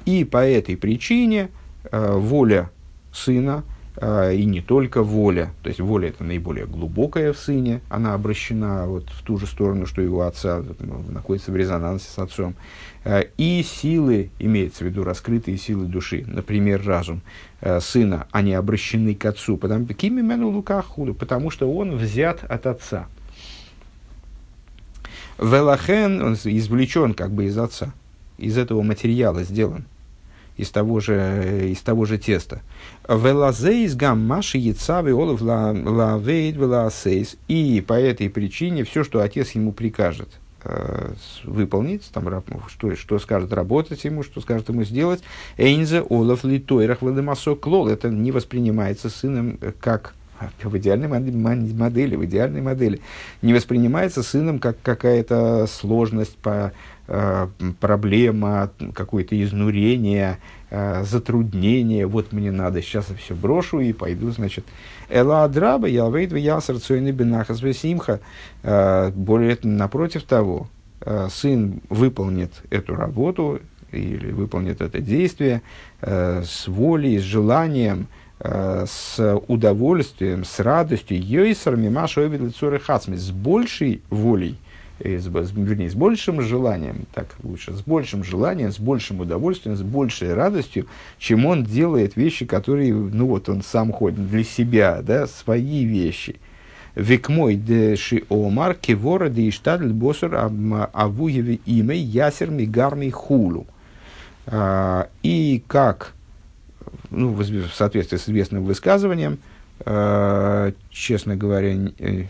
И 0.06 0.24
по 0.24 0.46
этой 0.46 0.78
причине 0.78 1.50
э, 1.92 2.16
воля 2.16 2.70
сына– 3.12 3.64
и 4.02 4.44
не 4.46 4.62
только 4.62 5.04
воля, 5.04 5.54
то 5.64 5.70
есть 5.70 5.80
воля 5.80 6.10
это 6.10 6.24
наиболее 6.24 6.66
глубокая 6.66 7.32
в 7.32 7.38
сыне, 7.38 7.82
она 7.90 8.14
обращена 8.14 8.88
вот 8.88 9.10
в 9.10 9.24
ту 9.24 9.38
же 9.38 9.48
сторону, 9.48 9.86
что 9.86 10.02
его 10.02 10.24
отца, 10.24 10.64
находится 11.10 11.52
в 11.52 11.56
резонансе 11.56 12.10
с 12.10 12.20
отцом, 12.20 12.56
а, 13.06 13.22
и 13.38 13.64
силы, 13.64 14.32
имеется 14.40 14.84
в 14.84 14.88
виду 14.88 15.04
раскрытые 15.04 15.58
силы 15.58 15.86
души, 15.86 16.26
например, 16.28 16.84
разум 16.84 17.22
а, 17.62 17.80
сына, 17.80 18.28
они 18.32 18.54
обращены 18.54 19.14
к 19.14 19.24
отцу, 19.26 19.58
потому, 19.58 19.86
потому 19.86 21.52
что 21.52 21.72
он 21.72 21.96
взят 21.96 22.44
от 22.44 22.66
отца. 22.66 23.08
Велахен, 25.38 26.22
он 26.22 26.34
извлечен 26.34 27.14
как 27.14 27.32
бы 27.32 27.46
из 27.46 27.58
отца, 27.58 27.94
из 28.38 28.58
этого 28.58 28.82
материала 28.82 29.44
сделан 29.44 29.86
из 30.58 30.70
того 30.70 31.00
же, 31.00 31.70
из 31.70 31.82
того 31.82 32.06
же 32.06 32.18
теста. 32.18 32.62
Велазейс 33.08 33.96
гам 33.96 34.26
маши 34.26 34.58
яцавы 34.58 35.14
олов 35.14 35.42
лавейд 35.42 36.56
веласейс. 36.56 37.36
И 37.48 37.84
по 37.86 37.94
этой 37.94 38.30
причине 38.30 38.84
все, 38.84 39.04
что 39.04 39.22
отец 39.22 39.52
ему 39.52 39.74
прикажет 39.74 40.30
э, 40.64 41.14
выполнить, 41.44 42.10
там, 42.12 42.44
что, 42.68 42.96
что 42.96 43.20
скажет 43.20 43.52
работать 43.54 44.04
ему, 44.06 44.24
что 44.24 44.42
скажет 44.42 44.70
ему 44.70 44.84
сделать, 44.84 45.22
эйнзе 45.58 46.02
олов 46.02 46.44
литойрах 46.44 47.02
велемасо 47.02 47.56
клол. 47.56 47.90
Это 47.90 48.10
не 48.10 48.32
воспринимается 48.32 49.10
сыном 49.10 49.60
как 49.80 50.16
в 50.62 50.78
идеальной 50.78 51.08
модели, 51.08 52.18
в 52.18 52.26
идеальной 52.26 52.62
модели, 52.62 53.00
не 53.42 53.54
воспринимается 53.54 54.22
сыном 54.22 54.60
как 54.60 54.76
какая-то 54.82 55.66
сложность 55.66 56.36
по 56.36 56.74
Э, 56.74 56.95
проблема, 57.80 58.72
какое-то 58.94 59.42
изнурение, 59.42 60.40
э, 60.72 61.04
затруднение, 61.04 62.08
вот 62.08 62.32
мне 62.32 62.52
надо, 62.52 62.82
сейчас 62.82 63.10
я 63.10 63.16
все 63.16 63.36
брошу 63.36 63.80
и 63.80 63.94
пойду, 63.94 64.32
значит, 64.32 64.66
Эла 65.10 65.44
Адраба, 65.44 65.88
Ялвейд, 65.88 66.34
Ясар, 66.34 66.80
Цойны, 66.80 67.12
Бенахас, 67.12 67.60
Симха. 67.78 68.22
Э, 68.64 69.12
более 69.12 69.58
напротив 69.64 70.24
того, 70.24 70.68
сын 71.30 71.82
выполнит 71.90 72.64
эту 72.72 72.96
работу 72.96 73.60
или 73.92 74.32
выполнит 74.32 74.82
это 74.82 75.00
действие 75.00 75.62
с 76.02 76.68
волей, 76.68 77.20
с 77.20 77.22
желанием, 77.22 78.08
с 78.40 79.40
удовольствием, 79.48 80.44
с 80.46 80.60
радостью, 80.60 81.22
Йойсар, 81.22 81.76
Мимаш, 81.76 82.16
с 82.16 83.32
большей 83.32 84.02
волей, 84.10 84.58
и 85.00 85.18
с, 85.18 85.28
вернее, 85.28 85.90
с 85.90 85.94
большим 85.94 86.42
желанием, 86.42 87.06
так 87.14 87.28
лучше, 87.44 87.74
с 87.74 87.82
большим 87.82 88.24
желанием, 88.24 88.72
с 88.72 88.80
большим 88.80 89.20
удовольствием, 89.20 89.76
с 89.76 89.82
большей 89.82 90.34
радостью, 90.34 90.88
чем 91.18 91.46
он 91.46 91.64
делает 91.64 92.16
вещи, 92.16 92.46
которые, 92.46 92.94
ну 92.94 93.28
вот, 93.28 93.50
он 93.50 93.62
сам 93.62 93.92
ходит 93.92 94.30
для 94.30 94.44
себя, 94.44 95.02
да, 95.02 95.28
свои 95.28 95.84
вещи. 95.84 96.38
Век 96.96 97.28
мой 97.28 97.56
де 97.56 97.98
ши 97.98 98.24
омар 98.30 98.74
кевора 98.74 99.28
де 99.28 99.50
иштадль 99.50 99.92
босер 99.92 100.34
авуеве 100.94 101.60
имя 101.66 101.96
ясер 101.96 102.50
мигарми 102.50 103.10
хулу. 103.10 103.68
А, 104.48 105.10
и 105.22 105.62
как, 105.68 106.14
ну, 107.10 107.34
в 107.34 107.74
соответствии 107.74 108.18
с 108.18 108.30
известным 108.30 108.64
высказыванием, 108.64 109.40
а, 109.82 110.72
честно 110.90 111.36
говоря, 111.36 111.76
э, 112.00 112.26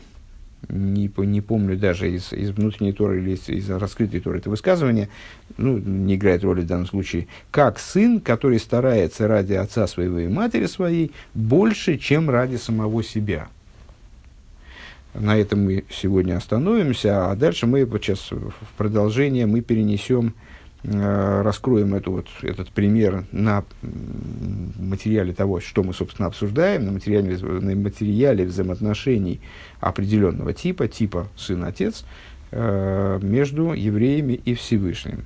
не, 0.70 1.11
не 1.18 1.41
помню 1.41 1.78
даже 1.78 2.11
из, 2.11 2.34
из 2.34 2.51
внутренней 2.51 2.93
торы 2.93 3.22
или 3.22 3.32
из, 3.32 3.49
из 3.49 3.70
раскрытой 3.70 4.20
торы 4.20 4.39
это 4.39 4.49
высказывание, 4.49 5.09
ну, 5.57 5.78
не 5.78 6.16
играет 6.16 6.43
роли 6.43 6.61
в 6.61 6.68
данном 6.68 6.88
случае, 6.88 7.28
как 7.51 7.80
сын, 7.80 8.20
который 8.20 8.59
старается 8.59 9.28
ради 9.28 9.53
отца 9.53 9.88
своего 9.88 10.20
и 10.20 10.28
матери 10.28 10.66
своей 10.66 11.11
больше, 11.34 11.97
чем 11.97 12.30
ради 12.30 12.55
самого 12.55 13.03
себя. 13.03 13.47
На 15.13 15.38
этом 15.38 15.63
мы 15.63 15.86
сегодня 15.89 16.36
остановимся, 16.36 17.32
а 17.32 17.36
дальше 17.36 17.68
мы 17.68 17.86
вот 17.86 18.03
сейчас 18.03 18.32
в 18.32 18.53
продолжение 18.78 19.45
мы 19.45 19.61
перенесем 19.61 20.34
раскроем 20.88 21.95
эту 21.95 22.11
вот, 22.11 22.27
этот 22.41 22.69
пример 22.69 23.25
на 23.31 23.63
материале 24.79 25.33
того, 25.33 25.59
что 25.59 25.83
мы, 25.83 25.93
собственно, 25.93 26.27
обсуждаем, 26.27 26.86
на 26.86 26.91
материале, 26.91 27.38
на 27.38 27.75
материале 27.75 28.45
взаимоотношений 28.45 29.41
определенного 29.79 30.53
типа, 30.53 30.88
типа 30.88 31.27
сын-отец, 31.36 32.05
э, 32.51 33.19
между 33.21 33.73
евреями 33.73 34.33
и 34.33 34.53
Всевышним. 34.53 35.23